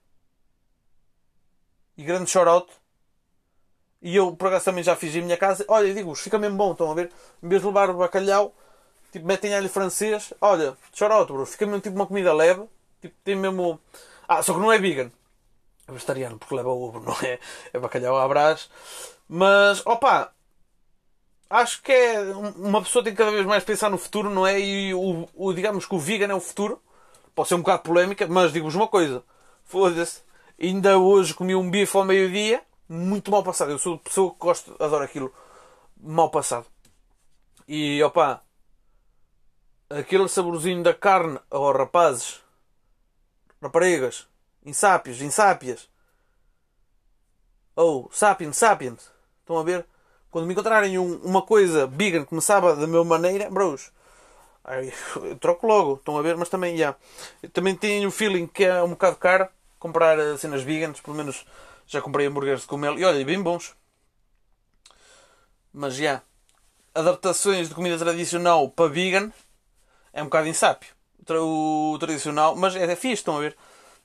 e 1.98 2.04
grande 2.04 2.30
shout-out. 2.30 2.68
E 4.00 4.14
eu, 4.14 4.34
por 4.37 4.46
acaso, 4.46 4.66
também 4.66 4.84
já 4.84 4.94
fiz 4.94 5.14
em 5.16 5.22
minha 5.22 5.37
casa. 5.37 5.64
Olha, 5.68 5.92
digo 5.92 6.14
fica 6.14 6.38
mesmo 6.38 6.56
bom, 6.56 6.70
estão 6.70 6.90
a 6.90 6.94
ver? 6.94 7.11
Em 7.42 7.48
vez 7.48 7.61
de 7.61 7.66
levar 7.66 7.90
o 7.90 7.94
bacalhau, 7.94 8.54
tipo, 9.12 9.26
metem 9.26 9.52
alho 9.54 9.68
francês. 9.68 10.32
Olha, 10.40 10.76
shout-out, 10.94 11.30
bro. 11.32 11.44
Fica 11.44 11.66
mesmo 11.66 11.80
tipo 11.80 11.96
uma 11.96 12.06
comida 12.06 12.32
leve. 12.32 12.64
Tipo, 13.02 13.14
tem 13.24 13.34
mesmo... 13.34 13.80
Ah, 14.28 14.42
só 14.42 14.54
que 14.54 14.61
não 14.61 14.72
é 14.72 14.78
vegan. 14.78 15.11
É 15.88 15.92
vegetariano, 15.92 16.38
porque 16.38 16.54
leva 16.54 16.68
ovo, 16.68 17.00
não 17.04 17.16
é? 17.22 17.40
É 17.72 17.78
bacalhau 17.78 18.16
à 18.16 18.28
brás. 18.28 18.70
Mas, 19.28 19.84
opa, 19.84 20.32
acho 21.50 21.82
que 21.82 21.90
é... 21.92 22.20
Uma 22.56 22.80
pessoa 22.82 23.02
tem 23.02 23.12
que 23.12 23.18
cada 23.18 23.32
vez 23.32 23.44
mais 23.44 23.64
pensar 23.64 23.90
no 23.90 23.98
futuro, 23.98 24.30
não 24.30 24.46
é? 24.46 24.61
E 24.61 24.94
o, 24.94 25.28
o 25.34 25.52
digamos 25.52 25.84
que 25.84 25.94
o 25.94 25.98
vegan 25.98 26.28
é 26.28 26.34
o 26.34 26.40
futuro. 26.40 26.80
Pode 27.34 27.48
ser 27.48 27.56
um 27.56 27.61
bocado 27.61 27.82
polémica, 27.82 28.26
mas 28.28 28.52
digo-vos 28.52 28.76
uma 28.76 28.87
coisa. 28.88 29.24
Foda-se 29.64 30.27
Ainda 30.61 30.99
hoje 30.99 31.35
comi 31.35 31.55
um 31.55 31.71
bife 31.71 31.97
ao 31.97 32.05
meio-dia, 32.05 32.62
muito 32.88 33.31
mal 33.31 33.44
passado. 33.44 33.71
Eu 33.71 33.79
sou 33.79 33.97
pessoa 33.99 34.33
que 34.33 34.38
gosto, 34.40 34.75
adoro 34.81 35.05
aquilo 35.05 35.33
mal 35.97 36.31
passado. 36.31 36.66
E 37.68 38.03
opa, 38.03 38.42
aquele 39.88 40.29
saborzinho 40.29 40.83
da 40.83 40.92
carne, 40.92 41.38
oh 41.49 41.71
rapazes, 41.71 42.42
raparigas, 43.62 44.27
insápios, 44.64 45.23
insápias, 45.23 45.88
ou 47.77 48.07
oh, 48.07 48.12
sapiens, 48.12 48.61
estão 49.40 49.59
a 49.59 49.62
ver? 49.62 49.87
Quando 50.29 50.47
me 50.47 50.55
encontrarem 50.55 50.99
um, 50.99 51.18
uma 51.18 51.42
coisa 51.42 51.87
vegan 51.87 52.25
que 52.25 52.35
me 52.35 52.42
sabe 52.42 52.66
da 52.68 52.87
mesma 52.87 53.05
maneira, 53.05 53.49
bros, 53.49 53.92
eu 55.23 55.38
troco 55.38 55.68
logo, 55.68 55.94
estão 55.94 56.18
a 56.18 56.23
ver? 56.23 56.37
Mas 56.37 56.49
também, 56.49 56.77
já, 56.77 56.97
yeah, 57.42 57.51
também 57.53 57.77
tenho 57.77 58.09
o 58.09 58.12
feeling 58.12 58.49
que 58.49 58.64
é 58.64 58.83
um 58.83 58.90
bocado 58.90 59.16
caro 59.16 59.49
comprar 59.78 60.18
eh, 60.18 60.36
cenas 60.36 60.62
veganas, 60.62 61.00
pelo 61.00 61.16
menos 61.16 61.44
já 61.86 62.00
comprei 62.00 62.26
hambúrgueres 62.26 62.62
de 62.62 62.66
cogumelo 62.66 62.98
e 62.98 63.04
olha, 63.04 63.24
bem 63.24 63.42
bons. 63.42 63.74
Mas 65.72 65.94
já, 65.94 66.02
yeah, 66.02 66.22
adaptações 66.94 67.68
de 67.68 67.74
comida 67.74 67.98
tradicional 67.98 68.70
para 68.70 68.90
vegan 68.90 69.32
é 70.12 70.22
um 70.22 70.26
bocado 70.26 70.48
insápio. 70.48 70.94
O 71.30 71.96
tradicional, 72.00 72.56
mas 72.56 72.74
é, 72.74 72.84
é 72.84 72.96
fixe, 72.96 73.14
estão 73.14 73.36
a 73.36 73.40
ver? 73.40 73.56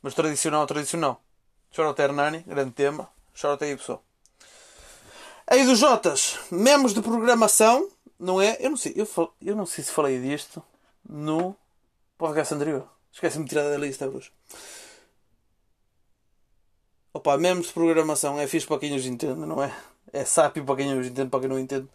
Mas 0.02 0.14
tradicional, 0.14 0.68
tradicional. 0.68 1.22
Chora 1.74 1.96
Hernani, 1.98 2.40
grande 2.46 2.72
tema. 2.72 3.10
Chora 3.40 3.58
aí, 3.62 3.76
pessoal. 3.76 4.04
Aí 5.48 5.66
dos 5.66 5.80
Jotas, 5.80 6.38
membros 6.52 6.94
de 6.94 7.02
programação, 7.02 7.90
não 8.20 8.42
é? 8.42 8.58
Eu 8.60 8.70
não 8.72 8.78
sei, 8.78 8.94
eu, 8.96 9.06
fal... 9.06 9.34
eu 9.42 9.56
não 9.56 9.66
sei 9.66 9.84
se 9.84 9.92
falei 9.92 10.22
disto 10.22 10.62
no 11.08 11.56
podcast 12.18 12.54
anterior. 12.54 12.88
Esqueci-me 13.12 13.46
de 13.46 13.50
tirar 13.50 13.70
da 13.70 13.78
lista, 13.78 14.08
Bruce. 14.08 14.32
Opa, 17.14 17.38
mesmo 17.38 17.62
de 17.62 17.72
programação 17.72 18.40
é 18.40 18.48
fixe 18.48 18.66
para 18.66 18.80
quem 18.80 18.96
os 18.96 19.06
entende, 19.06 19.40
não 19.46 19.62
é? 19.62 19.72
É 20.12 20.26
sábio 20.26 20.66
para 20.66 20.78
quem 20.78 20.98
os 21.00 21.06
entende, 21.06 21.30
para 21.30 21.42
quem 21.42 21.50
não 21.50 21.60
entende, 21.60 21.88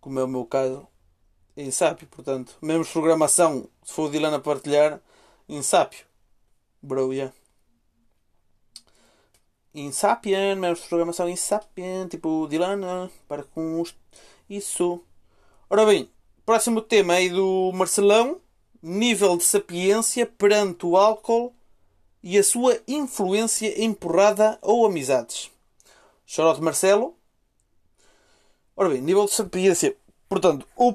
como 0.00 0.18
é 0.18 0.24
o 0.24 0.28
meu 0.28 0.46
caso, 0.46 0.88
é 1.54 1.62
insápio, 1.62 2.08
portanto. 2.08 2.56
Mesmo 2.62 2.82
de 2.82 2.90
programação, 2.90 3.68
se 3.82 3.92
for 3.92 4.08
o 4.08 4.10
Dylan 4.10 4.34
a 4.34 4.40
partilhar, 4.40 5.00
insápio. 5.46 6.06
Bro, 6.80 7.12
yeah. 7.12 7.34
Insapien, 9.74 10.58
de 10.60 10.80
programação 10.88 11.28
insapien, 11.28 12.08
tipo 12.08 12.46
Dylan, 12.48 13.10
para 13.28 13.42
com 13.42 13.82
isso. 14.48 15.04
Ora 15.68 15.84
bem, 15.84 16.10
próximo 16.46 16.80
tema 16.80 17.14
aí 17.14 17.28
do 17.28 17.70
Marcelão, 17.74 18.40
nível 18.82 19.36
de 19.36 19.44
sapiência 19.44 20.24
perante 20.24 20.86
o 20.86 20.96
álcool 20.96 21.54
e 22.22 22.38
a 22.38 22.42
sua 22.42 22.80
influência 22.86 23.82
empurrada 23.82 24.58
ou 24.60 24.86
amizades. 24.86 25.50
Chorote 26.26 26.60
Marcelo. 26.60 27.16
Ora 28.76 28.88
bem, 28.88 29.00
nível 29.00 29.24
de 29.24 29.32
sapiência. 29.32 29.96
Portanto, 30.28 30.66
o, 30.76 30.94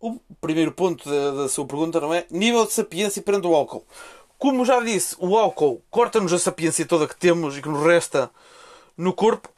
o 0.00 0.20
primeiro 0.40 0.72
ponto 0.72 1.08
da, 1.08 1.42
da 1.42 1.48
sua 1.48 1.66
pergunta 1.66 2.00
não 2.00 2.14
é 2.14 2.26
nível 2.30 2.64
de 2.66 2.72
sapiência 2.72 3.22
perante 3.22 3.46
o 3.46 3.54
álcool. 3.54 3.86
Como 4.38 4.64
já 4.64 4.80
disse, 4.80 5.16
o 5.18 5.36
álcool 5.36 5.82
corta-nos 5.90 6.32
a 6.32 6.38
sapiência 6.38 6.86
toda 6.86 7.08
que 7.08 7.16
temos 7.16 7.56
e 7.56 7.62
que 7.62 7.68
nos 7.68 7.84
resta 7.84 8.30
no 8.96 9.12
corpo. 9.12 9.48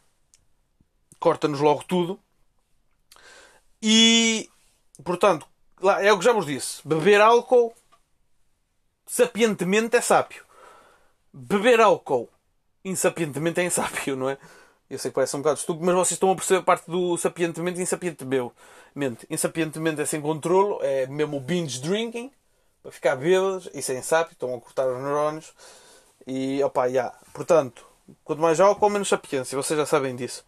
Corta-nos 1.19 1.61
logo 1.61 1.85
tudo. 1.85 2.19
E, 3.83 4.49
portanto, 5.05 5.47
é 6.01 6.13
o 6.13 6.19
que 6.19 6.25
já 6.25 6.33
vos 6.33 6.47
disse. 6.47 6.81
Beber 6.87 7.21
álcool 7.21 7.75
sapientemente 9.07 9.97
é 9.97 10.01
sábio 10.01 10.46
beber 11.37 11.81
álcool 11.81 12.31
insapientemente 12.83 13.61
é 13.61 13.65
insábio, 13.65 14.17
não 14.17 14.31
é? 14.31 14.39
Eu 14.89 14.99
sei 14.99 15.11
que 15.11 15.15
parece 15.17 15.37
um 15.37 15.41
bocado 15.41 15.59
estúpido, 15.59 15.85
mas 15.85 15.95
vocês 15.95 16.13
estão 16.13 16.31
a 16.31 16.37
perceber 16.37 16.61
a 16.61 16.63
parte 16.63 16.91
do 16.91 17.17
sapientemente 17.19 17.79
e 17.81 17.83
insapientemente. 17.83 18.55
Insapientemente 19.29 20.01
é 20.01 20.07
sem 20.07 20.21
controlo, 20.21 20.79
é 20.81 21.07
mesmo 21.07 21.41
binge 21.41 21.81
drinking, 21.81 22.31
para 22.83 22.93
ficar 22.93 23.17
bêbados, 23.17 23.69
isso 23.75 23.93
é 23.93 23.99
insábio, 23.99 24.33
estão 24.33 24.55
a 24.55 24.61
cortar 24.61 24.87
os 24.87 24.97
neurónios. 24.97 25.53
E, 26.27 26.63
opa, 26.63 26.87
já. 26.87 26.93
Yeah. 26.93 27.19
Portanto, 27.35 27.85
quanto 28.25 28.41
mais 28.41 28.61
álcool, 28.61 28.89
menos 28.89 29.09
sapiência, 29.09 29.61
vocês 29.61 29.79
já 29.79 29.85
sabem 29.85 30.15
disso. 30.15 30.45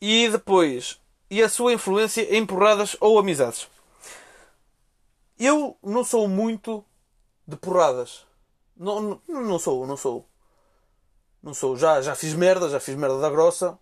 E 0.00 0.28
depois, 0.28 1.00
e 1.30 1.42
a 1.42 1.48
sua 1.48 1.72
influência 1.72 2.36
em 2.36 2.44
porradas 2.44 2.96
ou 3.00 3.18
amizades. 3.18 3.68
Eu 5.38 5.76
não 5.82 6.02
sou 6.02 6.28
muito 6.28 6.84
de 7.46 7.56
porradas. 7.56 8.25
Não, 8.76 9.00
não, 9.00 9.20
não 9.42 9.58
sou, 9.58 9.86
não 9.86 9.96
sou. 9.96 10.28
Não 11.42 11.54
sou. 11.54 11.76
Já, 11.76 12.02
já 12.02 12.14
fiz 12.14 12.34
merda, 12.34 12.68
já 12.68 12.80
fiz 12.80 12.94
merda 12.94 13.18
da 13.20 13.30
grossa. 13.30 13.78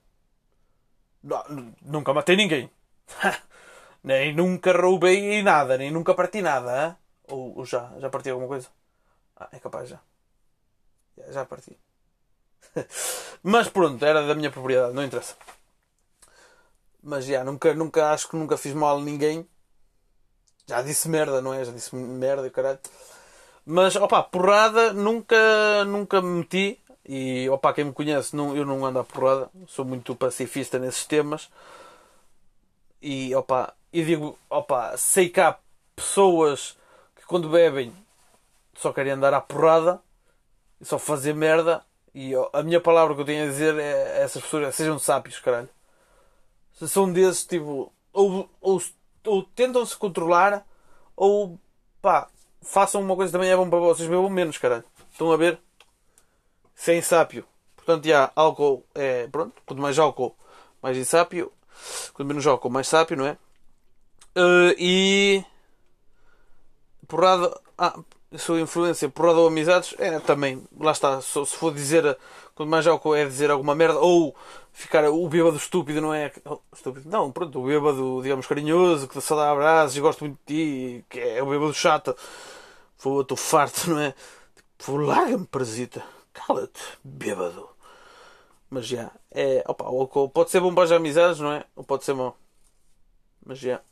Nunca 1.82 2.12
matei 2.12 2.36
ninguém. 2.36 2.70
nem 4.05 4.34
nunca 4.34 4.72
roubei 4.72 5.42
nada, 5.42 5.78
nem 5.78 5.90
nunca 5.90 6.14
parti 6.14 6.42
nada. 6.42 6.99
Ou, 7.28 7.59
ou, 7.59 7.64
já, 7.64 7.92
já 7.99 8.11
parti 8.11 8.30
alguma 8.30 8.49
coisa? 8.49 8.68
Ah, 9.36 9.49
é 9.53 9.59
capaz 9.59 9.88
já. 9.88 10.01
Já, 11.16 11.32
já 11.32 11.45
parti. 11.47 11.78
Mas 13.42 13.68
pronto, 13.68 14.05
era 14.05 14.26
da 14.26 14.34
minha 14.34 14.51
propriedade, 14.51 14.95
não 14.95 15.05
interessa. 15.05 15.36
Mas 17.03 17.24
já, 17.24 17.45
nunca, 17.45 17.74
nunca 17.74 18.12
acho 18.12 18.28
que 18.28 18.36
nunca 18.36 18.57
fiz 18.57 18.74
mal 18.74 18.99
a 18.99 19.03
ninguém. 19.03 19.49
Já 20.66 20.82
disse 20.82 21.09
merda, 21.09 21.42
não 21.42 21.53
é? 21.53 21.64
Já 21.64 21.72
disse 21.72 21.95
merda 21.97 22.49
caralho. 22.51 22.80
Mas, 23.66 23.96
opa, 23.96 24.22
porrada 24.22 24.92
nunca, 24.92 25.84
nunca 25.86 26.20
me 26.20 26.38
meti. 26.38 26.80
E, 27.06 27.48
opa, 27.50 27.72
quem 27.72 27.84
me 27.84 27.92
conhece, 27.92 28.34
não, 28.36 28.56
eu 28.56 28.64
não 28.64 28.84
ando 28.84 28.98
a 28.98 29.04
porrada. 29.04 29.50
Sou 29.66 29.84
muito 29.84 30.14
pacifista 30.14 30.78
nesses 30.78 31.06
temas. 31.06 31.50
E, 33.00 33.34
opa, 33.34 33.74
e 33.92 34.04
digo, 34.04 34.38
opa, 34.50 34.96
sei 34.96 35.28
que 35.28 35.40
há 35.40 35.56
pessoas 35.94 36.76
que 37.16 37.24
quando 37.26 37.48
bebem 37.48 37.92
só 38.74 38.92
querem 38.92 39.12
andar 39.12 39.34
à 39.34 39.40
porrada. 39.40 40.00
e 40.80 40.84
só 40.84 40.98
fazer 40.98 41.34
merda. 41.34 41.84
E 42.14 42.32
a 42.52 42.62
minha 42.62 42.80
palavra 42.80 43.14
que 43.14 43.20
eu 43.22 43.24
tenho 43.24 43.44
a 43.44 43.48
dizer 43.48 43.78
é 43.78 44.22
essas 44.22 44.42
pessoas: 44.42 44.68
é, 44.68 44.72
sejam 44.72 44.98
sábios, 44.98 45.38
caralho. 45.40 45.68
Se 46.74 46.88
são 46.88 47.12
desses, 47.12 47.44
tipo, 47.44 47.92
ou, 48.12 48.48
ou, 48.60 48.82
ou 49.26 49.42
tentam 49.42 49.84
se 49.86 49.96
controlar, 49.96 50.66
ou 51.16 51.58
pá, 52.00 52.28
façam 52.64 53.00
uma 53.00 53.14
coisa 53.14 53.32
também 53.32 53.50
é 53.50 53.56
bom 53.56 53.68
para 53.68 53.78
vocês, 53.78 54.08
bebam 54.08 54.30
menos, 54.30 54.58
caralho. 54.58 54.84
Estão 55.12 55.30
a 55.30 55.36
ver? 55.36 55.58
Sem 56.74 57.00
sápio. 57.00 57.44
Portanto, 57.76 58.06
já, 58.06 58.32
álcool 58.34 58.84
é. 58.94 59.26
Pronto, 59.28 59.52
quanto 59.66 59.80
mais 59.80 59.98
álcool, 59.98 60.34
mais 60.82 60.96
insápio. 60.96 61.52
Quanto 62.14 62.28
menos 62.28 62.46
álcool, 62.46 62.70
mais 62.70 62.88
sápio, 62.88 63.16
não 63.16 63.26
é? 63.26 63.36
Uh, 64.36 64.74
e. 64.78 65.44
Porrada. 67.06 67.60
Ah, 67.76 67.98
sua 68.36 68.60
influência, 68.60 69.08
porrada 69.08 69.38
ou 69.38 69.48
amizades, 69.48 69.94
é 69.98 70.18
também. 70.18 70.66
Lá 70.78 70.92
está. 70.92 71.20
Se, 71.20 71.46
se 71.46 71.56
for 71.56 71.72
dizer. 71.72 72.16
Quanto 72.54 72.68
mais 72.70 72.86
álcool 72.86 73.16
é 73.16 73.24
dizer 73.24 73.50
alguma 73.50 73.74
merda, 73.74 73.98
ou 73.98 74.34
ficar 74.72 75.04
o 75.08 75.28
bêbado 75.28 75.56
estúpido, 75.56 76.00
não 76.00 76.14
é? 76.14 76.32
Estúpido, 76.72 77.08
não, 77.08 77.30
pronto, 77.32 77.60
o 77.60 77.66
bêbado, 77.66 78.20
digamos, 78.22 78.46
carinhoso, 78.46 79.08
que 79.08 79.20
só 79.20 79.34
dá 79.34 79.50
abraços 79.50 79.96
e 79.96 80.00
gosta 80.00 80.24
muito 80.24 80.38
de 80.46 80.54
ti, 80.54 81.04
que 81.10 81.18
é 81.18 81.42
o 81.42 81.50
bêbado 81.50 81.74
chato. 81.74 82.16
Pô, 83.05 83.20
estou 83.20 83.36
farto, 83.36 83.90
não 83.90 84.00
é? 84.00 84.14
Tipo, 84.78 84.96
larga-me, 84.96 85.46
parasita. 85.46 86.02
Cala-te, 86.32 86.80
bêbado. 87.05 87.68
Mas 88.70 88.86
já, 88.86 89.11
é, 89.30 89.62
opa, 89.68 89.84
pode 90.30 90.50
ser 90.50 90.59
bom 90.61 90.74
para 90.74 90.84
as 90.84 90.90
amizades, 90.90 91.38
não 91.38 91.52
é? 91.52 91.66
Ou 91.76 91.84
pode 91.84 92.02
ser 92.02 92.14
mau. 92.14 92.34
Mas 93.44 93.59
já. 93.59 93.82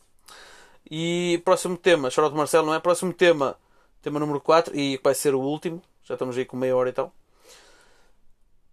E 0.90 1.42
próximo 1.44 1.76
tema, 1.76 2.08
Charlotte 2.08 2.34
Marcelo, 2.34 2.68
não 2.68 2.74
é? 2.74 2.80
Próximo 2.80 3.12
tema, 3.12 3.58
tema 4.00 4.18
número 4.18 4.40
4, 4.40 4.74
e 4.74 4.98
vai 5.04 5.14
ser 5.14 5.34
o 5.34 5.40
último. 5.40 5.82
Já 6.04 6.14
estamos 6.14 6.38
aí 6.38 6.46
com 6.46 6.56
meia 6.56 6.74
hora 6.74 6.88
e 6.88 6.92
tal. 6.94 7.12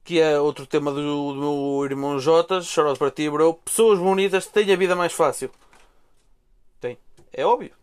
Que 0.06 0.22
é 0.22 0.40
outro 0.40 0.66
tema 0.66 0.94
do, 0.94 1.34
do 1.34 1.36
meu 1.36 1.84
irmão 1.84 2.18
Jotas, 2.18 2.66
Charlotte 2.66 2.98
para 2.98 3.12
ti, 3.12 3.30
bro. 3.30 3.56
Pessoas 3.56 4.00
bonitas 4.00 4.46
têm 4.48 4.72
a 4.72 4.78
vida 4.78 4.96
mais 4.96 5.12
fácil. 5.12 5.52
Tem. 6.80 6.98
É 7.34 7.46
óbvio. 7.46 7.74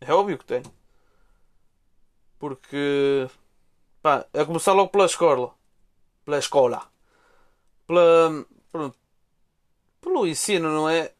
É 0.00 0.10
óbvio 0.10 0.38
que 0.38 0.46
tem. 0.46 0.62
Porque. 2.42 3.28
Pá, 4.02 4.26
a 4.34 4.44
começar 4.44 4.72
logo 4.72 4.90
pela 4.90 5.06
escola. 5.06 5.54
Pela 6.24 6.38
escola 6.38 6.92
pela, 7.92 8.46
pronto, 8.70 8.96
pelo 10.00 10.26
ensino, 10.26 10.70
não 10.70 10.88
é? 10.88 11.12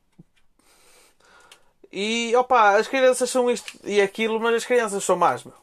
E 1.92 2.34
opa, 2.36 2.76
as 2.78 2.88
crianças 2.88 3.28
são 3.30 3.50
isto 3.50 3.78
e 3.84 4.00
aquilo, 4.00 4.40
mas 4.40 4.54
as 4.56 4.64
crianças 4.64 5.04
são 5.04 5.16
más, 5.16 5.44
meu. 5.44 5.54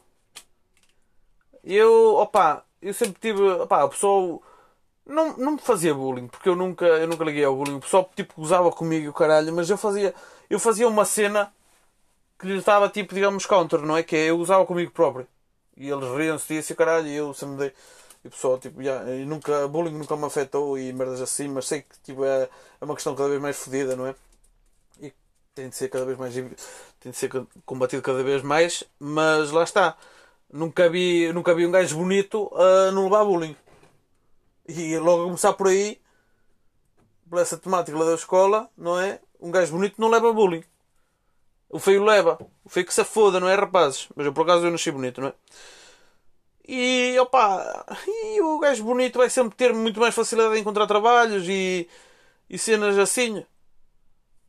Eu, 1.64 2.16
opa, 2.16 2.64
eu 2.80 2.94
sempre 2.94 3.20
tive, 3.20 3.42
opa, 3.42 3.84
o 3.84 3.88
pessoal 3.90 4.42
não, 5.04 5.36
não 5.36 5.52
me 5.52 5.58
fazia 5.58 5.94
bullying, 5.94 6.28
porque 6.28 6.48
eu 6.48 6.56
nunca, 6.56 6.86
eu 6.86 7.08
nunca 7.08 7.24
liguei 7.24 7.44
ao 7.44 7.56
bullying. 7.56 7.76
O 7.76 7.80
pessoal 7.80 8.10
tipo 8.14 8.34
gozava 8.36 8.70
comigo, 8.70 9.12
caralho, 9.12 9.52
mas 9.54 9.68
eu 9.68 9.76
fazia, 9.76 10.14
eu 10.48 10.58
fazia 10.60 10.88
uma 10.88 11.04
cena 11.04 11.52
que 12.38 12.46
lhe 12.46 12.58
estava 12.58 12.88
tipo, 12.88 13.14
digamos, 13.14 13.46
counter, 13.46 13.80
não 13.82 13.96
é? 13.96 14.02
Que 14.02 14.16
é, 14.16 14.26
eu 14.30 14.38
usava 14.38 14.64
comigo 14.66 14.92
próprio. 14.92 15.26
E 15.80 15.88
eles 15.88 16.10
riam-se 16.10 16.46
disso 16.46 16.72
e 16.72 16.76
caralho, 16.76 17.06
e 17.08 17.14
eu 17.16 17.32
sempre 17.32 17.56
dei. 17.56 17.72
E 18.22 18.28
o 18.28 18.30
pessoal, 18.30 18.58
tipo, 18.58 18.82
yeah, 18.82 19.02
nunca, 19.24 19.66
bullying 19.66 19.96
nunca 19.96 20.14
me 20.14 20.26
afetou 20.26 20.78
e 20.78 20.92
merdas 20.92 21.22
assim, 21.22 21.48
mas 21.48 21.66
sei 21.66 21.82
que 21.82 21.98
tipo, 22.02 22.22
é, 22.22 22.50
é 22.80 22.84
uma 22.84 22.94
questão 22.94 23.14
cada 23.16 23.30
vez 23.30 23.40
mais 23.40 23.56
fodida, 23.56 23.96
não 23.96 24.06
é? 24.06 24.14
E 25.00 25.12
tem 25.54 25.70
de 25.70 25.76
ser 25.76 25.88
cada 25.88 26.04
vez 26.04 26.18
mais. 26.18 26.34
tem 27.00 27.12
de 27.12 27.16
ser 27.16 27.30
combatido 27.64 28.02
cada 28.02 28.22
vez 28.22 28.42
mais, 28.42 28.84
mas 28.98 29.50
lá 29.52 29.64
está. 29.64 29.96
Nunca 30.52 30.88
vi, 30.90 31.32
nunca 31.32 31.54
vi 31.54 31.66
um 31.66 31.70
gajo 31.72 31.96
bonito 31.96 32.50
a 32.54 32.92
não 32.92 33.04
levar 33.04 33.24
bullying. 33.24 33.56
E 34.68 34.98
logo 34.98 35.22
a 35.22 35.26
começar 35.26 35.52
por 35.54 35.68
aí, 35.68 36.00
por 37.28 37.38
essa 37.40 37.56
temática 37.56 37.96
lá 37.98 38.04
da 38.04 38.14
escola, 38.14 38.68
não 38.76 38.98
é? 39.00 39.20
Um 39.40 39.50
gajo 39.50 39.72
bonito 39.72 40.00
não 40.00 40.08
leva 40.08 40.32
bullying. 40.32 40.64
O 41.70 41.78
feio 41.78 42.04
leva. 42.04 42.38
O 42.64 42.68
feio 42.68 42.86
que 42.86 42.92
se 42.94 43.04
foda, 43.04 43.40
não 43.40 43.48
é, 43.48 43.54
rapazes? 43.54 44.08
Mas 44.16 44.26
eu 44.26 44.32
por 44.32 44.42
acaso 44.42 44.66
eu 44.66 44.70
nasci 44.70 44.90
bonito, 44.90 45.20
não 45.20 45.28
é? 45.28 45.34
E 46.68 47.18
opa, 47.18 47.84
e 48.06 48.40
o 48.42 48.58
gajo 48.58 48.84
bonito 48.84 49.18
vai 49.18 49.28
sempre 49.30 49.56
ter 49.56 49.72
muito 49.74 49.98
mais 50.00 50.14
facilidade 50.14 50.56
em 50.56 50.60
encontrar 50.60 50.86
trabalhos 50.86 51.48
e, 51.48 51.88
e 52.48 52.58
cenas 52.58 52.98
assim. 52.98 53.44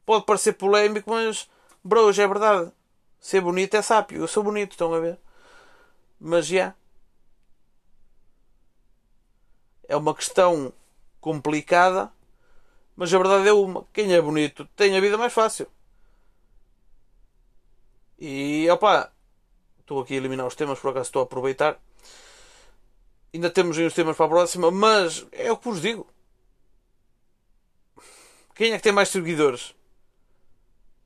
Pode 0.05 0.25
parecer 0.25 0.53
polémico, 0.53 1.09
mas 1.09 1.49
bros, 1.83 2.17
é 2.19 2.27
verdade. 2.27 2.71
Ser 3.19 3.41
bonito 3.41 3.75
é 3.75 3.81
sápio. 3.81 4.19
Eu 4.21 4.27
sou 4.27 4.43
bonito, 4.43 4.71
estão 4.71 4.93
a 4.93 4.99
ver? 4.99 5.19
Mas 6.19 6.47
já. 6.47 6.55
Yeah. 6.55 6.75
É 9.87 9.95
uma 9.97 10.15
questão 10.15 10.73
complicada, 11.19 12.11
mas 12.95 13.13
a 13.13 13.17
verdade 13.17 13.47
é 13.47 13.53
uma. 13.53 13.85
Quem 13.93 14.13
é 14.13 14.21
bonito 14.21 14.65
tem 14.75 14.97
a 14.97 15.01
vida 15.01 15.17
mais 15.17 15.33
fácil. 15.33 15.67
E 18.23 18.69
opa, 18.69 19.11
estou 19.79 19.99
aqui 19.99 20.13
a 20.13 20.17
eliminar 20.17 20.45
os 20.45 20.53
temas, 20.53 20.77
por 20.77 20.91
acaso 20.91 21.07
estou 21.07 21.21
a 21.21 21.23
aproveitar. 21.23 21.81
Ainda 23.33 23.49
temos 23.49 23.75
aí 23.79 23.83
os 23.83 23.95
temas 23.95 24.15
para 24.15 24.27
a 24.27 24.29
próxima, 24.29 24.69
mas 24.69 25.25
é 25.31 25.51
o 25.51 25.57
que 25.57 25.67
vos 25.67 25.81
digo. 25.81 26.05
Quem 28.53 28.73
é 28.73 28.77
que 28.77 28.83
tem 28.83 28.91
mais 28.91 29.09
seguidores 29.09 29.73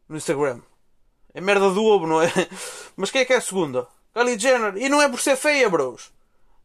no 0.09 0.17
Instagram? 0.17 0.59
É 1.33 1.39
merda 1.39 1.69
do 1.69 1.85
ovo, 1.85 2.05
não 2.05 2.21
é? 2.21 2.27
Mas 2.95 3.11
quem 3.11 3.21
é 3.21 3.25
que 3.25 3.33
é 3.33 3.37
a 3.37 3.41
segunda? 3.41 3.87
Kylie 4.13 4.39
Jenner. 4.39 4.77
E 4.77 4.87
não 4.87 5.01
é 5.01 5.09
por 5.09 5.19
ser 5.19 5.35
feia, 5.35 5.69
bros. 5.69 6.13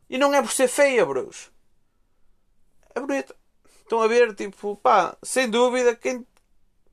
E 0.08 0.16
não 0.16 0.32
é 0.32 0.40
por 0.40 0.52
ser 0.52 0.68
feia, 0.68 1.04
bros. 1.04 1.50
É 2.94 3.00
bonita. 3.00 3.34
Estão 3.82 4.00
a 4.00 4.06
ver, 4.06 4.32
tipo, 4.34 4.76
pá, 4.76 5.16
sem 5.24 5.50
dúvida, 5.50 5.96
quem... 5.96 6.24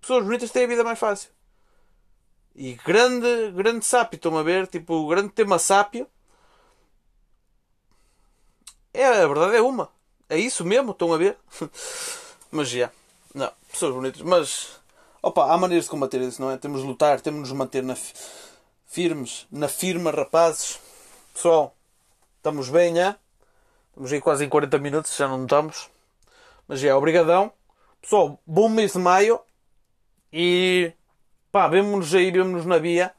pessoas 0.01 0.23
bonitas 0.23 0.49
têm 0.49 0.63
a 0.63 0.67
vida 0.67 0.83
mais 0.83 0.97
fácil. 0.97 1.29
E 2.57 2.73
grande, 2.73 3.51
grande 3.51 3.85
sápio, 3.85 4.17
estão 4.17 4.35
a 4.37 4.43
ver, 4.43 4.67
tipo, 4.67 4.93
o 4.95 5.07
grande 5.07 5.29
tema 5.29 5.59
sápio 5.59 6.07
é, 8.97 9.05
a 9.05 9.27
verdade 9.27 9.55
é 9.55 9.61
uma. 9.61 9.89
É 10.27 10.39
isso 10.39 10.65
mesmo, 10.65 10.89
estão 10.89 11.13
a 11.13 11.17
ver? 11.17 11.37
mas 12.49 12.67
já. 12.67 12.89
Não, 13.31 13.51
pessoas 13.71 13.93
bonitas. 13.93 14.23
Mas, 14.23 14.79
opa, 15.21 15.53
há 15.53 15.55
maneiras 15.55 15.85
de 15.85 15.91
combater 15.91 16.19
isso, 16.21 16.41
não 16.41 16.49
é? 16.49 16.57
Temos 16.57 16.81
de 16.81 16.87
lutar, 16.87 17.21
temos 17.21 17.43
de 17.43 17.49
nos 17.49 17.57
manter 17.57 17.83
na 17.83 17.95
firmes, 18.87 19.45
na 19.51 19.67
firma, 19.67 20.09
rapazes. 20.09 20.79
Pessoal, 21.31 21.75
estamos 22.37 22.69
bem, 22.69 22.95
já? 22.95 23.15
Estamos 23.89 24.11
aí 24.11 24.19
quase 24.19 24.45
em 24.45 24.49
40 24.49 24.79
minutos, 24.79 25.15
já 25.15 25.27
não 25.27 25.43
estamos. 25.43 25.91
Mas 26.67 26.79
já, 26.79 26.97
obrigadão. 26.97 27.51
Pessoal, 28.01 28.39
bom 28.47 28.67
mês 28.67 28.93
de 28.93 28.97
maio. 28.97 29.39
E, 30.33 30.91
pá, 31.57 31.67
vemo-nos 31.67 32.13
aí, 32.13 32.29
vemo-nos 32.29 32.67
na 32.67 32.77
via. 32.77 33.11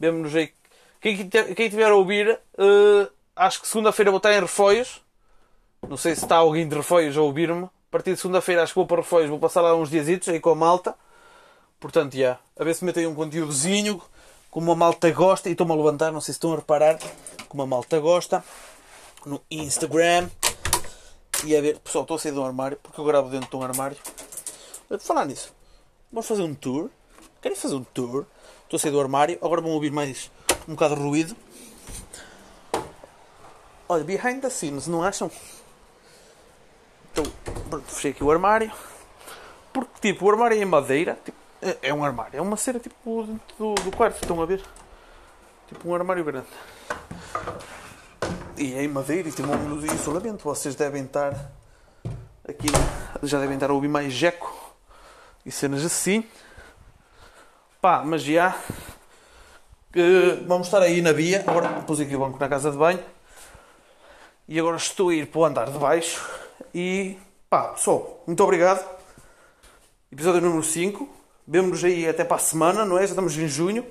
Vemo-nos 0.00 0.34
aí. 0.34 0.54
Quem, 1.02 1.28
quem 1.28 1.68
tiver 1.68 1.90
a 1.90 1.94
ouvir... 1.94 2.40
Uh, 2.54 3.12
acho 3.36 3.60
que 3.60 3.68
segunda-feira 3.68 4.10
vou 4.10 4.16
estar 4.16 4.32
em 4.32 4.40
Refoios. 4.40 5.02
Não 5.86 5.98
sei 5.98 6.14
se 6.14 6.24
está 6.24 6.36
alguém 6.36 6.66
de 6.66 6.74
Refoios 6.74 7.14
a 7.14 7.20
ouvir-me. 7.20 7.64
A 7.64 7.90
partir 7.90 8.14
de 8.14 8.16
segunda-feira 8.16 8.62
acho 8.62 8.72
que 8.72 8.78
vou 8.78 8.86
para 8.86 9.02
Refoios, 9.02 9.28
vou 9.28 9.38
passar 9.38 9.60
lá 9.60 9.76
uns 9.76 9.90
dias 9.90 10.08
aí 10.28 10.40
com 10.40 10.48
a 10.48 10.54
malta. 10.54 10.94
Portanto, 11.78 12.14
já. 12.14 12.18
Yeah, 12.18 12.40
a 12.58 12.64
ver 12.64 12.74
se 12.74 12.86
metem 12.86 13.06
um 13.06 13.14
conteúdozinho 13.14 14.00
como 14.50 14.72
a 14.72 14.74
malta 14.74 15.10
gosta. 15.10 15.50
E 15.50 15.52
estou-me 15.52 15.74
a 15.74 15.76
levantar, 15.76 16.10
não 16.10 16.22
sei 16.22 16.32
se 16.32 16.38
estão 16.38 16.54
a 16.54 16.56
reparar, 16.56 16.98
como 17.50 17.62
a 17.62 17.66
malta 17.66 18.00
gosta. 18.00 18.42
No 19.26 19.42
Instagram. 19.50 20.30
E 21.44 21.54
a 21.54 21.60
ver, 21.60 21.78
pessoal, 21.80 22.04
estou 22.04 22.14
a 22.14 22.18
sair 22.18 22.32
um 22.32 22.46
armário, 22.46 22.78
porque 22.82 22.98
eu 22.98 23.04
gravo 23.04 23.28
dentro 23.28 23.50
de 23.50 23.56
um 23.56 23.62
armário. 23.62 23.98
Falar 25.00 25.26
nisso, 25.26 25.52
vamos 26.10 26.26
fazer 26.26 26.42
um 26.42 26.54
tour. 26.54 26.88
Querem 27.40 27.56
fazer 27.56 27.76
um 27.76 27.84
tour? 27.84 28.26
Estou 28.64 28.76
a 28.76 28.80
sair 28.80 28.90
do 28.90 29.00
armário, 29.00 29.38
agora 29.40 29.60
vão 29.60 29.70
ouvir 29.70 29.92
mais 29.92 30.30
um 30.66 30.72
bocado 30.72 30.96
de 30.96 31.02
ruído. 31.02 31.36
Olha, 33.88 34.02
behind 34.02 34.40
the 34.40 34.50
scenes, 34.50 34.88
não 34.88 35.02
acham? 35.02 35.30
Então, 37.12 37.24
fechei 37.86 38.10
aqui 38.10 38.24
o 38.24 38.30
armário. 38.30 38.72
Porque, 39.72 40.12
tipo, 40.12 40.26
o 40.26 40.30
armário 40.30 40.58
é 40.58 40.60
em 40.60 40.64
madeira. 40.64 41.16
Tipo, 41.24 41.38
é, 41.62 41.78
é 41.82 41.94
um 41.94 42.04
armário. 42.04 42.36
É 42.36 42.42
uma 42.42 42.56
cera, 42.56 42.80
tipo, 42.80 43.22
dentro 43.22 43.56
do, 43.56 43.74
do 43.76 43.96
quarto. 43.96 44.20
Estão 44.20 44.42
a 44.42 44.46
ver? 44.46 44.62
Tipo, 45.68 45.88
um 45.88 45.94
armário 45.94 46.24
grande. 46.24 46.48
E 48.56 48.74
é 48.74 48.82
em 48.82 48.88
madeira 48.88 49.28
e 49.28 49.32
tem 49.32 49.46
um 49.46 49.84
isolamento. 49.94 50.42
Vocês 50.42 50.74
devem 50.74 51.04
estar 51.04 51.52
aqui. 52.46 52.66
Já 53.22 53.38
devem 53.38 53.54
estar 53.54 53.70
a 53.70 53.72
ouvir 53.72 53.88
mais 53.88 54.12
jeco 54.12 54.74
e 55.46 55.52
cenas 55.52 55.84
assim. 55.84 56.24
Pá, 57.80 58.02
mas 58.04 58.22
já. 58.22 58.56
Uh, 59.94 60.44
vamos 60.46 60.66
estar 60.66 60.82
aí 60.82 61.00
na 61.00 61.12
via. 61.12 61.44
Agora 61.46 61.68
pus 61.82 62.00
aqui 62.00 62.16
o 62.16 62.18
banco 62.18 62.38
na 62.38 62.48
casa 62.48 62.72
de 62.72 62.76
banho. 62.76 62.98
E 64.48 64.58
agora 64.58 64.76
estou 64.76 65.10
a 65.10 65.14
ir 65.14 65.26
para 65.28 65.38
o 65.38 65.44
andar 65.44 65.70
de 65.70 65.78
baixo. 65.78 66.28
E 66.74 67.16
pá, 67.48 67.68
pessoal, 67.68 68.22
muito 68.26 68.42
obrigado. 68.42 68.84
Episódio 70.10 70.40
número 70.40 70.64
5. 70.64 71.08
Vemo-nos 71.46 71.84
aí 71.84 72.08
até 72.08 72.24
para 72.24 72.36
a 72.36 72.40
semana, 72.40 72.84
não 72.84 72.98
é? 72.98 73.02
Já 73.02 73.10
estamos 73.10 73.38
em 73.38 73.46
junho. 73.46 73.86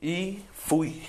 E 0.00 0.42
fui. 0.54 1.02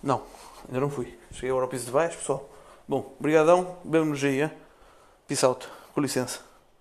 Não, 0.00 0.22
ainda 0.68 0.80
não 0.80 0.90
fui. 0.90 1.18
Cheguei 1.32 1.50
agora 1.50 1.64
ao 1.64 1.70
piso 1.70 1.86
de 1.86 1.90
baixo, 1.90 2.18
pessoal. 2.18 2.48
Bom, 2.86 3.16
brigadão, 3.18 3.78
vemo-nos 3.84 4.22
aí. 4.22 4.48
Peace 5.26 5.44
out. 5.44 5.68
Com 5.92 6.00
licença. 6.00 6.47